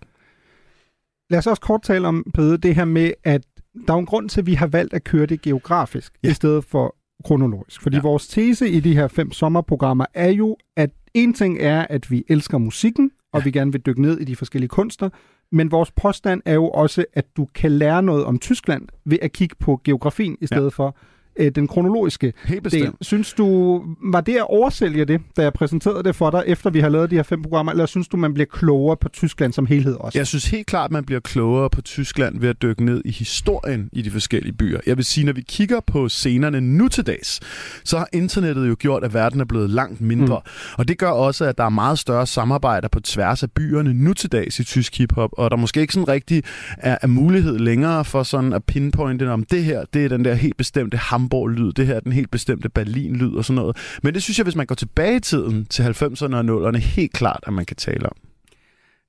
Lad 1.31 1.39
os 1.39 1.47
også 1.47 1.61
kort 1.63 1.83
tale 1.83 2.09
om, 2.09 2.25
Pede, 2.35 2.59
det 2.59 2.75
her 2.75 2.85
med, 2.85 3.11
at 3.25 3.43
der 3.87 3.95
er 3.95 3.99
en 3.99 4.07
grund 4.07 4.29
til, 4.29 4.41
at 4.41 4.47
vi 4.47 4.55
har 4.55 4.67
valgt 4.67 4.95
at 4.95 5.05
køre 5.05 5.27
det 5.27 5.43
geografisk. 5.43 6.13
Ja. 6.25 6.31
i 6.31 6.35
stedet 6.35 6.65
for 6.65 6.95
kronologisk. 7.23 7.83
Fordi 7.83 7.97
ja. 7.97 8.03
Vores 8.03 8.29
tese 8.29 8.69
i 8.71 8.81
de 8.81 8.95
her 8.95 9.09
fem 9.09 9.33
sommerprogrammer 9.33 10.05
er 10.15 10.31
jo, 10.31 10.57
at 10.77 10.91
en 11.15 11.35
ting 11.35 11.59
er, 11.61 11.87
at 11.91 12.11
vi 12.11 12.25
elsker 12.29 12.59
musikken, 12.59 13.11
og 13.33 13.41
Ja. 13.41 13.45
vi 13.45 13.51
gerne 13.51 13.73
vil 13.73 13.81
dykke 13.81 14.03
ned 14.03 14.19
i 14.21 14.25
de 14.25 14.37
forskellige 14.37 14.69
kunster, 14.69 15.09
men 15.53 15.71
vores 15.71 15.91
påstand 15.91 16.43
er 16.45 16.55
jo 16.55 16.69
også, 16.69 17.05
at 17.13 17.37
du 17.37 17.47
kan 17.55 17.73
lære 17.73 18.03
noget 18.03 18.25
om 18.25 18.39
Tyskland 18.39 18.89
ved 19.05 19.19
at 19.23 19.33
kigge 19.33 19.57
på 19.61 19.81
geografien 19.85 20.37
i 20.41 20.47
stedet 20.47 20.63
ja. 20.63 20.69
for 20.69 20.97
øh, 21.37 21.53
den 21.55 21.69
kronologiske 21.69 22.33
Helt 22.45 22.51
del. 22.51 22.63
bestemt. 22.63 22.97
Synes 23.01 23.33
du, 23.33 23.81
var 24.05 24.21
det 24.21 24.37
at 24.37 24.47
oversælge 24.49 25.05
det, 25.05 25.21
da 25.37 25.43
jeg 25.43 25.53
præsenterede 25.53 26.03
det 26.03 26.17
for 26.17 26.31
dig, 26.31 26.45
efter 26.47 26.71
vi 26.71 26.81
har 26.81 26.89
lavet 26.89 27.11
de 27.11 27.17
her 27.17 27.23
fem 27.23 27.43
programmer, 27.43 27.73
eller 27.73 27.87
synes 27.87 28.09
du, 28.09 28.17
man 28.17 28.35
bliver 28.35 28.47
klogere 28.53 28.97
på 28.97 29.09
Tyskland 29.09 29.53
som 29.53 29.67
helhed 29.67 29.95
også? 29.95 30.19
Jeg 30.19 30.27
synes 30.27 30.47
helt 30.47 30.67
klart, 30.67 30.85
at 30.85 30.93
man 30.93 31.05
bliver 31.05 31.21
klogere 31.21 31.71
på 31.71 31.81
Tyskland 31.83 32.41
ved 32.41 32.49
at 32.49 32.63
dykke 32.63 32.85
ned 32.85 33.03
i 33.05 33.11
historien 33.11 33.89
i 33.93 34.03
de 34.03 34.11
forskellige 34.11 34.53
byer. 34.53 34.81
Jeg 34.87 34.97
vil 34.97 35.05
sige, 35.05 35.25
når 35.25 35.33
vi 35.33 35.41
kigger 35.41 35.81
på 35.81 36.09
scenerne 36.09 36.61
nu 36.61 36.89
til 36.89 37.07
dags, 37.07 37.41
så 37.85 37.99
har 37.99 38.09
internettet 38.13 38.69
jo 38.69 38.77
gjort, 38.79 39.05
at 39.05 39.15
verden 39.15 39.41
er 39.41 39.45
blevet 39.45 39.71
langt 39.71 40.01
mindre. 40.01 40.41
Mm. 40.45 40.75
Og 40.79 40.89
det 40.89 40.99
gør 40.99 41.11
også, 41.11 41.45
at 41.45 41.59
der 41.59 41.65
er 41.65 41.69
meget 41.69 41.99
større 41.99 42.27
samarbejder 42.27 42.89
på 42.89 43.01
tværs 43.01 43.43
af 43.43 43.51
byerne 43.51 43.95
nu 43.95 44.15
til 44.15 44.33
dags 44.33 44.61
i 44.61 44.65
tysk 44.65 44.99
hiphop, 44.99 45.31
og 45.33 45.51
der 45.51 45.57
måske 45.57 45.81
ikke 45.81 45.93
sådan 45.93 46.09
rigtig 46.09 46.43
er, 46.79 46.99
er 47.03 47.07
mulighed 47.07 47.59
længere 47.59 48.05
for 48.05 48.23
sådan 48.23 48.53
at 48.53 48.65
pinpointe, 48.65 49.31
om 49.31 49.45
det 49.45 49.65
her, 49.65 49.85
det 49.95 50.05
er 50.05 50.09
den 50.09 50.25
der 50.25 50.35
helt 50.35 50.57
bestemte 50.57 50.97
Hamburg-lyd, 51.23 51.73
det 51.73 51.87
her 51.87 51.95
er 51.95 52.01
den 52.01 52.13
helt 52.13 52.31
bestemte 52.31 52.69
Berlin-lyd 52.69 53.35
og 53.35 53.45
sådan 53.45 53.55
noget. 53.55 53.77
Men 54.03 54.15
det 54.15 54.23
synes 54.23 54.39
jeg, 54.39 54.45
hvis 54.45 54.57
man 54.57 54.67
går 54.67 54.75
tilbage 54.75 55.17
i 55.17 55.21
tiden 55.21 55.67
til 55.67 55.83
90'erne 55.83 56.35
og 56.35 56.69
0'erne, 56.69 56.77
helt 56.77 57.13
klart, 57.13 57.45
at 57.47 57.53
man 57.53 57.65
kan 57.65 57.77
tale 57.77 58.07
om. 58.07 58.17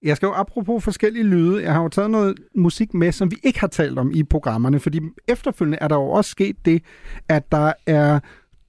Jeg 0.03 0.17
skal 0.17 0.27
jo 0.27 0.33
apropos 0.33 0.83
forskellige 0.83 1.23
lyde, 1.23 1.63
jeg 1.63 1.73
har 1.73 1.81
jo 1.81 1.89
taget 1.89 2.11
noget 2.11 2.35
musik 2.55 2.93
med, 2.93 3.11
som 3.11 3.31
vi 3.31 3.35
ikke 3.43 3.59
har 3.59 3.67
talt 3.67 3.99
om 3.99 4.11
i 4.13 4.23
programmerne, 4.23 4.79
fordi 4.79 4.99
efterfølgende 5.27 5.77
er 5.81 5.87
der 5.87 5.95
jo 5.95 6.09
også 6.09 6.31
sket 6.31 6.55
det, 6.65 6.83
at 7.29 7.51
der 7.51 7.73
er 7.87 8.19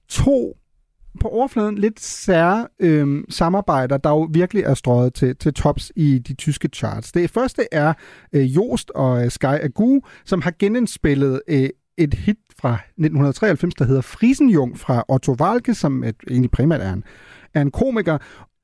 to 0.09 0.57
på 1.19 1.27
overfladen 1.27 1.77
lidt 1.77 1.99
sære 1.99 2.67
øh, 2.79 3.23
samarbejder, 3.29 3.97
der 3.97 4.09
jo 4.09 4.27
virkelig 4.31 4.63
er 4.63 4.73
strøget 4.73 5.13
til, 5.13 5.35
til 5.35 5.53
tops 5.53 5.91
i 5.95 6.19
de 6.19 6.33
tyske 6.33 6.69
charts. 6.73 7.11
Det 7.11 7.29
første 7.29 7.67
er 7.71 7.93
øh, 8.33 8.55
Jost 8.55 8.91
og 8.95 9.23
øh, 9.23 9.31
Sky 9.31 9.45
Agu, 9.45 10.01
som 10.25 10.41
har 10.41 10.53
genindspillet 10.59 11.41
øh, 11.47 11.69
et 11.97 12.13
hit 12.13 12.37
fra 12.59 12.73
1993, 12.73 13.75
der 13.75 13.85
hedder 13.85 14.01
Friesenjung 14.01 14.79
fra 14.79 15.03
Otto 15.07 15.35
Walke, 15.41 15.73
som 15.73 16.03
et, 16.03 16.15
egentlig 16.29 16.51
primært 16.51 16.81
er 16.81 16.93
en, 16.93 17.03
er 17.53 17.61
en 17.61 17.71
komiker. 17.71 18.17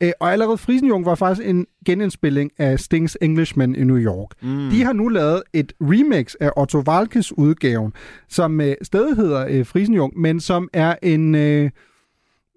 Øh, 0.04 0.12
og 0.20 0.32
allerede 0.32 0.58
Friesenjung 0.58 1.06
var 1.06 1.16
faktisk 1.16 1.48
en 1.48 1.66
genindspilling 1.86 2.52
af 2.58 2.80
Stings 2.80 3.18
Englishman 3.22 3.76
i 3.76 3.84
New 3.84 3.98
York. 3.98 4.30
Mm. 4.42 4.70
De 4.70 4.84
har 4.84 4.94
nu 4.94 5.08
lavet 5.08 5.44
et 5.54 5.74
remix 5.82 6.34
af 6.40 6.52
Otto 6.58 6.80
Walkes 6.88 7.38
udgaven, 7.38 7.94
som 8.30 8.62
øh, 8.62 8.76
stadig 8.82 9.16
hedder 9.16 9.46
øh, 9.50 9.66
Friesenjung, 9.66 10.20
men 10.20 10.40
som 10.40 10.70
er 10.74 10.96
en, 11.04 11.36
øh, 11.36 11.70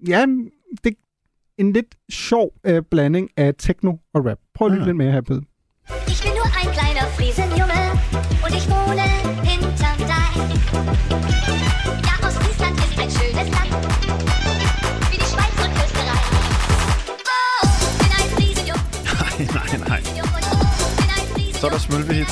ja, 0.09 0.27
det, 0.85 0.95
en 1.59 1.73
lidt 1.73 1.95
sjov 2.11 2.51
øh, 2.67 2.83
blanding 2.91 3.31
af 3.37 3.55
techno 3.59 3.93
og 4.15 4.27
rap. 4.27 4.39
Prøv 4.55 4.67
at 4.67 4.73
lytte 4.73 4.83
Ah. 4.83 4.87
lidt 4.87 4.97
mere 4.97 5.13
her, 5.13 5.21
Pede. 5.21 5.43
Nej, 19.55 19.79
nej. 19.89 20.03
Så 21.53 21.67
er 21.67 21.71
der 21.71 21.79
smølvehit. 21.79 22.27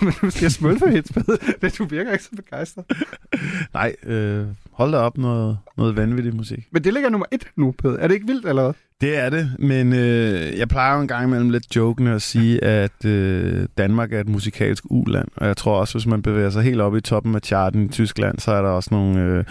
Men 0.02 0.12
du 0.20 0.30
siger 0.30 0.48
smølvehit, 0.48 1.08
det 1.62 1.78
du 1.78 1.84
virker 1.84 2.12
ikke 2.12 2.24
så 2.24 2.30
begejstret. 2.36 2.84
Nej, 3.74 3.96
øh, 4.02 4.46
hold 4.80 4.92
da 4.92 4.98
op 4.98 5.18
noget, 5.18 5.58
noget 5.76 5.96
vanvittig 5.96 6.36
musik. 6.36 6.68
Men 6.70 6.84
det 6.84 6.92
ligger 6.92 7.10
nummer 7.10 7.26
et 7.32 7.44
nu, 7.56 7.74
Peder. 7.78 7.98
Er 7.98 8.08
det 8.08 8.14
ikke 8.14 8.26
vildt, 8.26 8.46
eller 8.46 8.62
hvad? 8.62 8.72
Det 9.00 9.18
er 9.18 9.30
det, 9.30 9.50
men 9.58 9.92
øh, 9.92 10.58
jeg 10.58 10.68
plejer 10.68 10.94
jo 10.94 11.00
en 11.00 11.08
gang 11.08 11.26
imellem 11.26 11.50
lidt 11.50 11.76
jokende 11.76 12.10
at 12.10 12.22
sige, 12.22 12.64
at 12.64 13.04
øh, 13.04 13.66
Danmark 13.78 14.12
er 14.12 14.20
et 14.20 14.28
musikalsk 14.28 14.84
uland. 14.90 15.28
Og 15.36 15.46
jeg 15.46 15.56
tror 15.56 15.80
også, 15.80 15.94
hvis 15.94 16.06
man 16.06 16.22
bevæger 16.22 16.50
sig 16.50 16.62
helt 16.62 16.80
op 16.80 16.96
i 16.96 17.00
toppen 17.00 17.34
af 17.34 17.40
charten 17.40 17.84
i 17.84 17.88
Tyskland, 17.88 18.38
så 18.38 18.52
er 18.52 18.62
der 18.62 18.68
også 18.68 18.88
nogle, 18.92 19.22
øh, 19.22 19.44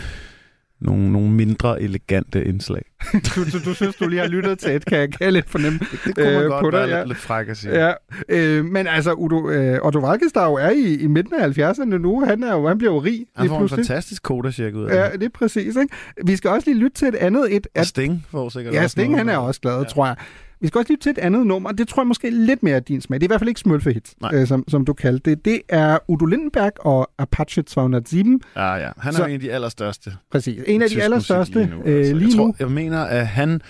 nogle, 0.82 1.11
nogle 1.11 1.30
mindre 1.32 1.82
elegante 1.82 2.45
indslag. 2.45 2.82
Du, 3.36 3.43
du, 3.43 3.65
du 3.65 3.73
synes, 3.73 3.95
du 3.95 4.07
lige 4.07 4.19
har 4.21 4.27
lyttet 4.27 4.59
til 4.59 4.75
et, 4.75 4.86
kan 4.86 4.97
jeg, 4.97 5.09
kan 5.09 5.17
jeg 5.25 5.34
lidt 5.34 5.49
fornemme. 5.49 5.80
Det 5.80 6.15
kunne 6.15 6.25
man 6.25 6.43
øh, 6.43 6.49
godt 6.49 6.63
på 6.63 6.71
dig, 6.71 6.80
være 6.80 6.89
ja. 6.89 6.97
lidt, 6.97 7.07
lidt 7.07 7.19
fræk 7.19 7.49
at 7.49 7.57
sige. 7.57 7.86
Ja, 7.86 7.93
øh, 8.30 8.65
men 8.65 8.88
altså, 8.88 9.13
Udo, 9.13 9.49
øh, 9.49 9.80
Otto 9.82 9.99
jo 10.45 10.53
er 10.53 10.69
i, 10.69 10.95
i 10.95 11.07
midten 11.07 11.34
af 11.34 11.59
70'erne 11.59 11.84
nu, 11.86 12.25
han, 12.25 12.43
er 12.43 12.55
jo, 12.55 12.67
han 12.67 12.77
bliver 12.77 12.93
jo 12.93 12.99
rig. 12.99 13.25
Han 13.36 13.47
får 13.47 13.55
en 13.55 13.59
pludselig. 13.59 13.86
fantastisk 13.86 14.23
koda 14.23 14.51
ud 14.75 14.86
af 14.86 14.95
Ja, 14.95 15.11
det. 15.11 15.19
det 15.19 15.25
er 15.25 15.30
præcis. 15.34 15.75
Ikke? 15.75 15.95
Vi 16.25 16.36
skal 16.36 16.49
også 16.49 16.69
lige 16.69 16.80
lytte 16.80 16.97
til 16.97 17.07
et 17.07 17.15
andet 17.15 17.55
et. 17.55 17.67
Og 17.77 17.86
Sting 17.86 18.25
får 18.32 18.49
sikkert 18.49 18.73
Ja, 18.73 18.84
også 18.84 18.91
Sting 18.91 19.11
noget. 19.11 19.27
han 19.27 19.36
er 19.36 19.38
også 19.38 19.61
glad, 19.61 19.77
ja. 19.77 19.84
tror 19.84 20.05
jeg. 20.05 20.15
Vi 20.62 20.68
skal 20.68 20.80
også 20.80 20.93
lytte 20.93 21.03
til 21.03 21.10
et 21.10 21.18
andet 21.18 21.47
nummer. 21.47 21.72
Det 21.72 21.88
tror 21.88 22.01
jeg 22.01 22.07
måske 22.07 22.28
er 22.28 22.32
lidt 22.32 22.64
mere 22.64 22.80
din 22.80 23.01
smag. 23.01 23.20
Det 23.20 23.24
er 23.26 23.28
i 23.28 23.32
hvert 23.32 23.39
fald 23.41 23.47
ikke 23.47 23.60
smølfehit, 23.60 24.14
øh, 24.34 24.47
som, 24.47 24.64
som 24.68 24.86
du 24.86 24.93
kaldte 24.93 25.30
det. 25.30 25.45
Det 25.45 25.62
er 25.70 25.97
Udo 26.07 26.26
Lindenberg 26.26 26.72
og 26.86 27.10
Apache 27.18 27.64
207. 27.64 28.39
Ja, 28.55 28.74
ja. 28.74 28.89
Han 28.97 29.14
er 29.14 29.18
Så- 29.18 29.26
en 29.26 29.32
af 29.34 29.39
de 29.39 29.51
allerstørste. 29.51 30.12
Præcis. 30.32 30.64
En 30.68 30.82
af 30.82 30.89
de 30.89 31.03
allerstørste 31.03 31.53
lige 31.53 31.70
nu. 31.70 31.82
øh, 31.86 31.97
altså. 31.97 32.14
lige 32.16 32.28
jeg, 32.30 32.36
tror, 32.38 32.45
nu. 32.47 32.53
jeg 32.60 32.72
mener, 32.72 32.99
at 33.03 33.28
han 33.28 33.62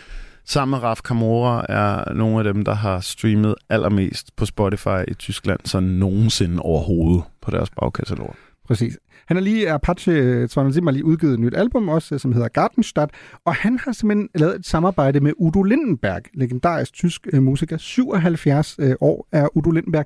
sammen 0.46 0.72
med 0.78 0.84
Raf 0.84 1.00
Kamora 1.06 1.66
er 1.70 2.14
nogle 2.14 2.38
af 2.48 2.54
dem, 2.54 2.66
der 2.66 2.74
har 2.74 3.00
streamet 3.00 3.56
allermest 3.70 4.36
på 4.36 4.46
Spotify 4.46 4.88
i 5.08 5.14
Tyskland, 5.14 5.60
så 5.66 5.80
nogensinde 5.80 6.62
overhovedet 6.62 7.24
på 7.42 7.52
deres 7.52 7.70
bagkatalog. 7.70 8.36
Præcis. 8.70 8.99
Han 9.26 9.38
er 9.38 9.41
lige, 9.41 9.72
Apache 9.72 10.11
øh, 10.11 10.49
207 10.49 10.84
har 10.84 10.91
lige 10.91 11.05
udgivet 11.05 11.34
et 11.34 11.39
nyt 11.39 11.53
album 11.55 11.89
også, 11.89 12.15
øh, 12.15 12.22
som 12.22 12.32
hedder 12.32 12.47
Gartenstadt, 12.47 13.11
og 13.45 13.55
han 13.55 13.80
har 13.80 13.91
simpelthen 13.91 14.30
lavet 14.36 14.55
et 14.55 14.65
samarbejde 14.65 15.20
med 15.20 15.34
Udo 15.38 15.63
Lindenberg, 15.63 16.22
legendarisk 16.34 16.93
tysk 16.93 17.28
øh, 17.34 17.43
musiker. 17.43 17.78
77 17.78 18.78
år 19.01 19.28
er 19.32 19.57
Udo 19.57 19.72
Lindenberg, 19.72 20.05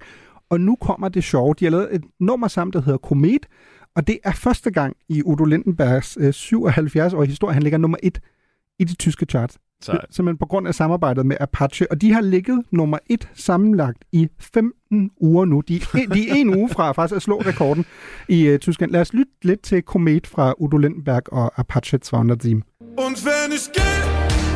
og 0.50 0.62
nu 0.62 0.76
kommer 0.76 1.10
det 1.10 1.24
sjove. 1.24 1.54
De 1.60 1.66
har 1.66 1.70
lavet 1.70 1.96
et 1.96 2.04
nummer 2.20 2.48
sammen, 2.48 2.74
der 2.74 2.82
hedder 2.82 2.98
Komet, 2.98 3.46
og 3.96 4.08
det 4.08 4.20
er 4.24 4.32
første 4.32 4.72
gang 4.72 4.96
i 5.10 5.24
Udo 5.24 5.44
Lindenbergs 5.44 6.18
77-årige 6.18 7.30
historie, 7.30 7.54
han 7.54 7.64
ligger 7.64 7.78
nummer 7.78 7.98
et 8.04 8.20
i 8.80 8.84
de 8.84 8.96
tyske 8.96 9.26
charts. 9.30 9.58
Sejt. 9.86 10.00
Simpelthen 10.10 10.38
på 10.38 10.46
grund 10.46 10.68
af 10.68 10.76
samarbejdet 10.76 11.26
med 11.26 11.38
Apache, 11.40 11.92
og 11.92 12.02
de 12.02 12.14
har 12.14 12.22
ligget 12.22 12.64
nummer 12.72 12.98
et 13.10 13.30
sammenlagt 13.36 13.98
i 14.12 14.28
15 14.40 15.12
uger 15.22 15.46
nu. 15.46 15.62
De, 15.62 15.80
de 16.14 16.30
er 16.30 16.34
en 16.34 16.56
uge 16.56 16.70
fra 16.70 16.92
faktisk 16.92 17.16
at 17.16 17.22
slå 17.22 17.38
rekorden 17.46 17.86
i 18.30 18.54
uh, 18.54 18.58
Tyskland. 18.58 18.92
Lad 18.92 19.02
os 19.02 19.14
lytte 19.14 19.32
lidt 19.42 19.62
til 19.62 19.82
Komet 19.82 20.28
fra 20.28 20.54
Udo 20.58 20.78
Lindenberg 20.78 21.34
og 21.34 21.60
Apache 21.60 21.98
207. 21.98 22.62
Und 22.98 23.18
wenn 23.26 23.52
ich 23.58 23.66
gehe, 23.78 24.04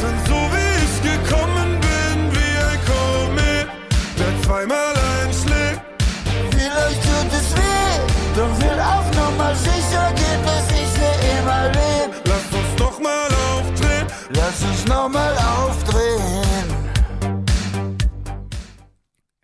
dann 0.03 0.17
so 0.29 0.39
wie 0.53 0.71
ich 0.85 0.95
gekommen 1.09 1.69
bin, 1.85 2.17
wie 2.35 2.55
ein 2.69 2.79
Komet, 2.89 3.67
der 4.19 4.31
zweimal 4.43 4.86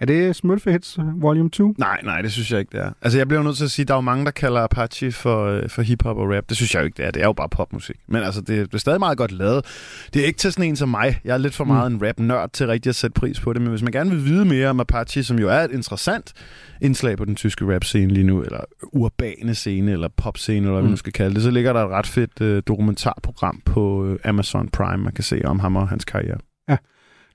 Er 0.04 0.08
det 0.08 0.36
Smølfehits 0.36 0.98
Volume 1.16 1.50
2? 1.50 1.76
Nej, 1.78 2.00
nej, 2.04 2.22
det 2.22 2.32
synes 2.32 2.52
jeg 2.52 2.60
ikke, 2.60 2.70
det 2.78 2.80
er. 2.86 2.92
Altså, 3.02 3.18
jeg 3.18 3.28
bliver 3.28 3.44
nødt 3.44 3.58
til 3.58 3.64
at 3.64 3.72
sige, 3.72 3.84
at 3.84 3.88
der 3.88 3.94
er 3.94 3.98
jo 3.98 4.02
mange, 4.02 4.26
der 4.26 4.32
kalder 4.32 4.62
Apache 4.62 5.12
for, 5.12 5.46
øh, 5.46 5.70
for 5.70 5.82
hiphop 5.82 6.18
og 6.18 6.30
rap. 6.36 6.44
Det 6.50 6.58
synes 6.58 6.74
jeg 6.76 6.80
jo 6.82 6.86
ikke, 6.86 6.98
det 6.98 7.06
er. 7.06 7.12
Det 7.12 7.22
er 7.22 7.26
jo 7.26 7.34
bare 7.34 7.50
popmusik. 7.50 7.96
Men 8.08 8.24
altså, 8.24 8.42
det, 8.42 8.48
det 8.48 8.74
er 8.74 8.78
stadig 8.78 9.00
meget 9.00 9.18
godt 9.18 9.32
lavet. 9.32 9.66
Det 10.14 10.22
er 10.22 10.26
ikke 10.26 10.38
til 10.38 10.52
sådan 10.52 10.70
en 10.70 10.76
som 10.76 10.90
mig. 10.90 11.20
Jeg 11.26 11.34
er 11.34 11.38
lidt 11.38 11.54
for 11.56 11.64
meget 11.64 11.92
en 11.92 12.08
rap-nørd 12.08 12.50
til 12.54 12.68
rigtig 12.68 12.90
at 12.90 12.96
sætte 12.96 13.14
pris 13.14 13.40
på 13.40 13.54
det. 13.54 13.62
Men 13.62 13.70
hvis 13.70 13.82
man 13.82 13.92
gerne 13.92 14.10
vil 14.10 14.26
vide 14.26 14.46
mere 14.46 14.70
om 14.70 14.80
Apache, 14.80 15.24
som 15.24 15.40
jo 15.40 15.50
er 15.50 15.60
et 15.60 15.72
interessant 15.72 16.34
indslag 16.82 17.18
på 17.18 17.26
den 17.26 17.36
tyske 17.36 17.76
rap-scene 17.76 18.14
lige 18.14 18.24
nu, 18.24 18.42
eller 18.42 18.60
urbane 18.94 19.56
scene, 19.56 19.92
eller 19.92 20.08
pop-scene, 20.18 20.58
eller 20.58 20.72
hvad 20.72 20.82
man 20.82 20.88
Mm. 20.88 20.92
nu 20.92 20.98
skal 20.98 21.14
kalde 21.14 21.36
det, 21.36 21.44
så 21.44 21.52
ligger 21.52 21.74
der 21.74 21.84
et 21.86 21.90
ret 21.92 22.08
fedt 22.08 22.42
øh, 22.42 22.64
dokumentarprogram 22.68 23.62
på 23.66 24.06
øh, 24.06 24.20
Amazon 24.26 24.70
Prime, 24.70 25.04
man 25.04 25.14
kan 25.14 25.24
se 25.24 25.42
om 25.46 25.60
ham 25.60 25.76
og 25.76 25.90
hans 25.90 26.06
karriere. 26.06 26.38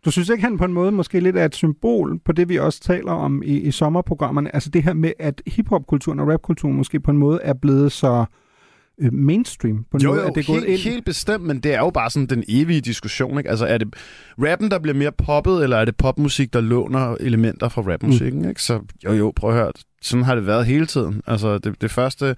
Du 0.09 0.12
synes 0.12 0.28
ikke, 0.28 0.44
han 0.44 0.59
på 0.59 0.64
en 0.64 0.72
måde 0.72 0.92
måske 0.92 1.20
lidt 1.20 1.36
er 1.36 1.44
et 1.44 1.54
symbol 1.54 2.18
på 2.24 2.32
det, 2.32 2.48
vi 2.48 2.59
også 2.59 2.80
taler 2.80 3.12
om 3.12 3.42
i, 3.42 3.56
i 3.56 3.70
sommerprogrammerne? 3.70 4.54
Altså 4.54 4.70
det 4.70 4.82
her 4.82 4.92
med, 4.94 5.12
at 5.18 5.42
hiphop-kulturen 5.46 6.20
og 6.20 6.28
rapkulturen 6.28 6.76
måske 6.76 7.00
på 7.00 7.11
en 7.11 7.16
måde 7.16 7.40
er 7.42 7.52
blevet 7.54 7.92
så 7.92 8.24
øh, 9.00 9.12
mainstream. 9.12 9.84
På 9.90 9.96
en 9.96 10.02
Jo, 10.02 10.09
måde, 10.11 10.20
jo, 10.20 10.26
at 10.28 10.34
det 10.34 10.40
er 10.40 10.46
gået 10.46 10.64
helt, 10.64 10.84
ind. 10.84 10.92
helt 10.92 11.04
bestemt, 11.04 11.44
men 11.44 11.61
det 11.61 11.74
er 11.74 11.78
jo 11.78 11.90
bare 11.90 12.11
sådan 12.11 12.26
den 12.26 12.44
evige 12.48 12.80
diskussion. 12.80 13.38
Ikke? 13.38 13.50
Altså, 13.50 13.66
er 13.66 13.78
det 13.78 13.94
rappen, 14.38 14.70
der 14.70 14.78
bliver 14.78 14.94
mere 14.94 15.12
poppet, 15.12 15.62
eller 15.62 15.76
er 15.76 15.84
det 15.84 15.96
popmusik, 15.96 16.52
der 16.52 16.61
låner 16.61 17.16
elementer 17.20 17.68
fra 17.68 17.82
rapmusikken? 17.82 18.42
Mm. 18.42 18.48
Ikke? 18.48 18.62
Så 18.62 18.80
jo, 19.04 19.12
jo, 19.12 19.32
prøv 19.36 19.50
at 19.50 19.56
høre. 19.56 19.72
Sådan 20.02 20.24
har 20.24 20.34
det 20.34 20.46
været 20.46 20.66
hele 20.66 20.86
tiden. 20.86 21.22
Altså, 21.26 21.59
det, 21.59 21.80
det 21.80 21.90
første 21.90 22.36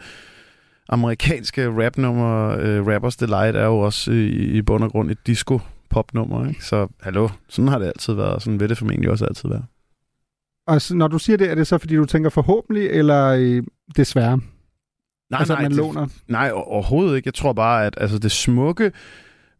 amerikanske 0.89 1.85
rapnummer, 1.85 2.57
øh, 2.61 2.87
Rappers 2.87 3.17
Delight, 3.17 3.57
er 3.57 3.67
jo 3.67 3.79
også 3.79 4.13
i, 4.13 4.29
i 4.29 4.63
bund 4.63 4.85
og 4.85 4.91
grund 4.91 5.11
et 5.11 5.27
disco 5.27 5.61
popnummer, 5.91 6.49
ikke? 6.49 6.65
Så 6.65 6.89
hallo, 7.01 7.29
sådan 7.49 7.69
har 7.69 7.79
det 7.79 7.87
altid 7.87 8.13
været, 8.15 8.35
og 8.35 8.43
sådan 8.43 8.61
vil 8.61 8.69
det 8.69 8.79
formentlig 8.79 9.11
også 9.11 9.25
altid 9.25 9.49
være. 9.49 9.65
Og 10.67 10.83
så, 10.83 10.95
når 10.97 11.09
du 11.09 11.19
siger 11.19 11.37
det, 11.37 11.51
er 11.51 11.55
det 11.55 11.67
så, 11.67 11.79
fordi 11.79 11.97
du 11.97 12.05
tænker 12.05 12.31
forhåbentlig, 12.31 12.87
eller 12.91 13.27
øh, 13.39 13.63
desværre? 13.97 14.37
Nej, 15.31 15.39
altså, 15.39 15.55
nej, 15.55 15.63
man 15.63 15.71
det- 15.71 15.79
låner. 15.79 16.07
Nej, 16.29 16.51
o- 16.51 16.53
overhovedet 16.55 17.17
ikke. 17.17 17.27
Jeg 17.27 17.35
tror 17.35 17.53
bare, 17.53 17.87
at 17.87 17.95
altså, 18.01 18.19
det 18.19 18.31
smukke 18.33 18.93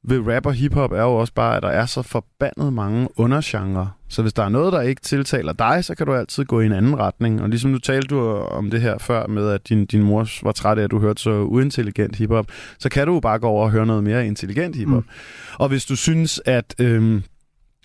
ved 0.05 0.35
rap 0.35 0.47
og 0.47 0.55
hiphop 0.55 0.93
er 0.93 1.03
jo 1.03 1.15
også 1.15 1.33
bare, 1.35 1.57
at 1.57 1.63
der 1.63 1.69
er 1.69 1.87
så 1.87 2.03
forbandet 2.03 2.73
mange 2.73 3.09
undergenre. 3.17 3.91
Så 4.11 4.23
hvis 4.23 4.33
der 4.33 4.43
er 4.43 4.49
noget, 4.49 4.73
der 4.73 4.81
ikke 4.81 5.01
tiltaler 5.01 5.53
dig, 5.53 5.85
så 5.85 5.95
kan 5.95 6.07
du 6.07 6.15
altid 6.15 6.45
gå 6.45 6.61
i 6.61 6.67
en 6.67 6.73
anden 6.73 6.99
retning. 6.99 7.43
Og 7.43 7.49
ligesom 7.49 7.73
du 7.73 7.79
talte 7.79 8.09
du 8.09 8.21
om 8.31 8.71
det 8.71 8.81
her 8.81 8.99
før 8.99 9.27
med, 9.27 9.51
at 9.51 9.69
din, 9.69 9.87
din 9.87 10.03
mor 10.03 10.29
var 10.43 10.53
træt 10.53 10.79
af, 10.79 10.85
at 10.85 10.91
du 10.91 10.99
hørte 10.99 11.23
så 11.23 11.31
uintelligent 11.31 12.17
hiphop, 12.17 12.47
så 12.79 12.89
kan 12.89 13.07
du 13.07 13.15
jo 13.15 13.21
bare 13.21 13.39
gå 13.39 13.47
over 13.47 13.65
og 13.65 13.71
høre 13.71 13.87
noget 13.87 14.05
mere 14.05 14.27
intelligent 14.27 14.77
hiphop. 14.77 15.03
Mm. 15.03 15.11
Og 15.59 15.69
hvis 15.69 15.85
du 15.85 15.97
synes, 15.97 16.43
at... 16.45 16.75
Øhm, 16.79 17.23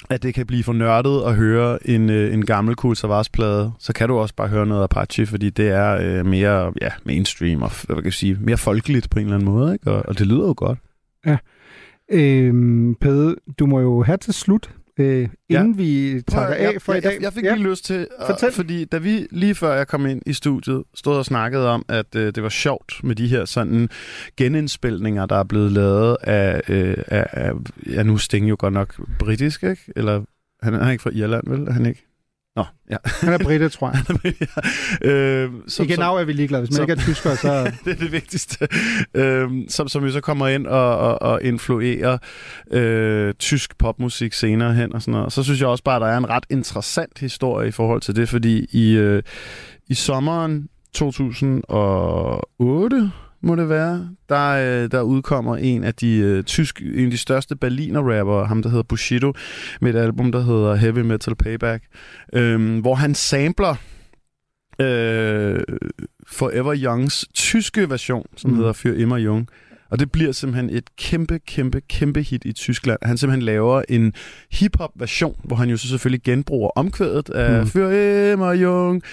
at 0.09 0.23
det 0.23 0.33
kan 0.33 0.45
blive 0.45 0.63
for 0.63 0.73
nørdet 0.73 1.23
at 1.27 1.35
høre 1.35 1.87
en, 1.87 2.09
øh, 2.09 2.33
en 2.33 2.45
gammel 2.45 2.75
Cool 2.75 2.95
Savas-plade, 2.95 3.71
så 3.79 3.93
kan 3.93 4.09
du 4.09 4.17
også 4.17 4.35
bare 4.35 4.47
høre 4.47 4.65
noget 4.65 4.83
Apache, 4.83 5.25
fordi 5.25 5.49
det 5.49 5.69
er 5.69 5.97
øh, 6.01 6.25
mere 6.25 6.73
ja, 6.81 6.89
mainstream 7.03 7.61
og 7.61 7.71
hvad 7.85 7.95
kan 7.95 8.05
jeg 8.05 8.13
sige, 8.13 8.37
mere 8.41 8.57
folkeligt 8.57 9.09
på 9.09 9.19
en 9.19 9.25
eller 9.25 9.35
anden 9.35 9.49
måde, 9.49 9.73
ikke? 9.73 9.91
Og, 9.91 10.03
og 10.07 10.19
det 10.19 10.27
lyder 10.27 10.47
jo 10.47 10.53
godt. 10.57 10.79
Ja. 11.25 11.37
Øhm, 12.11 12.95
Pede, 13.01 13.35
du 13.59 13.65
må 13.65 13.79
jo 13.79 14.03
have 14.03 14.17
til 14.17 14.33
slut, 14.33 14.69
øh, 14.99 15.29
inden 15.49 15.77
vi 15.77 16.21
takker 16.27 16.55
Prøv 16.57 16.65
af 16.75 16.81
for 16.81 16.93
jeg, 16.93 16.99
i 16.99 17.01
dag. 17.01 17.13
Jeg, 17.13 17.21
jeg 17.21 17.33
fik 17.33 17.43
Ja. 17.43 17.55
lige 17.55 17.69
lyst 17.69 17.85
til, 17.85 18.07
Fortæl. 18.27 18.47
at, 18.47 18.53
fordi 18.53 18.85
da 18.85 18.97
vi 18.97 19.27
lige 19.31 19.55
før 19.55 19.73
jeg 19.73 19.87
kom 19.87 20.05
ind 20.05 20.21
i 20.25 20.33
studiet, 20.33 20.83
stod 20.95 21.17
og 21.17 21.25
snakkede 21.25 21.69
om, 21.69 21.85
at 21.89 22.15
øh, 22.15 22.35
det 22.35 22.43
var 22.43 22.49
sjovt 22.49 22.93
med 23.03 23.15
de 23.15 23.27
her 23.27 23.45
sådan 23.45 23.89
genindspilninger, 24.37 25.25
der 25.25 25.35
er 25.35 25.43
blevet 25.43 25.71
lavet 25.71 26.17
af, 26.21 26.61
øh, 26.69 26.97
af, 27.07 27.27
af 27.31 27.51
ja 27.89 28.03
nu 28.03 28.17
Sting 28.17 28.49
jo 28.49 28.55
godt 28.59 28.73
nok 28.73 28.95
britisk, 29.19 29.63
ikke? 29.63 29.81
Eller 29.95 30.23
han 30.63 30.73
er 30.73 30.91
ikke 30.91 31.01
fra 31.01 31.11
Irland, 31.13 31.43
vel? 31.49 31.71
Han 31.73 31.85
ikke? 31.85 32.05
Nå, 32.55 32.63
ja. 32.89 32.97
Han 33.21 33.33
er 33.33 33.37
britte, 33.37 33.69
tror 33.69 33.91
jeg. 33.91 34.03
ja. 35.03 35.11
øh, 35.11 35.51
I 35.79 35.85
genau 35.85 36.15
er 36.15 36.23
vi 36.23 36.33
ligeglade. 36.33 36.65
Hvis 36.65 36.77
man 36.77 36.81
ikke 36.81 36.93
er 36.93 37.05
tysker, 37.05 37.35
så... 37.35 37.63
det 37.85 37.91
er 37.91 37.95
det 37.95 38.11
vigtigste. 38.11 38.67
Øhm, 39.13 39.69
som, 39.69 39.87
som 39.87 40.03
jo 40.03 40.11
så 40.11 40.21
kommer 40.21 40.47
ind 40.47 40.67
og, 40.67 40.97
og, 40.97 41.21
og 41.21 41.43
influerer 41.43 42.17
øh, 42.71 43.33
tysk 43.33 43.77
popmusik 43.77 44.33
senere 44.33 44.73
hen 44.73 44.93
og 44.93 45.01
sådan 45.01 45.11
noget. 45.11 45.33
Så 45.33 45.43
synes 45.43 45.61
jeg 45.61 45.67
også 45.67 45.83
bare, 45.83 45.95
at 45.95 46.01
der 46.01 46.07
er 46.07 46.17
en 46.17 46.29
ret 46.29 46.45
interessant 46.49 47.19
historie 47.19 47.67
i 47.67 47.71
forhold 47.71 48.01
til 48.01 48.15
det, 48.15 48.29
fordi 48.29 48.67
i, 48.71 48.95
øh, 48.95 49.23
i 49.87 49.93
sommeren 49.93 50.69
2008 50.93 53.11
må 53.45 53.55
det 53.55 53.69
være, 53.69 54.09
der, 54.29 54.49
øh, 54.83 54.91
der 54.91 55.01
udkommer 55.01 55.55
en 55.57 55.83
af 55.83 55.93
de 55.93 56.17
øh, 56.17 56.43
tysk, 56.43 56.81
en 56.81 57.05
af 57.05 57.11
de 57.11 57.17
største 57.17 57.55
Berliner 57.55 57.99
rapper, 58.17 58.45
ham 58.45 58.61
der 58.61 58.69
hedder 58.69 58.83
Bushido, 58.83 59.33
med 59.81 59.95
et 59.95 59.99
album, 59.99 60.31
der 60.31 60.41
hedder 60.41 60.75
Heavy 60.75 60.99
Metal 60.99 61.35
Payback, 61.35 61.83
øh, 62.33 62.79
hvor 62.81 62.95
han 62.95 63.15
sampler 63.15 63.75
øh, 64.81 65.59
Forever 66.27 66.75
Youngs 66.77 67.25
tyske 67.33 67.89
version, 67.89 68.25
som 68.37 68.51
Mm. 68.51 68.57
hedder 68.57 68.73
Für 68.73 68.95
Immer 69.01 69.17
Jung. 69.17 69.47
Og 69.91 69.99
det 69.99 70.11
bliver 70.11 70.31
simpelthen 70.31 70.69
et 70.69 70.95
kæmpe, 70.97 71.39
kæmpe, 71.47 71.81
kæmpe 71.89 72.21
hit 72.21 72.45
i 72.45 72.53
Tyskland. 72.53 72.99
Han 73.03 73.17
simpelthen 73.17 73.41
laver 73.41 73.81
en 73.89 74.13
hip-hop 74.51 74.91
version, 74.95 75.35
hvor 75.43 75.55
han 75.55 75.69
jo 75.69 75.77
så 75.77 75.87
selvfølgelig 75.87 76.23
genbruger 76.23 76.69
omkvædet 76.75 77.29
af 77.29 77.61
mm. 77.61 77.67
Für 77.67 77.93
Immer 78.33 78.51
Jung. 78.51 79.03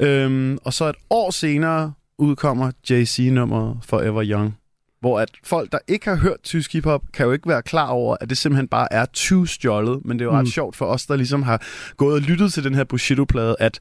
Øhm, 0.00 0.58
og 0.64 0.72
så 0.72 0.88
et 0.88 0.94
år 1.10 1.30
senere 1.30 1.92
udkommer 2.22 2.70
JC-nummeret 2.90 3.78
Forever 3.82 4.22
Young. 4.24 4.56
Hvor 5.00 5.20
at 5.20 5.28
folk, 5.44 5.72
der 5.72 5.78
ikke 5.88 6.06
har 6.08 6.16
hørt 6.16 6.42
tysk 6.42 6.72
hiphop, 6.72 7.02
kan 7.14 7.26
jo 7.26 7.32
ikke 7.32 7.48
være 7.48 7.62
klar 7.62 7.88
over, 7.88 8.16
at 8.20 8.30
det 8.30 8.38
simpelthen 8.38 8.68
bare 8.68 8.92
er 8.92 9.06
20 9.06 9.48
stjålet. 9.48 10.00
Men 10.04 10.18
det 10.18 10.24
er 10.24 10.28
jo 10.30 10.36
ret 10.36 10.44
Mm. 10.44 10.50
sjovt 10.50 10.76
for 10.76 10.86
os, 10.86 11.06
der 11.06 11.16
ligesom 11.16 11.42
har 11.42 11.62
gået 11.96 12.14
og 12.14 12.20
lyttet 12.20 12.52
til 12.52 12.64
den 12.64 12.74
her 12.74 12.84
Bushido-plade, 12.84 13.56
at 13.58 13.80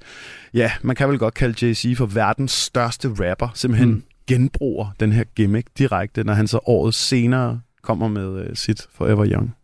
ja, 0.53 0.71
man 0.81 0.95
kan 0.95 1.09
vel 1.09 1.19
godt 1.19 1.33
kalde 1.33 1.71
Jay-Z 1.71 1.95
for 1.97 2.05
verdens 2.05 2.51
største 2.51 3.09
rapper. 3.19 3.47
Simpelthen 3.53 3.89
Mm. 3.89 4.03
genbruger 4.27 4.95
den 4.99 5.11
her 5.11 5.23
gimmick 5.35 5.67
direkte, 5.77 6.23
når 6.23 6.33
han 6.33 6.47
så 6.47 6.59
året 6.65 6.93
senere 6.93 7.61
kommer 7.83 8.07
med 8.07 8.39
øh, 8.45 8.55
sit 8.55 8.87
Forever 8.93 9.25
Young. 9.25 9.55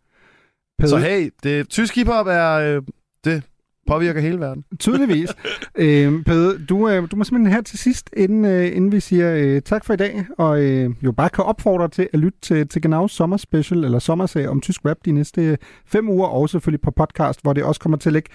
Peder, 0.79 0.89
Så 0.89 0.97
hey, 0.97 1.29
det, 1.43 1.69
tysk 1.69 1.95
hiphop 1.95 2.27
er, 2.27 2.51
øh, 2.53 2.81
det 3.23 3.43
påvirker 3.87 4.21
hele 4.21 4.39
verden. 4.39 4.63
Tydeligvis. 4.79 5.29
øh, 5.75 6.23
Pede, 6.23 6.65
du, 6.65 6.89
øh, 6.89 7.11
du 7.11 7.15
må 7.15 7.23
simpelthen 7.23 7.53
her 7.53 7.61
til 7.61 7.79
sidst, 7.79 8.09
inden, 8.17 8.45
øh, 8.45 8.75
inden 8.75 8.91
vi 8.91 8.99
siger 8.99 9.35
øh, 9.35 9.61
tak 9.61 9.85
for 9.85 9.93
i 9.93 9.97
dag, 9.97 10.25
og 10.37 10.63
øh, 10.63 10.89
jo 11.03 11.11
bare 11.11 11.29
kan 11.29 11.43
opfordre 11.43 11.87
til 11.87 12.09
at 12.13 12.19
lytte 12.19 12.39
til, 12.41 12.67
til 12.67 12.81
Genaus 12.81 13.11
sommerspecial, 13.11 13.83
eller 13.83 13.99
sommerserie 13.99 14.49
om 14.49 14.61
tysk 14.61 14.85
rap 14.85 14.97
de 15.05 15.11
næste 15.11 15.41
øh, 15.41 15.57
fem 15.85 16.09
uger, 16.09 16.27
og 16.27 16.49
selvfølgelig 16.49 16.81
på 16.81 16.91
podcast, 16.91 17.41
hvor 17.41 17.53
det 17.53 17.63
også 17.63 17.81
kommer 17.81 17.97
til 17.97 18.09
at 18.09 18.13
ligge. 18.13 18.29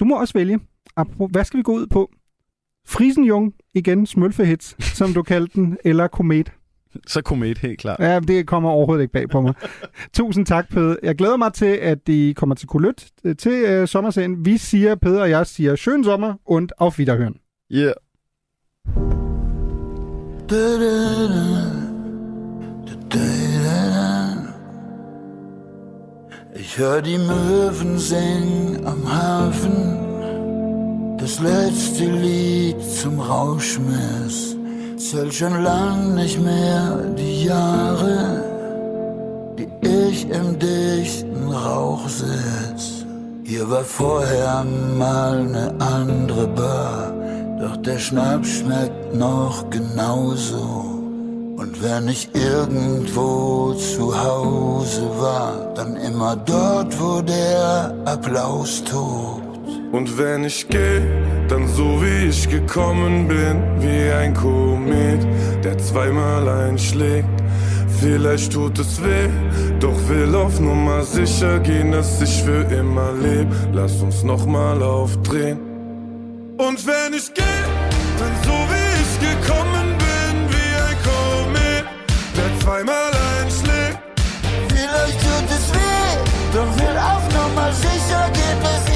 Du 0.00 0.04
må 0.04 0.20
også 0.20 0.34
vælge. 0.34 0.60
Apropos, 0.96 1.28
Hvad 1.32 1.44
skal 1.44 1.58
vi 1.58 1.62
gå 1.62 1.72
ud 1.72 1.86
på? 1.86 2.10
Friesenjung, 2.88 3.54
igen, 3.74 4.06
smølfehits, 4.06 4.96
som 4.96 5.12
du 5.12 5.22
kaldte 5.22 5.54
den, 5.54 5.76
eller 5.84 6.06
Komet. 6.06 6.52
Så 7.06 7.22
komet 7.22 7.58
helt 7.58 7.80
klart. 7.80 8.00
Ja, 8.00 8.20
det 8.20 8.46
kommer 8.46 8.70
overhovedet 8.70 9.02
ikke 9.02 9.12
bag 9.12 9.28
på 9.28 9.40
mig. 9.40 9.54
Tusind 10.16 10.46
tak, 10.46 10.68
Pede. 10.70 10.98
Jeg 11.02 11.14
glæder 11.14 11.36
mig 11.36 11.52
til, 11.52 11.78
at 11.82 12.08
I 12.08 12.32
kommer 12.36 12.54
til 12.54 12.68
Kulyt 12.68 13.06
til 13.38 13.52
øh, 13.52 13.88
sommerserien. 13.88 14.44
Vi 14.44 14.58
siger, 14.58 14.94
Pede 14.94 15.22
og 15.22 15.30
jeg 15.30 15.46
siger, 15.46 15.76
schön 15.76 16.04
sommer 16.04 16.34
und 16.46 16.72
auf 16.78 16.98
Wiederhören. 16.98 17.34
Yeah. 17.72 17.94
Ich 26.54 26.78
hör 26.78 27.02
die 27.02 27.18
Möwen 27.18 27.98
singen 27.98 28.86
am 28.86 29.10
Hafen, 29.10 31.16
das 31.18 31.40
letzte 31.40 32.04
Lied 32.04 32.80
zum 32.82 33.20
Rauschmiss. 33.20 34.55
Zähl 34.96 35.30
schon 35.30 35.62
lang 35.62 36.14
nicht 36.14 36.40
mehr 36.40 36.96
die 37.18 37.44
Jahre, 37.44 38.42
die 39.58 39.68
ich 40.08 40.28
im 40.30 40.58
dichten 40.58 41.52
Rauch 41.52 42.08
sitz. 42.08 43.04
Hier 43.44 43.68
war 43.68 43.84
vorher 43.84 44.64
mal 44.96 45.44
ne 45.44 45.74
andere 45.78 46.48
Bar, 46.48 47.12
doch 47.60 47.76
der 47.76 47.98
Schnaps 47.98 48.48
schmeckt 48.48 49.14
noch 49.14 49.68
genauso. 49.68 50.96
Und 51.58 51.82
wenn 51.82 52.08
ich 52.08 52.30
irgendwo 52.34 53.74
zu 53.74 54.18
Hause 54.18 55.02
war, 55.18 55.74
dann 55.74 55.96
immer 55.96 56.36
dort, 56.36 56.98
wo 56.98 57.20
der 57.20 57.94
Applaus 58.06 58.82
tobt. 58.84 59.45
Und 59.92 60.18
wenn 60.18 60.44
ich 60.44 60.68
geh, 60.68 61.00
dann 61.48 61.68
so 61.68 62.02
wie 62.02 62.28
ich 62.28 62.48
gekommen 62.48 63.28
bin, 63.28 63.62
wie 63.80 64.10
ein 64.10 64.34
Komet, 64.34 65.26
der 65.64 65.78
zweimal 65.78 66.48
einschlägt. 66.48 67.28
Vielleicht 68.00 68.52
tut 68.52 68.78
es 68.78 69.02
weh, 69.02 69.28
doch 69.80 69.96
will 70.08 70.34
auf 70.34 70.60
Nummer 70.60 71.02
sicher 71.02 71.58
gehen, 71.60 71.92
dass 71.92 72.20
ich 72.20 72.42
für 72.42 72.62
immer 72.64 73.12
leb. 73.12 73.48
Lass 73.72 74.02
uns 74.02 74.22
nochmal 74.22 74.82
aufdrehen. 74.82 75.58
Und 76.58 76.86
wenn 76.86 77.14
ich 77.14 77.32
geh, 77.32 77.42
dann 78.18 78.32
so 78.44 78.52
wie 78.70 78.90
ich 79.02 79.12
gekommen 79.20 79.96
bin, 79.98 80.34
wie 80.52 80.72
ein 80.88 80.98
Komet, 81.06 81.84
der 82.36 82.60
zweimal 82.60 83.12
einschlägt. 83.40 83.98
Vielleicht 84.68 85.20
tut 85.20 85.50
es 85.50 85.72
weh, 85.72 86.16
doch 86.52 86.76
will 86.76 86.98
auf 86.98 87.24
Nummer 87.32 87.72
sicher 87.72 88.30
gehen, 88.32 88.60
dass 88.62 88.88
ich 88.90 88.95